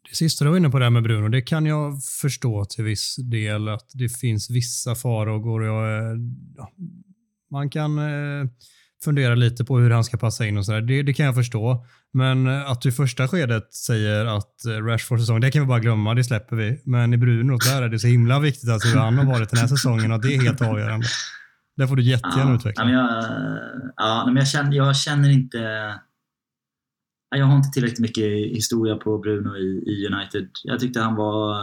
Det 0.09 0.15
sista 0.15 0.45
du 0.45 0.49
var 0.49 0.57
inne 0.57 0.69
på 0.69 0.79
där 0.79 0.89
med 0.89 1.03
Bruno, 1.03 1.29
det 1.29 1.41
kan 1.41 1.65
jag 1.65 2.03
förstå 2.21 2.65
till 2.65 2.83
viss 2.83 3.15
del 3.15 3.67
att 3.67 3.91
det 3.93 4.09
finns 4.09 4.49
vissa 4.49 4.95
farhågor. 4.95 5.65
Jag, 5.65 5.97
eh, 5.97 6.17
ja, 6.57 6.71
man 7.51 7.69
kan 7.69 7.97
eh, 7.97 8.49
fundera 9.03 9.35
lite 9.35 9.65
på 9.65 9.77
hur 9.77 9.89
han 9.89 10.03
ska 10.03 10.17
passa 10.17 10.45
in 10.45 10.57
och 10.57 10.65
sådär. 10.65 10.81
Det, 10.81 11.03
det 11.03 11.13
kan 11.13 11.25
jag 11.25 11.35
förstå. 11.35 11.85
Men 12.13 12.47
eh, 12.47 12.71
att 12.71 12.81
du 12.81 12.89
i 12.89 12.91
första 12.91 13.27
skedet 13.27 13.73
säger 13.73 14.25
att 14.25 14.65
eh, 14.65 14.85
Rashfords 14.85 15.23
säsong, 15.23 15.39
det 15.39 15.51
kan 15.51 15.61
vi 15.61 15.67
bara 15.67 15.79
glömma, 15.79 16.13
det 16.13 16.23
släpper 16.23 16.55
vi. 16.55 16.81
Men 16.85 17.13
i 17.13 17.17
Bruno, 17.17 17.57
där 17.57 17.81
är 17.81 17.89
det 17.89 17.99
så 17.99 18.07
himla 18.07 18.39
viktigt 18.39 18.69
att 18.69 18.85
hur 18.85 18.99
han 18.99 19.17
har 19.17 19.25
varit 19.25 19.49
den 19.49 19.59
här 19.59 19.67
säsongen 19.67 20.11
och 20.11 20.21
det 20.21 20.35
är 20.35 20.41
helt 20.41 20.61
avgörande. 20.61 21.07
Det 21.77 21.87
får 21.87 21.95
du 21.95 22.03
jättegärna 22.03 22.51
ja, 22.51 22.55
utveckla. 22.55 22.85
Men 22.85 22.93
jag, 22.93 23.25
ja, 23.95 24.23
men 24.25 24.35
jag, 24.35 24.47
känner, 24.47 24.77
jag 24.77 24.97
känner 24.97 25.29
inte 25.29 25.59
jag 27.35 27.45
har 27.45 27.57
inte 27.57 27.69
tillräckligt 27.69 27.99
mycket 27.99 28.25
historia 28.55 28.95
på 28.95 29.17
Bruno 29.17 29.57
i, 29.57 29.83
i 29.87 30.07
United. 30.07 30.49
Jag 30.63 30.79
tyckte 30.79 30.99
han 30.99 31.15
var, 31.15 31.55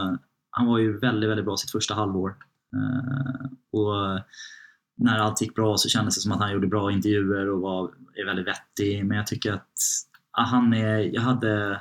han 0.50 0.66
var 0.66 0.78
ju 0.78 0.98
väldigt, 0.98 1.30
väldigt 1.30 1.46
bra 1.46 1.56
sitt 1.56 1.70
första 1.70 1.94
halvår. 1.94 2.34
Och 3.72 4.20
när 4.98 5.18
allt 5.18 5.42
gick 5.42 5.54
bra 5.54 5.76
så 5.76 5.88
kändes 5.88 6.14
det 6.14 6.20
som 6.20 6.32
att 6.32 6.40
han 6.40 6.52
gjorde 6.52 6.66
bra 6.66 6.92
intervjuer 6.92 7.50
och 7.50 7.60
var 7.60 7.90
är 8.14 8.24
väldigt 8.24 8.46
vettig. 8.46 9.06
Men 9.06 9.16
jag 9.16 9.26
tycker 9.26 9.52
att 9.52 9.72
han 10.30 10.74
är, 10.74 10.98
jag 10.98 11.22
hade 11.22 11.80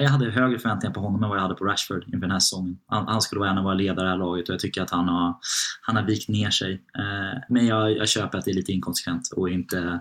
jag 0.00 0.08
hade 0.08 0.30
högre 0.30 0.58
förväntningar 0.58 0.94
på 0.94 1.00
honom 1.00 1.22
än 1.22 1.28
vad 1.28 1.38
jag 1.38 1.42
hade 1.42 1.54
på 1.54 1.64
Rashford 1.64 2.04
inför 2.06 2.20
den 2.20 2.30
här 2.30 2.38
säsongen. 2.38 2.78
Han, 2.86 3.08
han 3.08 3.22
skulle 3.22 3.38
vara 3.38 3.50
en 3.50 3.58
av 3.58 3.64
våra 3.64 3.74
ledare 3.74 4.00
i 4.00 4.04
det 4.04 4.10
här 4.10 4.16
laget 4.16 4.48
och 4.48 4.52
jag 4.52 4.60
tycker 4.60 4.82
att 4.82 4.90
han 4.90 5.08
har, 5.08 5.34
han 5.82 5.96
har 5.96 6.02
vikt 6.02 6.28
ner 6.28 6.50
sig. 6.50 6.72
Eh, 6.72 7.40
men 7.48 7.66
jag, 7.66 7.96
jag 7.96 8.08
köper 8.08 8.38
att 8.38 8.44
det 8.44 8.50
är 8.50 8.54
lite 8.54 8.72
inkonsekvent 8.72 9.32
och 9.36 9.50
inte, 9.50 10.00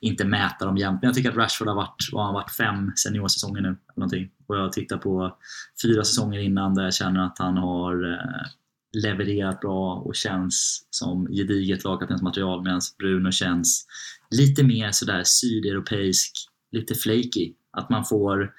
inte 0.00 0.24
mäta 0.24 0.64
dem 0.64 0.76
jämt. 0.76 1.02
Men 1.02 1.08
jag 1.08 1.14
tycker 1.14 1.30
att 1.30 1.36
Rashford 1.36 1.68
har 1.68 1.74
varit, 1.74 2.08
vad 2.12 2.26
har 2.26 2.32
varit 2.32 2.50
fem 2.50 2.92
seniorsäsonger 2.96 3.60
nu. 3.60 3.76
Någonting. 3.96 4.30
Och 4.46 4.56
jag 4.56 4.72
tittar 4.72 4.96
på 4.98 5.36
fyra 5.82 6.04
säsonger 6.04 6.40
innan 6.40 6.74
där 6.74 6.84
jag 6.84 6.94
känner 6.94 7.26
att 7.26 7.38
han 7.38 7.56
har 7.56 8.12
eh, 8.12 8.46
levererat 9.02 9.60
bra 9.60 9.94
och 9.94 10.14
känns 10.14 10.86
som 10.90 11.26
gediget 11.26 11.84
lagkaptensmaterial 11.84 12.62
medan 12.62 12.80
Bruno 12.98 13.30
känns 13.30 13.86
lite 14.30 14.64
mer 14.64 14.90
sådär 14.90 15.22
sydeuropeisk, 15.24 16.32
lite 16.72 16.94
flaky. 16.94 17.52
Att 17.72 17.90
man 17.90 18.04
får 18.04 18.52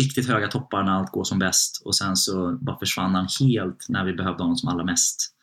riktigt 0.00 0.28
höga 0.28 0.48
toppar 0.48 0.82
när 0.82 0.92
allt 0.92 1.12
går 1.12 1.24
som 1.24 1.38
bäst 1.38 1.82
och 1.84 1.96
sen 1.96 2.16
så 2.16 2.58
bara 2.60 2.78
försvann 2.78 3.14
han 3.14 3.28
helt 3.40 3.86
när 3.88 4.04
vi 4.04 4.12
behövde 4.12 4.42
honom 4.42 4.56
som 4.56 4.68
allra 4.68 4.84
mest. 4.84 5.34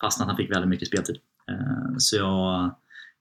Fast 0.00 0.20
att 0.20 0.26
han 0.26 0.36
fick 0.36 0.50
väldigt 0.50 0.68
mycket 0.68 0.88
speltid. 0.88 1.16
Eh, 1.50 1.96
så 1.98 2.16
jag, 2.16 2.74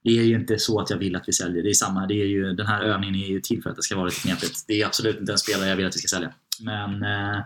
det 0.03 0.19
är 0.19 0.23
ju 0.23 0.35
inte 0.35 0.59
så 0.59 0.79
att 0.79 0.89
jag 0.89 0.97
vill 0.97 1.15
att 1.15 1.27
vi 1.27 1.33
säljer. 1.33 1.63
Det 1.63 1.69
är 1.69 1.73
samma, 1.73 2.07
det 2.07 2.21
är 2.21 2.25
ju, 2.25 2.53
den 2.53 2.67
här 2.67 2.81
övningen 2.81 3.15
är 3.15 3.27
ju 3.27 3.41
till 3.41 3.63
för 3.63 3.69
att 3.69 3.75
det 3.75 3.83
ska 3.83 3.95
vara 3.95 4.05
lite 4.05 4.21
knepigt. 4.21 4.63
Det 4.67 4.81
är 4.81 4.85
absolut 4.85 5.19
inte 5.19 5.31
en 5.31 5.37
spelare 5.37 5.69
jag 5.69 5.75
vill 5.75 5.85
att 5.85 5.95
vi 5.95 5.99
ska 5.99 6.15
sälja. 6.15 6.33
Men 6.59 7.03
eh, 7.03 7.41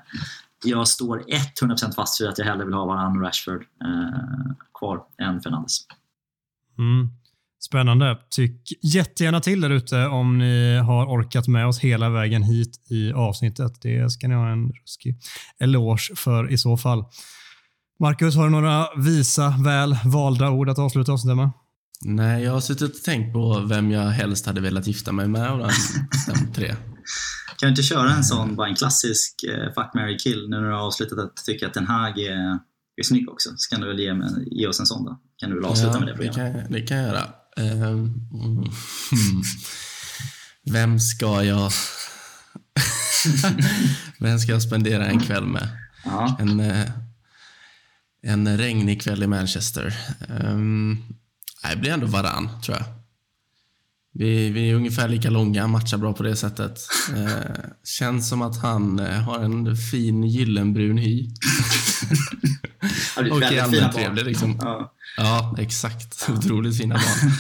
jag 0.66 0.88
står 0.88 1.24
100% 1.62 1.96
fast 1.96 2.22
vid 2.22 2.28
att 2.28 2.38
jag 2.38 2.46
hellre 2.46 2.66
vill 2.66 2.74
ha 2.74 2.86
Varann 2.86 3.18
och 3.18 3.24
Rashford 3.24 3.62
eh, 3.62 4.56
kvar 4.80 5.02
än 5.22 5.42
Fernandes. 5.42 5.78
Mm. 6.78 7.10
Spännande. 7.60 8.18
Tyck 8.30 8.74
jättegärna 8.82 9.40
till 9.40 9.62
där 9.62 9.70
ute 9.70 10.06
om 10.06 10.38
ni 10.38 10.78
har 10.78 11.06
orkat 11.06 11.48
med 11.48 11.68
oss 11.68 11.80
hela 11.80 12.10
vägen 12.10 12.44
hit 12.44 12.86
i 12.90 13.14
avsnittet. 13.14 13.82
Det 13.82 14.12
ska 14.12 14.28
ni 14.28 14.36
ha 14.36 14.50
en 14.50 14.70
ruskig 14.70 15.16
eloge 15.60 16.16
för 16.16 16.52
i 16.52 16.58
så 16.58 16.78
fall. 16.78 17.06
Marcus, 18.00 18.36
har 18.36 18.44
du 18.44 18.50
några 18.50 18.88
visa, 18.98 19.54
väl 19.64 19.98
valda 20.06 20.50
ord 20.50 20.70
att 20.70 20.80
avsluta 20.80 21.12
avsnittet 21.12 21.38
med? 21.38 21.50
Nej, 22.02 22.44
jag 22.44 22.52
har 22.52 22.60
suttit 22.60 22.96
och 22.96 23.04
tänkt 23.04 23.34
på 23.34 23.60
vem 23.60 23.92
jag 23.92 24.10
helst 24.10 24.46
hade 24.46 24.62
velat 24.62 24.88
gifta 24.88 25.12
mig 25.12 25.28
med 25.28 25.52
av 25.52 25.60
de 25.60 25.72
tre. 26.54 26.76
Kan 27.58 27.68
du 27.68 27.70
inte 27.70 27.84
köra 27.84 28.12
en 28.12 28.24
sån, 28.24 28.56
bara 28.56 28.68
en 28.68 28.76
klassisk 28.76 29.34
uh, 29.48 29.74
fuck, 29.74 29.94
marry, 29.94 30.18
kill 30.18 30.50
nu 30.50 30.56
när 30.56 30.68
du 30.68 30.74
har 30.74 30.82
avslutat 30.82 31.20
att 31.20 31.36
tycka 31.46 31.68
att 31.68 31.74
Den 31.74 31.88
Haag 31.88 32.20
är, 32.20 32.60
är 32.98 33.04
snygg 33.04 33.30
också? 33.30 33.50
Så 33.58 33.70
kan 33.70 33.82
du 33.82 33.88
väl 33.88 34.00
ge, 34.00 34.14
ge 34.52 34.68
oss 34.68 34.80
en 34.80 34.86
sån 34.86 35.06
då? 35.06 35.20
Kan 35.38 35.50
du 35.50 35.56
väl 35.56 35.66
avsluta 35.66 35.94
ja, 35.94 36.00
med 36.00 36.08
det 36.08 36.16
programmet? 36.16 36.54
Det 36.56 36.62
kan, 36.62 36.72
det 36.72 36.82
kan 36.82 36.98
jag 36.98 37.08
göra. 37.08 37.30
Um, 37.92 38.30
Vem 40.72 41.00
ska 41.00 41.44
jag... 41.44 41.72
Vem 44.20 44.40
ska 44.40 44.52
jag 44.52 44.62
spendera 44.62 45.06
en 45.06 45.20
kväll 45.20 45.46
med? 45.46 45.70
Ja. 46.06 46.38
En, 46.40 46.60
eh, 46.60 46.90
en 48.22 48.58
regnig 48.58 49.02
kväll 49.02 49.24
i 49.24 49.28
Manchester. 49.28 49.98
Um, 50.30 51.04
det 51.72 51.76
blir 51.76 51.92
ändå 51.92 52.08
varann, 52.08 52.50
tror 52.62 52.78
jag. 52.78 52.86
Vi, 54.20 54.50
vi 54.50 54.70
är 54.70 54.76
ungefär 54.76 55.08
lika 55.08 55.30
långa, 55.30 55.68
matchar 55.68 55.98
bra 55.98 56.14
på 56.14 56.24
det 56.24 56.36
sättet. 56.36 56.80
Eh, 57.16 57.56
känns 57.84 58.30
som 58.30 58.42
att 58.42 58.62
han 58.62 59.00
eh, 59.00 59.22
har 59.22 59.40
en 59.40 59.78
fin 59.78 60.24
gyllenbrun 60.24 60.98
hy. 60.98 61.30
och 63.32 63.44
är 63.44 63.62
allmänt 63.62 63.94
trevlig. 63.94 64.26
Liksom. 64.26 64.58
Ja. 64.62 64.94
ja. 65.18 65.56
exakt. 65.60 66.30
Otroligt 66.30 66.78
fina 66.78 66.96
barn. 66.96 67.32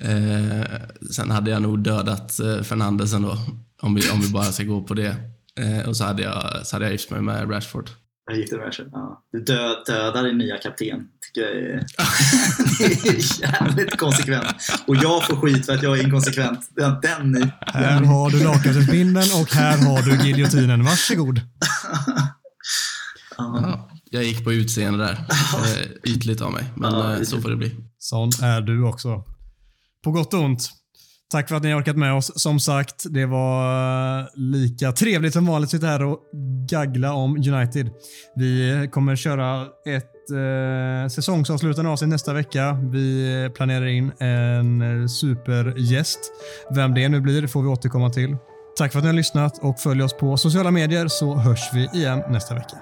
Eh, 0.00 0.66
sen 1.10 1.30
hade 1.30 1.50
jag 1.50 1.62
nog 1.62 1.78
dödat 1.78 2.40
eh, 2.40 2.62
Fernandes 2.62 3.12
ändå, 3.12 3.38
om 3.82 3.94
vi, 3.94 4.10
om 4.10 4.20
vi 4.20 4.28
bara 4.28 4.52
ska 4.52 4.64
gå 4.64 4.82
på 4.82 4.94
det. 4.94 5.16
Eh, 5.56 5.88
och 5.88 5.96
så 5.96 6.04
hade, 6.04 6.22
jag, 6.22 6.66
så 6.66 6.76
hade 6.76 6.84
jag 6.84 6.92
gift 6.92 7.10
mig 7.10 7.20
med 7.20 7.50
Rashford. 7.50 7.90
Jag 8.30 8.38
gick 8.38 8.48
till 8.48 8.58
Rashford. 8.58 8.88
Ja. 8.92 9.22
Du 9.32 9.40
död, 9.40 9.76
dödar 9.86 10.24
din 10.24 10.38
nya 10.38 10.56
kapten. 10.56 11.08
tycker 11.20 11.40
jag 11.40 11.50
är, 11.50 11.86
det 13.02 13.08
är 13.08 13.40
jävligt 13.42 13.96
konsekvent. 13.96 14.46
Och 14.86 14.96
jag 14.96 15.26
får 15.26 15.36
skit 15.36 15.66
för 15.66 15.72
att 15.74 15.82
jag 15.82 15.98
är 15.98 16.04
inkonsekvent. 16.04 16.60
Den, 16.76 17.00
den, 17.02 17.32
den. 17.32 17.50
Här 17.60 18.00
har 18.00 18.30
du 18.30 18.44
lakritsbindeln 18.44 19.28
och 19.40 19.54
här 19.54 19.78
har 19.78 20.02
du 20.02 20.26
giljotinen. 20.26 20.84
Varsågod. 20.84 21.40
ja. 23.36 23.88
Jag 24.04 24.24
gick 24.24 24.44
på 24.44 24.52
utseende 24.52 25.04
där. 25.04 25.12
Eh, 25.12 26.12
ytligt 26.12 26.40
av 26.40 26.52
mig, 26.52 26.64
men 26.76 26.94
ja, 26.94 27.24
så 27.24 27.40
får 27.40 27.50
det 27.50 27.56
bli. 27.56 27.76
Sån 27.98 28.30
är 28.42 28.60
du 28.60 28.84
också. 28.84 29.24
På 30.04 30.10
gott 30.10 30.34
och 30.34 30.40
ont. 30.40 30.70
Tack 31.32 31.48
för 31.48 31.56
att 31.56 31.62
ni 31.62 31.72
har 31.72 31.80
orkat 31.80 31.96
med 31.96 32.14
oss. 32.14 32.40
Som 32.40 32.60
sagt, 32.60 33.04
det 33.10 33.26
var 33.26 34.18
eh, 34.18 34.26
lika 34.34 34.92
trevligt 34.92 35.32
som 35.32 35.46
vanligt 35.46 35.66
att 35.66 35.70
sitta 35.70 35.86
här 35.86 36.02
och 36.02 36.18
gaggla 36.68 37.12
om 37.12 37.36
United. 37.36 37.90
Vi 38.36 38.88
kommer 38.92 39.16
köra 39.16 39.62
ett 39.86 40.30
eh, 40.30 41.08
säsongsavslutande 41.08 41.90
avsnitt 41.90 42.10
nästa 42.10 42.32
vecka. 42.32 42.72
Vi 42.92 43.50
planerar 43.54 43.86
in 43.86 44.12
en 44.18 45.08
supergäst. 45.08 46.18
Vem 46.70 46.94
det 46.94 47.08
nu 47.08 47.20
blir 47.20 47.46
får 47.46 47.62
vi 47.62 47.68
återkomma 47.68 48.10
till. 48.10 48.36
Tack 48.78 48.92
för 48.92 48.98
att 48.98 49.04
ni 49.04 49.08
har 49.08 49.16
lyssnat 49.16 49.58
och 49.58 49.80
följ 49.80 50.02
oss 50.02 50.16
på 50.16 50.36
sociala 50.36 50.70
medier 50.70 51.08
så 51.08 51.34
hörs 51.34 51.70
vi 51.74 51.88
igen 51.94 52.22
nästa 52.28 52.54
vecka. 52.54 52.76